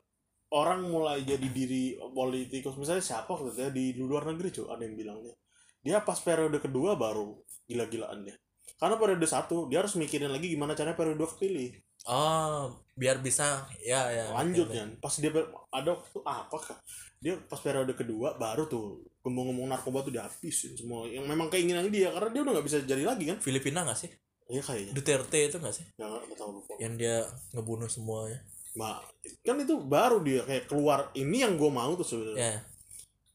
[0.52, 2.76] orang mulai jadi diri politikus.
[2.76, 5.34] Misalnya siapa gitu ya di luar negeri cuy ada yang bilangnya
[5.82, 6.00] dia.
[6.04, 7.38] Pas periode kedua baru
[7.68, 8.36] gila-gilaan dia.
[8.78, 11.74] Karena periode satu dia harus mikirin lagi gimana caranya periode dua kepilih.
[12.06, 14.30] Oh, biar bisa ya ya.
[14.30, 15.34] lanjut kan pas dia
[15.74, 16.78] ada waktu apa kah?
[17.18, 21.10] Dia pas periode kedua baru tuh ngomong-ngomong narkoba tuh dihabisin semua.
[21.10, 23.42] Yang memang keinginan dia karena dia udah nggak bisa jadi lagi kan?
[23.42, 24.10] Filipina nggak sih?
[24.48, 24.92] iya kayaknya.
[24.96, 25.84] Duterte itu nggak sih?
[26.00, 26.72] ya nggak nggak tahu lupa.
[26.80, 27.16] Yang dia
[27.52, 28.40] ngebunuh semuanya.
[28.76, 29.00] Nah,
[29.42, 32.60] kan itu baru dia kayak keluar ini yang gue mau tuh sebenarnya Ya.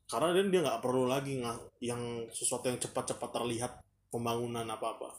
[0.08, 1.98] karena dia dia nggak perlu lagi nggak yang
[2.30, 3.72] sesuatu yang cepat-cepat terlihat
[4.14, 5.18] pembangunan apa-apa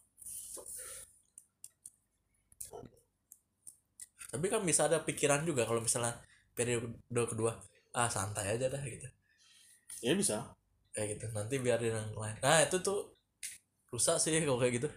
[4.30, 6.18] Tapi kan bisa ada pikiran juga kalau misalnya
[6.58, 6.90] periode
[7.30, 7.54] kedua,
[7.94, 9.06] ah santai aja dah gitu.
[10.02, 10.50] ya bisa
[10.90, 11.24] Kayak gitu.
[11.30, 12.34] Nanti biarin yang lain.
[12.42, 13.14] Nah, itu tuh
[13.90, 14.88] rusak sih kalau kayak gitu.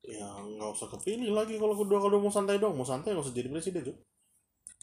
[0.00, 3.36] ya nggak usah kepilih lagi kalau kedua kalau mau santai dong mau santai nggak usah
[3.36, 3.94] jadi presiden cuy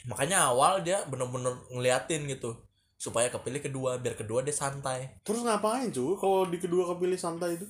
[0.06, 2.54] Makanya awal dia bener-bener ngeliatin gitu
[2.98, 5.06] supaya kepilih kedua biar kedua dia santai.
[5.22, 7.66] terus ngapain cuy kalau di kedua kepilih santai itu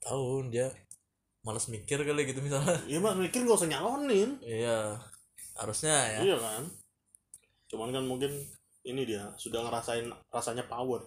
[0.00, 0.68] Tahu dia
[1.40, 2.76] males mikir kali gitu misalnya.
[2.92, 4.96] ya mas mikir nggak usah nyalonin Iya.
[5.56, 6.20] Harusnya ya.
[6.32, 6.62] iya kan
[7.66, 8.30] cuman kan mungkin
[8.84, 11.00] ini dia sudah ngerasain rasanya power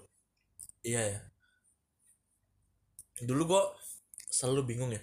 [0.81, 1.19] Iya ya.
[3.19, 3.63] Dulu gua
[4.31, 5.01] selalu bingung ya.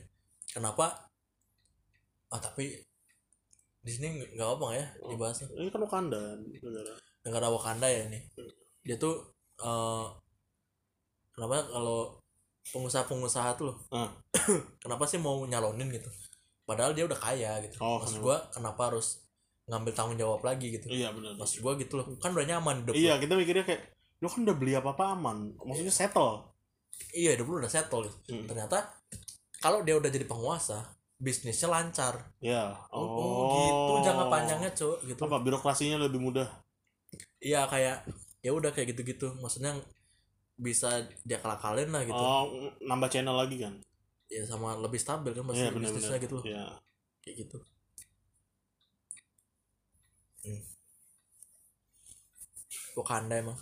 [0.49, 1.13] Kenapa?
[2.27, 2.81] Ah tapi
[3.87, 5.47] di sini nggak- apa ya dibahasnya.
[5.55, 6.19] ini kan Wakanda
[6.59, 8.19] negara Negara Wakanda ya ini.
[8.83, 9.15] Dia tuh
[9.57, 10.07] eh
[11.33, 12.19] kenapa kalau
[12.67, 14.11] pengusaha-pengusaha tuh loh, Ah.
[14.83, 16.11] kenapa sih mau nyalonin gitu?
[16.65, 17.79] Padahal dia udah kaya gitu.
[17.79, 19.23] Oh, Maksud gua kenapa harus
[19.67, 20.87] ngambil tanggung jawab lagi gitu?
[20.89, 22.07] iya benar Maksud gua gitu loh.
[22.17, 22.95] Kan udah nyaman hidup.
[22.95, 23.83] iya kita mikirnya kayak
[24.17, 26.57] lu kan udah beli apa apa aman maksudnya settle
[27.13, 28.17] Iya, hidup lu udah settle gitu.
[28.33, 28.49] Hmm.
[28.49, 28.89] Ternyata
[29.59, 32.21] kalau dia udah jadi penguasa, bisnisnya lancar.
[32.45, 33.93] ya Oh, oh, gitu.
[34.05, 35.21] jangka panjangnya cuk gitu.
[35.25, 36.49] Apa birokrasinya lebih mudah?
[37.41, 38.05] Iya kayak
[38.45, 39.33] ya udah kayak gitu-gitu.
[39.41, 39.81] Maksudnya
[40.57, 42.21] bisa dia kalakalin lah gitu.
[42.21, 43.81] Oh nambah channel lagi kan?
[44.29, 46.39] Ya sama lebih stabil kan iya masih bisnisnya benar-benar gitu.
[46.45, 46.65] Ya
[47.25, 47.59] kayak gitu.
[50.45, 50.63] Hmm.
[52.97, 53.59] Wakanda emang?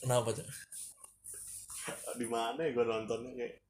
[0.00, 0.46] Kenapa cuk?
[2.14, 3.63] Di mana ya gue nontonnya kayak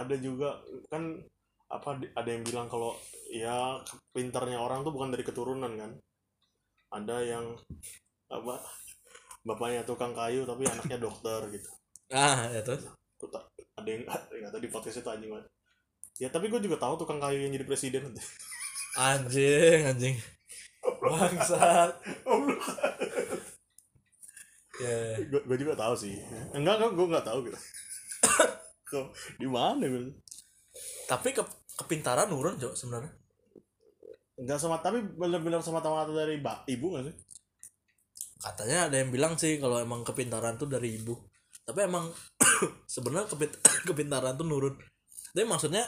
[0.00, 0.58] ada juga
[0.90, 1.22] kan
[1.70, 2.94] apa ada yang bilang kalau
[3.32, 3.82] ya
[4.14, 5.92] pinternya orang tuh bukan dari keturunan kan?
[6.94, 7.46] Ada yang
[8.30, 8.62] apa
[9.44, 11.70] bapaknya tukang kayu tapi anaknya dokter gitu.
[12.14, 12.88] Ah ya terus?
[13.76, 14.02] Ada yang
[14.40, 15.46] nggak tahu di podcast itu anjing banget.
[16.22, 18.14] Ya tapi gue juga tahu tukang kayu yang jadi presiden
[18.94, 20.16] anjing anjing.
[20.84, 21.90] Bangsat.
[24.78, 24.98] Ya.
[25.26, 26.14] Gue gue juga tahu sih.
[26.54, 27.58] Enggak enggak gue nggak tahu gitu
[28.94, 29.10] kok
[29.42, 30.14] di mana gue
[31.10, 31.42] tapi ke
[31.74, 33.12] kepintaran nurun cok sebenarnya.
[34.38, 37.14] Enggak sama tapi benar-benar sama mata dari mbak ibu nggak sih?
[38.42, 41.14] Katanya ada yang bilang sih kalau emang kepintaran tuh dari ibu.
[41.64, 42.10] Tapi emang
[42.94, 43.58] sebenarnya kepin-
[43.88, 44.74] kepintaran tuh nurun.
[45.34, 45.86] Tapi maksudnya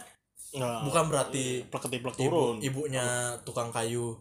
[0.56, 4.14] Nggak, bukan berarti plek ketiplek ibu turun ibunya tukang kayu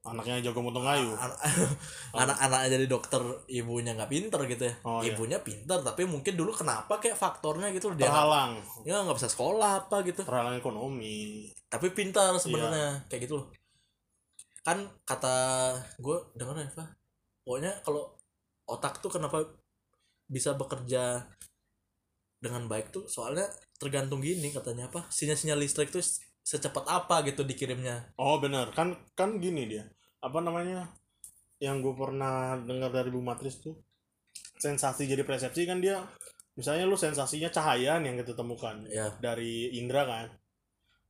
[0.00, 1.12] anaknya jago motong kayu.
[1.12, 1.36] An-
[2.16, 3.20] anak-anaknya jadi dokter
[3.52, 4.74] ibunya nggak pinter gitu ya.
[4.80, 5.12] Oh, iya.
[5.12, 8.56] ibunya pinter tapi mungkin dulu kenapa kayak faktornya gitu dia terhalang.
[8.88, 10.24] Ya nggak bisa sekolah apa gitu.
[10.24, 11.52] Terhalang ekonomi.
[11.68, 12.40] Tapi pintar Iya.
[12.40, 13.46] sebenarnya kayak gitu loh.
[14.64, 15.36] Kan kata
[16.00, 16.88] gue dengar ya Pak
[17.44, 18.14] pokoknya kalau
[18.68, 19.42] otak tuh kenapa
[20.30, 21.26] bisa bekerja
[22.40, 23.44] dengan baik tuh soalnya
[23.76, 25.04] tergantung gini katanya apa?
[25.12, 26.00] Sinyal-sinyal listrik tuh
[26.42, 28.10] secepat apa gitu dikirimnya.
[28.16, 28.72] Oh benar.
[28.72, 29.84] Kan kan gini dia.
[30.20, 30.90] Apa namanya?
[31.60, 33.76] Yang gue pernah dengar dari Bu Matris tuh
[34.56, 36.04] sensasi jadi persepsi kan dia
[36.52, 40.26] misalnya lu sensasinya cahaya nih yang kita temukan ya dari indera kan.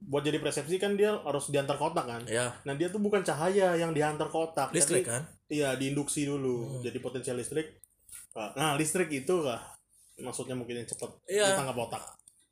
[0.01, 2.23] Buat jadi persepsi kan dia harus diantar kotak kan.
[2.27, 5.23] Ya nah dia tuh bukan cahaya yang diantar kotak listrik tapi- kan?
[5.51, 6.79] iya diinduksi dulu.
[6.79, 6.83] Hmm.
[6.83, 7.79] jadi potensial listrik.
[8.35, 9.63] Nah listrik itu kah?
[10.21, 11.47] Maksudnya mungkin yang cepat Iya.
[11.57, 12.03] ditangkap otak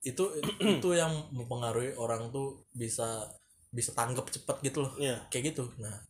[0.03, 0.25] itu
[0.62, 3.27] itu yang mempengaruhi orang tuh bisa
[3.69, 4.93] bisa tanggap cepet gitu loh.
[4.97, 5.69] Iya, kayak gitu.
[5.79, 6.05] Nah.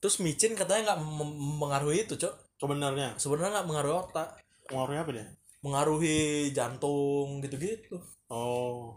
[0.00, 2.34] Terus micin katanya nggak mem- mempengaruhi itu cok.
[2.60, 3.16] Sebenarnya.
[3.20, 4.28] Sebenarnya nggak mengaruhi otak.
[4.68, 5.26] Pengaruhnya apa dia?
[5.60, 8.00] mengaruhi jantung gitu-gitu.
[8.32, 8.96] Oh,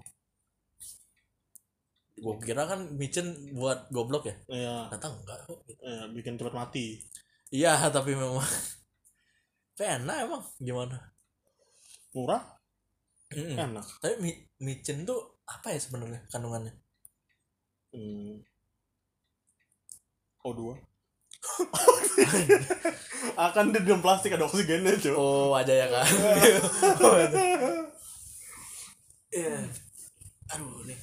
[2.13, 4.35] gue kira kan micin buat goblok ya?
[4.47, 7.03] Iya, kata enggak kok iya, bikin cepat mati.
[7.51, 8.43] iya tapi memang.
[9.75, 10.97] Enak emang gimana?
[12.13, 12.45] Murah,
[13.33, 13.57] Mm-mm.
[13.57, 13.85] enak.
[13.97, 16.73] tapi mi- micin tuh apa ya sebenarnya kandungannya
[17.89, 18.41] Hmm.
[20.41, 20.73] O2.
[23.37, 25.13] Akan di dalam plastik ada oksigennya, cuy.
[25.13, 26.07] oh ada ya kan
[26.99, 27.37] Oh, ada.
[29.29, 29.61] Iya.
[30.49, 30.97] aduh nih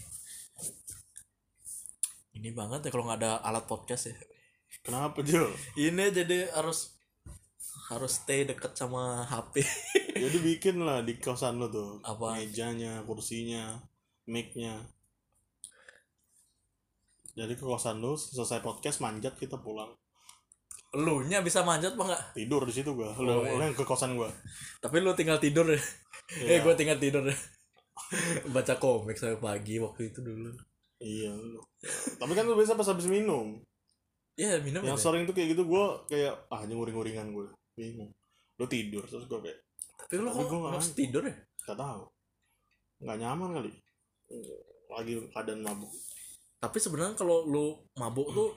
[2.32, 4.16] ini banget ya kalau nggak ada alat podcast ya
[4.81, 5.51] Kenapa, Jul?
[5.77, 6.94] ini jadi harus
[7.86, 9.61] harus stay deket sama HP
[10.21, 11.99] Jadi bikin lah di kosan lo tuh.
[12.03, 12.37] Apa?
[12.37, 13.81] Mejanya, kursinya,
[14.27, 14.77] mic-nya.
[17.33, 19.95] Jadi ke kosan lu selesai podcast manjat kita pulang.
[20.91, 23.15] lu nya bisa manjat apa enggak Tidur di situ gua.
[23.15, 23.55] Lu, Oh, iya.
[23.55, 24.27] lu yang ke kosan gua.
[24.83, 25.79] tapi lu tinggal tidur ya
[26.35, 26.47] Iya.
[26.51, 27.37] eh gue tinggal tidur ya
[28.55, 30.51] baca komik sampai pagi waktu itu dulu
[30.99, 31.31] Iya.
[31.31, 31.63] lu.
[32.19, 33.63] Tapi kan lu biasa pas habis minum.
[34.35, 35.01] Iya minum yang ya.
[35.01, 37.47] sering tuh kayak gitu gua kayak ah nguring-nguringan gue.
[37.79, 38.11] Bingung.
[38.59, 39.63] Lu tidur terus gua kayak
[40.11, 41.35] Tapi lu kok harus tidur ya?
[41.62, 42.03] gak tahu.
[42.99, 43.70] Nggak nyaman kali.
[44.91, 45.87] Lagi keadaan mabuk.
[46.59, 48.51] Tapi sebenarnya kalau lu mabuk tuh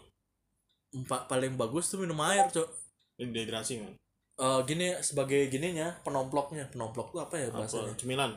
[0.97, 2.65] empat paling bagus tuh minum air, Cok.
[3.21, 3.93] Ini dehidrasi kan?
[4.33, 6.73] Eh gini sebagai gininya penomploknya.
[6.73, 7.61] Penomplok tuh apa ya Apa?
[7.61, 7.93] bahasanya?
[7.93, 8.33] Cemilan.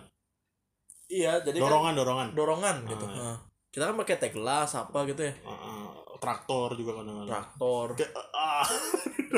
[1.09, 2.29] Iya, jadi kan Dorongan, dorongan.
[2.37, 3.05] dorongan gitu.
[3.07, 3.17] Ah, iya.
[3.17, 3.37] Heeh.
[3.73, 5.33] Kita kan pakai teh gelas apa gitu ya.
[5.41, 5.89] Ah, ah,
[6.21, 7.33] traktor juga kadang-kadang.
[7.33, 7.87] Traktor.
[7.97, 8.67] Kayak ah,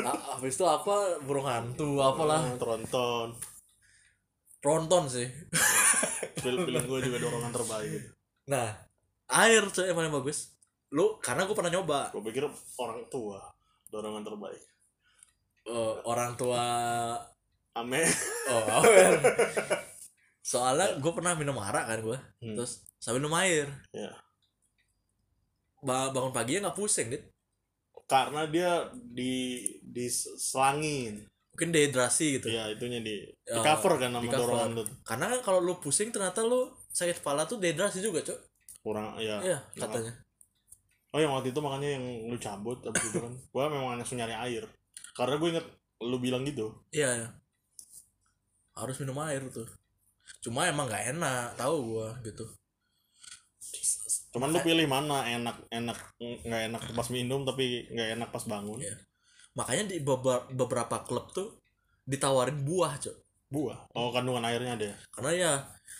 [0.03, 2.43] Ah, Habis itu apa burung hantu apalah.
[2.43, 3.31] ah, tronton.
[4.59, 5.27] Tronton sih.
[6.37, 8.09] Film-film gue juga dorongan terbaik gitu.
[8.47, 8.67] Nah,
[9.29, 10.51] air Cok yang paling bagus.
[10.89, 12.43] Lu karena gue pernah nyoba Gue pikir
[12.75, 13.39] orang tua
[13.87, 14.63] dorongan terbaik.
[15.65, 16.63] eh, orang tua
[17.71, 18.01] Ame.
[18.49, 19.13] Oh, awer.
[20.41, 22.55] Soalnya gue pernah minum arak kan gue, Hmm.
[22.57, 23.69] terus sambil minum air.
[23.93, 24.09] Ya.
[25.79, 27.23] Ba- bangun pagi nggak pusing, dit.
[28.03, 31.29] Karena dia di diselangin.
[31.59, 32.47] Mungkin dehidrasi gitu.
[32.47, 34.47] Ya, itunya di, di Ya, cover kan sama di cover.
[34.47, 34.83] dorongan lu.
[35.03, 38.39] Karena kan kalau lu pusing ternyata lu sakit kepala tuh dehidrasi juga, Cok.
[38.79, 39.43] Kurang ya.
[39.43, 39.83] Iya, ya.
[39.83, 40.15] katanya.
[41.11, 43.33] Oh yang waktu itu makanya yang lu cabut abis itu kan.
[43.51, 44.63] Gua memang langsung nyari air.
[45.11, 45.67] Karena gue inget
[45.99, 46.71] lu bilang gitu.
[46.95, 47.29] Iya, iya.
[48.79, 49.67] Harus minum air tuh.
[50.39, 52.47] Cuma emang nggak enak, tahu gua gitu.
[54.29, 58.77] Cuman lu pilih mana enak enak nggak enak pas minum tapi nggak enak pas bangun.
[58.77, 58.95] Iya.
[59.59, 61.59] Makanya di beber- beberapa klub tuh
[62.03, 63.17] ditawarin buah, Cok.
[63.49, 63.91] Buah.
[63.91, 64.85] Oh kandungan airnya ada.
[64.87, 64.95] ya?
[65.09, 65.51] karena ya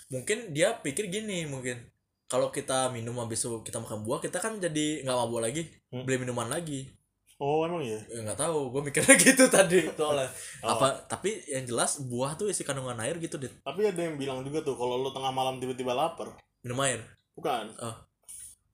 [0.07, 1.81] mungkin dia pikir gini mungkin
[2.25, 6.05] kalau kita minum habis itu kita makan buah kita kan jadi nggak mabuk lagi Hmm.
[6.05, 6.93] beli minuman lagi
[7.37, 7.97] Oh emang ya.
[8.05, 10.29] Nggak tahu gue mikirnya gitu tadi soalnya
[10.61, 10.69] Oh.
[10.71, 14.39] apa tapi yang jelas buah tuh isi kandungan air gitu deh Tapi ada yang bilang
[14.43, 17.01] juga tuh kalau lu tengah malam tiba-tiba lapar, minum air
[17.33, 17.73] bukan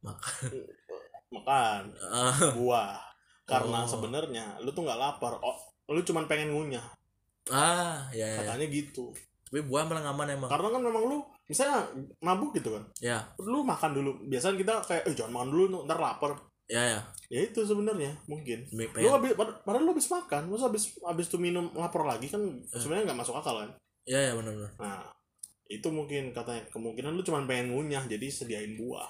[0.01, 0.51] makan
[1.31, 1.81] makan
[2.11, 2.99] Ah, buah.
[3.45, 3.87] Karena Oh.
[3.87, 5.37] sebenarnya lu tuh nggak lapar.
[5.39, 5.53] Oh,
[5.87, 6.85] lu cuman pengen ngunyah.
[7.45, 8.37] ah ya, ya, ya.
[8.43, 9.13] Katanya gitu.
[9.45, 11.85] tapi buah malah aman emang Karena kan memang lu misalnya
[12.19, 12.83] mabuk gitu kan.
[12.99, 14.11] ya Lu makan dulu.
[14.23, 16.33] Biasanya kita kayak eh jangan makan dulu ntar lapar.
[16.65, 18.65] ya ya Ya itu sebenarnya mungkin.
[18.73, 22.41] Lu habis pad- padahal lu habis makan, terus habis habis tuh minum lapar lagi kan
[22.41, 22.75] Eh.
[22.75, 23.69] sebenarnya nggak masuk akal kan.
[24.03, 25.05] ya ya benar-benar Nah,
[25.67, 29.09] itu mungkin katanya kemungkinan lu cuma pengen ngunyah jadi sediain buah.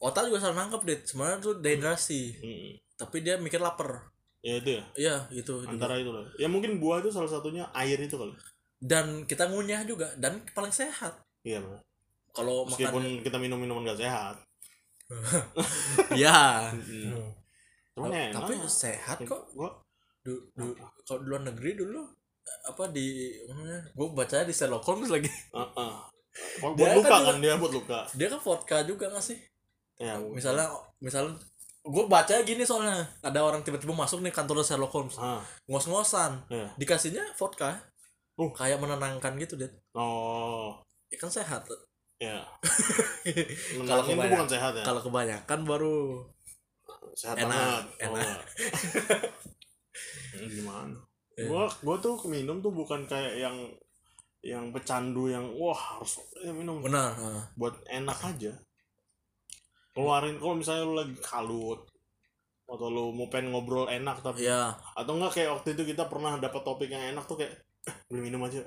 [0.00, 2.70] otak juga salah nangkep deh sebenarnya tuh dehidrasi Mm.
[2.98, 4.84] Tapi dia mikir lapar Ya itu ya.
[4.94, 5.66] iya itu juga.
[5.68, 6.22] Antara itu loh.
[6.34, 8.34] Ya mungkin buah itu salah satunya air itu kali.
[8.78, 11.10] dan kita ngunyah juga dan paling sehat
[11.40, 11.58] Iya,
[12.30, 14.36] kalau Meskipun makan kita minum minuman gak sehat.
[16.14, 17.34] ya Mm.
[17.94, 18.70] Cuman ya tapi enak.
[18.70, 19.74] sehat kok Gua
[20.20, 20.70] du, du,
[21.02, 22.06] kalau di luar negeri dulu
[22.64, 23.06] apa di
[23.48, 25.26] mana gue bacanya di Sherlock Holmes lagi
[25.56, 25.92] Heeh.
[26.60, 28.00] Buat Dia luka kan kan dia buat luka.
[28.14, 29.38] dia kan vodka juga nggak sih
[29.98, 30.70] Ya, misalnya
[31.02, 31.34] misalnya
[31.88, 36.68] gue baca gini soalnya ada orang tiba-tiba masuk nih kantor Sherlock Holmes ah, ngos-ngosan ya.
[36.76, 37.80] dikasihnya vodka
[38.36, 38.54] Uh.
[38.54, 40.78] kayak menenangkan gitu deh Oh,
[41.08, 41.66] ya kan sehat
[42.16, 42.38] ya.
[43.82, 44.84] Kalau itu kebanyakan- bukan sehat ya.
[44.84, 45.96] kalau kebanyakan baru
[47.12, 47.84] sehat enak, banget.
[47.98, 48.38] enak.
[48.38, 48.42] Oh.
[50.38, 50.94] Ini Gimana?
[51.34, 51.46] Ya.
[51.46, 53.56] Gua gua tuh minum tuh bukan kayak yang
[54.38, 57.18] yang pecandu yang wah harus ya minum benar
[57.54, 58.54] buat enak aja.
[59.98, 61.82] Keluarin kalau misalnya lu lagi kalut
[62.68, 66.36] atau lu mau pengen ngobrol enak tapi ya atau enggak kayak waktu itu kita pernah
[66.36, 67.56] dapat topik yang enak tuh kayak
[67.88, 68.60] eh, beli minum aja.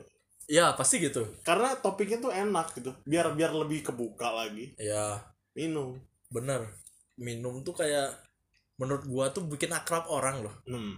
[0.49, 1.23] Ya pasti gitu.
[1.45, 4.73] Karena topiknya tuh enak gitu biar biar lebih kebuka lagi.
[4.75, 5.21] Ya
[5.53, 6.01] minum.
[6.33, 6.65] Bener.
[7.15, 8.11] Minum tuh kayak
[8.81, 10.55] menurut gua tuh bikin akrab orang loh.
[10.67, 10.97] Hmm.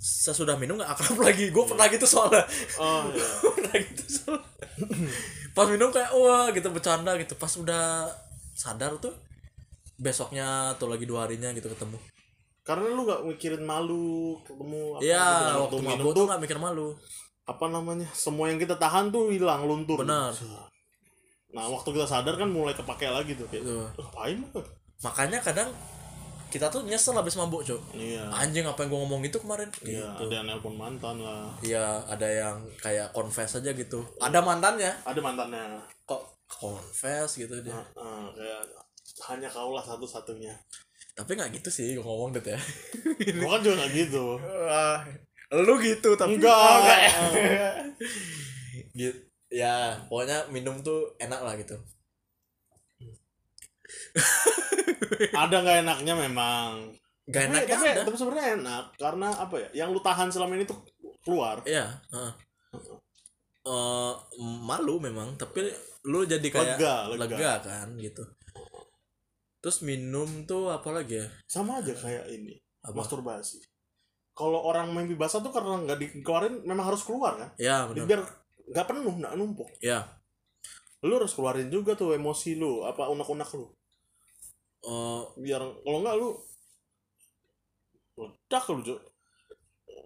[0.00, 1.48] sesudah minum nggak akrab lagi.
[1.52, 2.44] Gue pernah gitu soalnya.
[2.76, 3.28] Oh iya.
[3.42, 4.48] Pernah gitu soalnya.
[5.56, 7.32] Pas minum kayak wah gitu bercanda gitu.
[7.36, 8.12] Pas udah
[8.52, 9.29] sadar tuh
[10.00, 12.00] besoknya atau lagi dua harinya gitu ketemu
[12.60, 15.54] karena lu nggak mikirin malu ketemu apa kan.
[15.60, 16.88] waktu minum mabuk tuh nggak mikir malu.
[17.44, 20.32] apa namanya semua yang kita tahan tuh hilang luntur Benar.
[21.50, 23.82] nah waktu kita sadar kan mulai kepake lagi tuh kayak Tuh.
[23.82, 24.60] "Eh, ngapain lu?"
[25.00, 25.72] Makanya kadang
[26.46, 27.78] kita tuh nyesel habis mabuk, Cuk.
[27.94, 29.70] iya Anjing apa yang gua ngomong itu kemarin?
[29.80, 30.28] iya Gitu.
[30.28, 34.02] ada yang nelpon mantan lah Iya, ada yang kayak confess aja gitu.
[34.20, 37.72] Ada mantannya, ada mantannya kok confess gitu dia.
[37.72, 38.62] Nah, eh, kayak
[39.28, 40.54] hanya kaulah satu-satunya
[41.12, 42.60] Tapi nggak gitu sih gua ngomong gitu ya.
[43.40, 44.98] gua kan juga nggak gitu Wah,
[45.60, 46.54] lu gitu tapi Enggak.
[46.54, 47.18] Oh, enggak ya.
[48.94, 49.18] gitu.
[49.50, 51.74] Ya, pokoknya minum tuh enak lah gitu.
[55.34, 56.94] ada nggak enaknya memang
[57.26, 58.00] Gak tapi, enaknya tapi, ada.
[58.06, 60.78] tapi sebenarnya enak karena apa ya yang lu tahan selama ini tuh
[61.22, 62.32] keluar Iya, heeh.
[63.60, 65.68] Eh, malu memang, tapi
[66.08, 68.24] lu jadi kayak lega lega, lega kan gitu.
[69.60, 71.28] Terus minum tuh apa lagi ya?
[71.44, 72.96] sama aja kayak ini Apa?
[72.96, 73.60] masturbasi
[74.32, 78.08] kalau orang mimpi basah tuh karena nggak dikeluarin memang harus keluar kan Ya, benar.
[78.08, 78.20] biar
[78.72, 80.08] nggak penuh nggak numpuk Ya.
[81.00, 83.68] lu harus keluarin juga tuh emosi lu apa unek-unek lu
[84.80, 86.28] Eh, biar kalau nggak lu
[88.16, 89.00] ledak lu Cuk.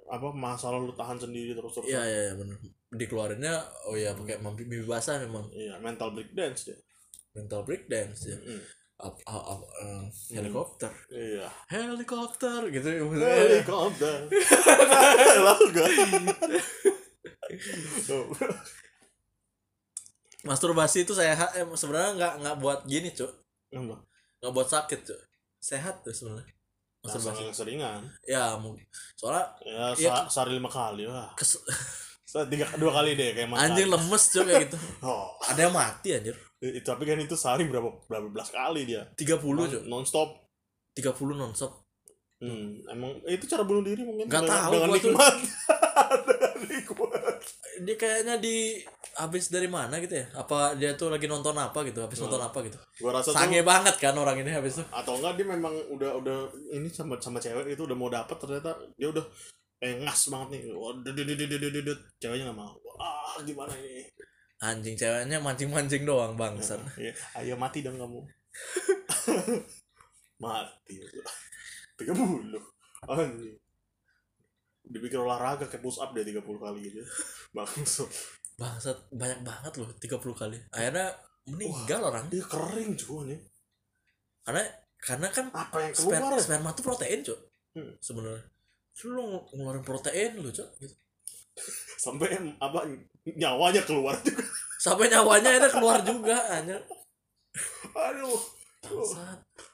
[0.04, 2.58] apa masalah lu tahan sendiri terus terus iya iya ya, benar.
[2.90, 3.54] Dikeluarinnya
[3.86, 6.76] oh ya pakai mimpi basah memang iya mental breakdance ya
[7.32, 8.36] mental breakdance ya.
[8.36, 8.62] Mm.
[8.94, 10.86] Up, up, up, eh, helikopter.
[11.10, 12.86] iya Helikopter gitu.
[13.18, 14.30] helikopter
[15.46, 15.90] lalu gak
[20.44, 23.32] Masturbasi itu sehat eh, sebenarnya nggak nggak buat gini, Cuk.
[23.72, 24.00] Enggak.
[24.38, 25.20] Nggak buat sakit, Cuk.
[25.56, 26.52] Sehat tuh sebenarnya.
[27.00, 27.44] Masturbasi.
[27.44, 28.56] yang seringan Ya,
[29.12, 31.60] soalnya ya sa- sehari lima kali lah kes-
[32.48, 34.78] tiga dua kali deh kayak makan anjing lemes Cuk kayak gitu.
[35.04, 36.32] oh Ada yang mati anjir.
[36.66, 39.82] I- tapi kan itu sehari berapa berapa belas kali dia 30, Cuk.
[39.84, 40.40] non stop
[40.94, 41.82] 30 nonstop.
[42.36, 45.14] hmm, emang itu cara bunuh diri mungkin Nggak dengan, tahu, dengan tuh-
[46.70, 47.36] nikmat
[47.76, 48.78] Dia kayaknya di
[49.14, 50.26] habis dari mana gitu ya?
[50.32, 51.98] Apa dia tuh lagi nonton apa gitu?
[51.98, 52.78] Habis nonton apa gitu?
[52.96, 54.86] gua rasa tuh Sange banget kan orang ini habis tuh.
[54.88, 56.38] atau enggak dia memang udah udah
[56.70, 59.24] ini sama sama cewek itu udah mau dapet ternyata dia udah
[59.80, 60.60] eh ngas banget nih
[62.16, 64.06] ceweknya nggak mau ah gimana ini
[64.64, 66.80] Anjing ceweknya mancing-mancing doang bangsat.
[67.02, 68.24] Iya, ayo mati dong kamu
[70.44, 70.94] mati
[71.94, 72.62] tiga puluh
[73.04, 73.54] anjing
[74.84, 77.00] dipikir olahraga kayak push up dia 30 kali gitu
[77.52, 78.08] maksud
[78.54, 80.54] Bangsat banyak banget loh 30 kali.
[80.70, 81.10] Akhirnya
[81.50, 82.30] meninggal orang.
[82.30, 83.40] dia kering cuy nih
[84.46, 84.62] Karena
[85.02, 86.40] karena kan apa yang sper, keluar ya?
[86.40, 87.40] sperma tuh protein, Cuk.
[87.74, 87.92] Hmm.
[87.98, 88.46] Sebenarnya.
[89.10, 90.70] Lu ng- ngeluarin protein lu, Cuk.
[90.78, 90.94] Gitu.
[91.98, 92.78] Sampai apa
[93.24, 94.44] nyawanya keluar juga.
[94.78, 96.80] Sampai nyawanya itu keluar juga anjir.
[97.94, 98.40] aduh.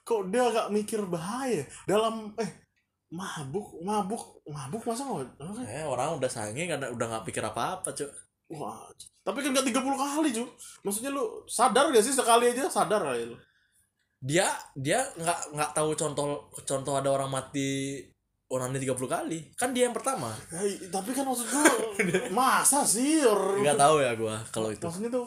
[0.06, 2.50] Kok dia gak mikir bahaya dalam eh
[3.10, 5.34] mabuk mabuk mabuk masa nggak?
[5.42, 5.60] Apa?
[5.66, 8.10] Eh, orang udah sange karena udah nggak pikir apa-apa, Cuk.
[8.50, 8.86] wah
[9.22, 10.48] tapi kan gak 30 kali cuy
[10.82, 12.66] maksudnya lu sadar gak sih sekali aja?
[12.66, 13.36] Sadar kali lu.
[14.18, 18.02] Dia dia nggak nggak tahu contoh contoh ada orang mati
[18.50, 19.38] orangnya 30 kali.
[19.54, 20.34] Kan dia yang pertama.
[20.50, 21.64] Ya, i- tapi kan maksud gua
[22.36, 24.82] masa sih or, Nggak tahu ya gua kalau itu.
[24.82, 25.26] maksudnya tuh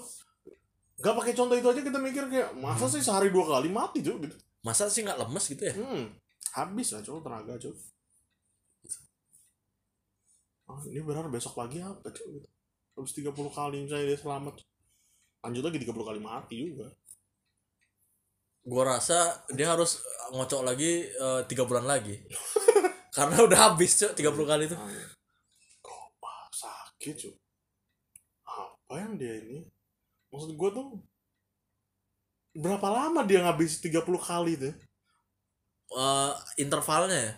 [0.95, 4.23] gak pakai contoh itu aja kita mikir kayak masa sih sehari dua kali mati cuy
[4.23, 5.75] gitu Masa sih nggak lemes gitu ya?
[5.75, 6.05] hmm
[6.53, 7.75] habis lah cuy tenaga cuy
[10.65, 12.47] ah, ini benar besok pagi apa cuy gitu.
[12.93, 14.55] habis 30 kali misalnya dia selamat
[15.41, 16.87] lanjut lagi 30 kali mati juga
[18.63, 19.19] Gua rasa
[19.51, 19.99] dia harus
[20.31, 22.15] ngocok lagi eh, tiga bulan lagi.
[23.13, 24.77] Karena udah habis, Cuk, 30 kali itu.
[25.85, 26.01] Kok
[26.53, 27.33] sakit cuy
[28.45, 29.65] apa yang dia ini
[30.29, 31.01] maksud gua tuh
[32.53, 34.73] berapa lama dia ngabis 30 kali tuh
[35.93, 37.33] Eh, intervalnya ya.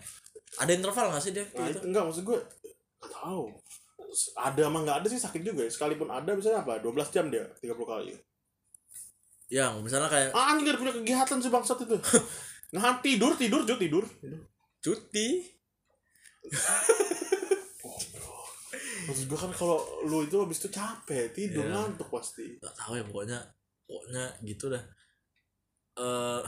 [0.64, 1.43] Ada interval nggak sih dia?
[1.60, 3.43] Nah, itu enggak maksud gue enggak tahu.
[4.39, 5.72] Ada sama enggak ada sih sakit juga ya.
[5.76, 6.80] Sekalipun ada misalnya apa?
[6.80, 8.15] 12 jam dia 30 kali.
[9.52, 11.97] Yang misalnya kayak Ah, gak punya kegiatan sih bangsat itu.
[12.76, 14.03] Nah, tidur, tidur, Jo, tidur.
[14.84, 15.55] cuti.
[17.85, 18.35] Oh, bro.
[19.09, 21.73] Maksud gue kan kalau lu itu habis itu capek, tidur Iya.
[21.73, 22.57] ngantuk pasti.
[22.61, 23.39] Gak tahu ya pokoknya
[23.85, 24.84] pokoknya gitu dah.
[25.99, 26.43] Eh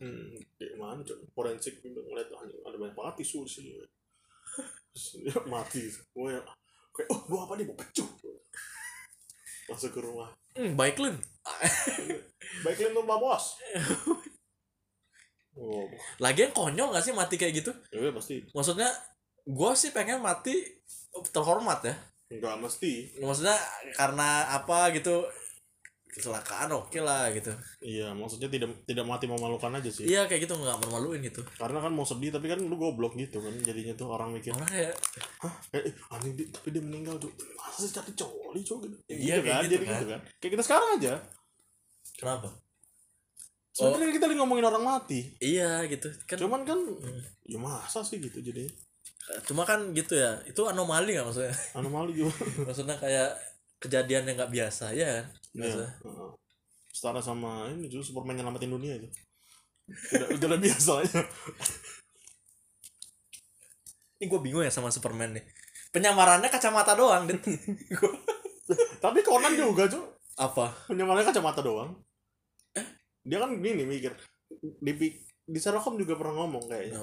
[0.00, 3.70] Hmm, di mana coba forensik ngeliat ada banyak banget tisu di sini.
[3.76, 5.92] Dia mati.
[6.16, 6.40] Gue ya,
[6.96, 8.08] kayak oh, gua apa nih mau pecuh.
[9.68, 10.32] Masuk ke rumah.
[10.56, 11.20] hmm, baik Lun.
[12.64, 13.44] Baik tuh Bos.
[15.60, 15.84] oh
[16.22, 18.88] lagian konyol gak sih mati kayak gitu ya pasti maksudnya
[19.42, 20.54] gue sih pengen mati
[21.28, 21.94] terhormat ya.
[22.30, 22.92] Nggak mesti.
[23.18, 23.56] Maksudnya
[23.92, 25.26] karena apa gitu?
[26.10, 27.54] Kecelakaan oke lah gitu.
[27.78, 30.10] Iya maksudnya tidak tidak mati memalukan aja sih.
[30.10, 31.46] Iya kayak gitu nggak malu-maluin gitu.
[31.54, 34.66] Karena kan mau sedih tapi kan lu goblok gitu kan jadinya tuh orang mikir orang
[34.66, 34.94] kayak
[35.38, 37.30] hah eh, eh anjing dia- tapi dia meninggal tuh.
[37.54, 38.96] Masa sih cari coli cowok gitu.
[39.06, 39.94] Iya, gitu kayak kan gitu jadi kan.
[39.94, 40.20] gitu kan.
[40.42, 41.12] kayak kita sekarang aja.
[42.18, 42.48] Kenapa?
[43.70, 45.20] Sebenarnya kita lagi ngomongin orang mati.
[45.38, 46.10] Iya gitu.
[46.26, 47.22] Kan cuman kan Hmm.
[47.46, 48.70] ya masa sih gitu jadinya
[49.46, 51.54] cuma kan gitu ya itu anomali nggak maksudnya?
[51.78, 52.34] Anomali juga.
[52.66, 53.30] Maksudnya kayak
[53.80, 55.26] kejadian yang nggak biasa ya kan?
[55.56, 55.84] Iya, Biasa.
[56.04, 56.30] heeh.
[56.90, 59.08] setara sama ini juga Superman nyelamatin dunia itu.
[60.14, 61.20] Udah udah lebih biasa aja
[64.20, 65.44] ini gue bingung ya sama Superman nih.
[65.90, 67.24] Penyamarannya kacamata doang.
[67.24, 68.20] Gua-
[69.02, 70.04] tapi Conan juga cuy
[70.36, 70.76] apa?
[70.92, 71.96] Penyamarannya kacamata doang.
[73.24, 74.12] Dia kan gini mikir.
[74.60, 74.92] Di
[75.24, 77.00] di Sherlock Holmes juga pernah ngomong kayaknya?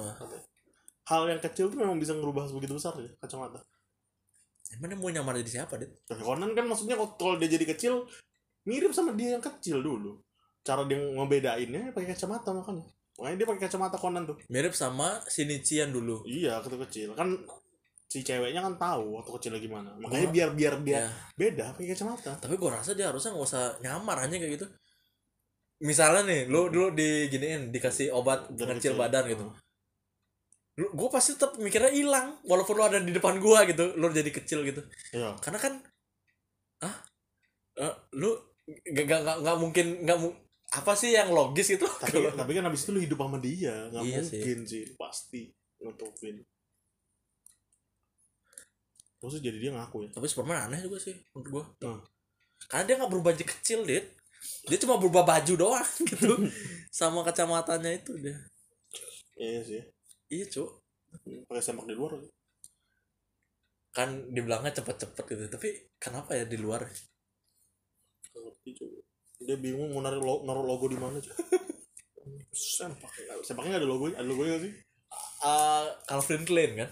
[1.08, 3.64] Hal yang kecil tuh memang bisa ngerubah sebegitu besar ya kacamata.
[4.76, 5.88] Emang dia mau nyamar jadi siapa dit?
[6.12, 8.04] Nah, Conan kan maksudnya kalau- dia jadi kecil
[8.68, 10.20] mirip sama dia yang kecil dulu.
[10.60, 12.84] Cara dia ngebedainnya pakai kacamata makanya.
[13.16, 14.36] Makanya dia pakai kacamata Conan tuh.
[14.52, 16.28] Mirip sama Shinichi yang dulu.
[16.28, 17.16] Iya waktu kecil.
[17.16, 17.40] Kan
[18.08, 19.96] si ceweknya kan tahu waktu kecilnya gimana.
[19.96, 22.32] Makanya Gua- biar biar biar ya beda pakai kacamata.
[22.36, 24.68] Tapi gue rasa dia harusnya nggak usah nyamar aja kayak gitu.
[25.80, 29.00] Misalnya nih lu dulu diginiin dikasih obat Dari kecil.
[29.00, 29.48] badan gitu.
[29.48, 29.64] Heeh.
[30.78, 34.62] Gue pasti tetap mikirnya hilang walaupun lu ada di depan gua gitu lu jadi kecil
[34.62, 34.86] gitu.
[35.10, 35.34] Iya.
[35.42, 35.74] Karena kan
[36.86, 36.98] ah
[37.78, 38.34] Eh, lu
[38.90, 40.34] gak, gak, gak, gak mungkin nggak mu
[40.68, 43.88] apa sih yang logis itu tapi kalau tapi kan habis itu lu hidup sama dia
[43.94, 44.42] nggak Iya sih.
[44.42, 44.84] mungkin sih.
[44.98, 45.42] pasti
[45.80, 46.42] nutupin.
[49.18, 50.10] Terus jadi dia ngaku ya.
[50.14, 51.64] Tapi Superman aneh juga sih menurut gua.
[51.82, 52.02] Hmm.
[52.68, 54.06] karena dia nggak berubah jadi kecil dit.
[54.66, 56.34] Dia cuma berubah baju doang gitu.
[56.98, 58.38] Sama kacamatanya itu dia.
[59.38, 59.82] Iya sih
[60.32, 60.70] iya cuk.
[61.48, 62.20] Pakai sempak di luar
[63.98, 66.86] kan dibilangnya cepet-cepet gitu tapi kenapa ya di luar?
[68.38, 68.72] Ngerti
[69.42, 71.42] dia bingung mau naruh logo, naruh logo di mana coba
[72.54, 73.10] sempak.
[73.42, 74.74] Sempaknya ada logonya ada logonya nggak sih?
[75.42, 76.90] Uh, Calvin Klein kan?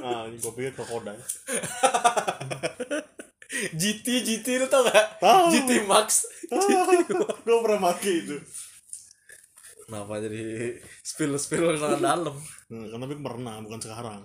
[0.00, 1.16] Nah ini gue pikir krokodil
[3.80, 5.52] GT GT lu tau gak Tahu.
[5.52, 6.24] GT Max.
[6.48, 8.36] Gue pernah pakai itu
[9.90, 12.30] kenapa jadi spill spill ke dalam
[12.70, 14.22] hmm, kan tapi pernah bukan sekarang.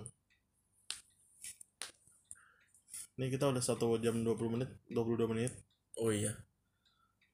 [3.15, 5.51] Ini kita udah satu jam 20 menit 22 menit.
[5.97, 6.35] Oh iya.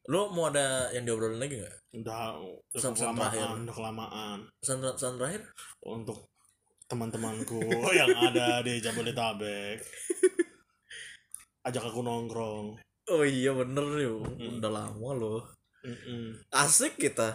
[0.07, 1.75] Lu mau ada yang diobrolin lagi nggak?
[1.97, 3.37] Udah udah Pesan-pesan terakhir.
[3.41, 4.37] kelamaan udah kelamaan.
[4.61, 5.41] Pesan pesan terakhir?
[5.83, 6.29] Untuk
[6.85, 7.59] teman-temanku
[7.99, 9.81] yang ada di Jabodetabek.
[11.61, 12.77] Ajak aku nongkrong.
[13.09, 14.61] Oh iya bener yuk Hmm.
[14.61, 15.41] udah lama loh.
[15.81, 16.37] Mm-mm.
[16.53, 17.33] asik kita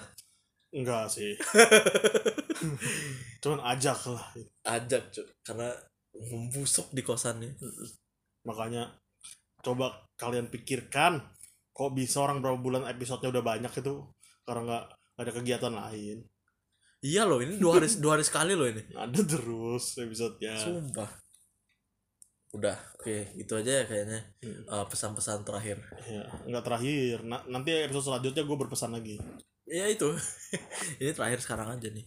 [0.77, 1.33] enggak sih.
[3.43, 4.25] Cuman ajak lah.
[4.69, 5.73] Ajak cuy karena
[6.17, 7.57] membusuk di kosannya.
[8.45, 8.93] Makanya
[9.65, 11.21] coba kalian pikirkan
[11.77, 13.95] kok bisa orang berapa bulan episodenya udah banyak itu
[14.49, 14.85] karena nggak
[15.21, 16.19] ada kegiatan lain.
[17.05, 18.83] Iya loh ini dua hari dua hari sekali loh ini.
[19.05, 20.57] Ada terus episodenya.
[20.57, 21.11] Sumpah.
[22.57, 24.63] Udah oke itu aja ya kayaknya Hmm.
[24.65, 25.77] Uh, pesan-pesan terakhir.
[26.09, 27.17] Ya nggak terakhir.
[27.29, 29.21] Na- nanti episode selanjutnya gue berpesan lagi
[29.67, 30.15] ya itu.
[31.03, 32.07] Ini terakhir sekarang aja nih.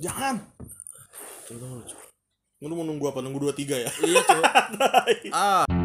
[0.00, 0.40] Jangan.
[1.46, 1.78] Tunggu tunggu,
[2.64, 3.20] lu mau nunggu apa?
[3.22, 3.90] Nunggu dua tiga ya?
[4.02, 4.42] Iya cuy
[5.36, 5.75] ah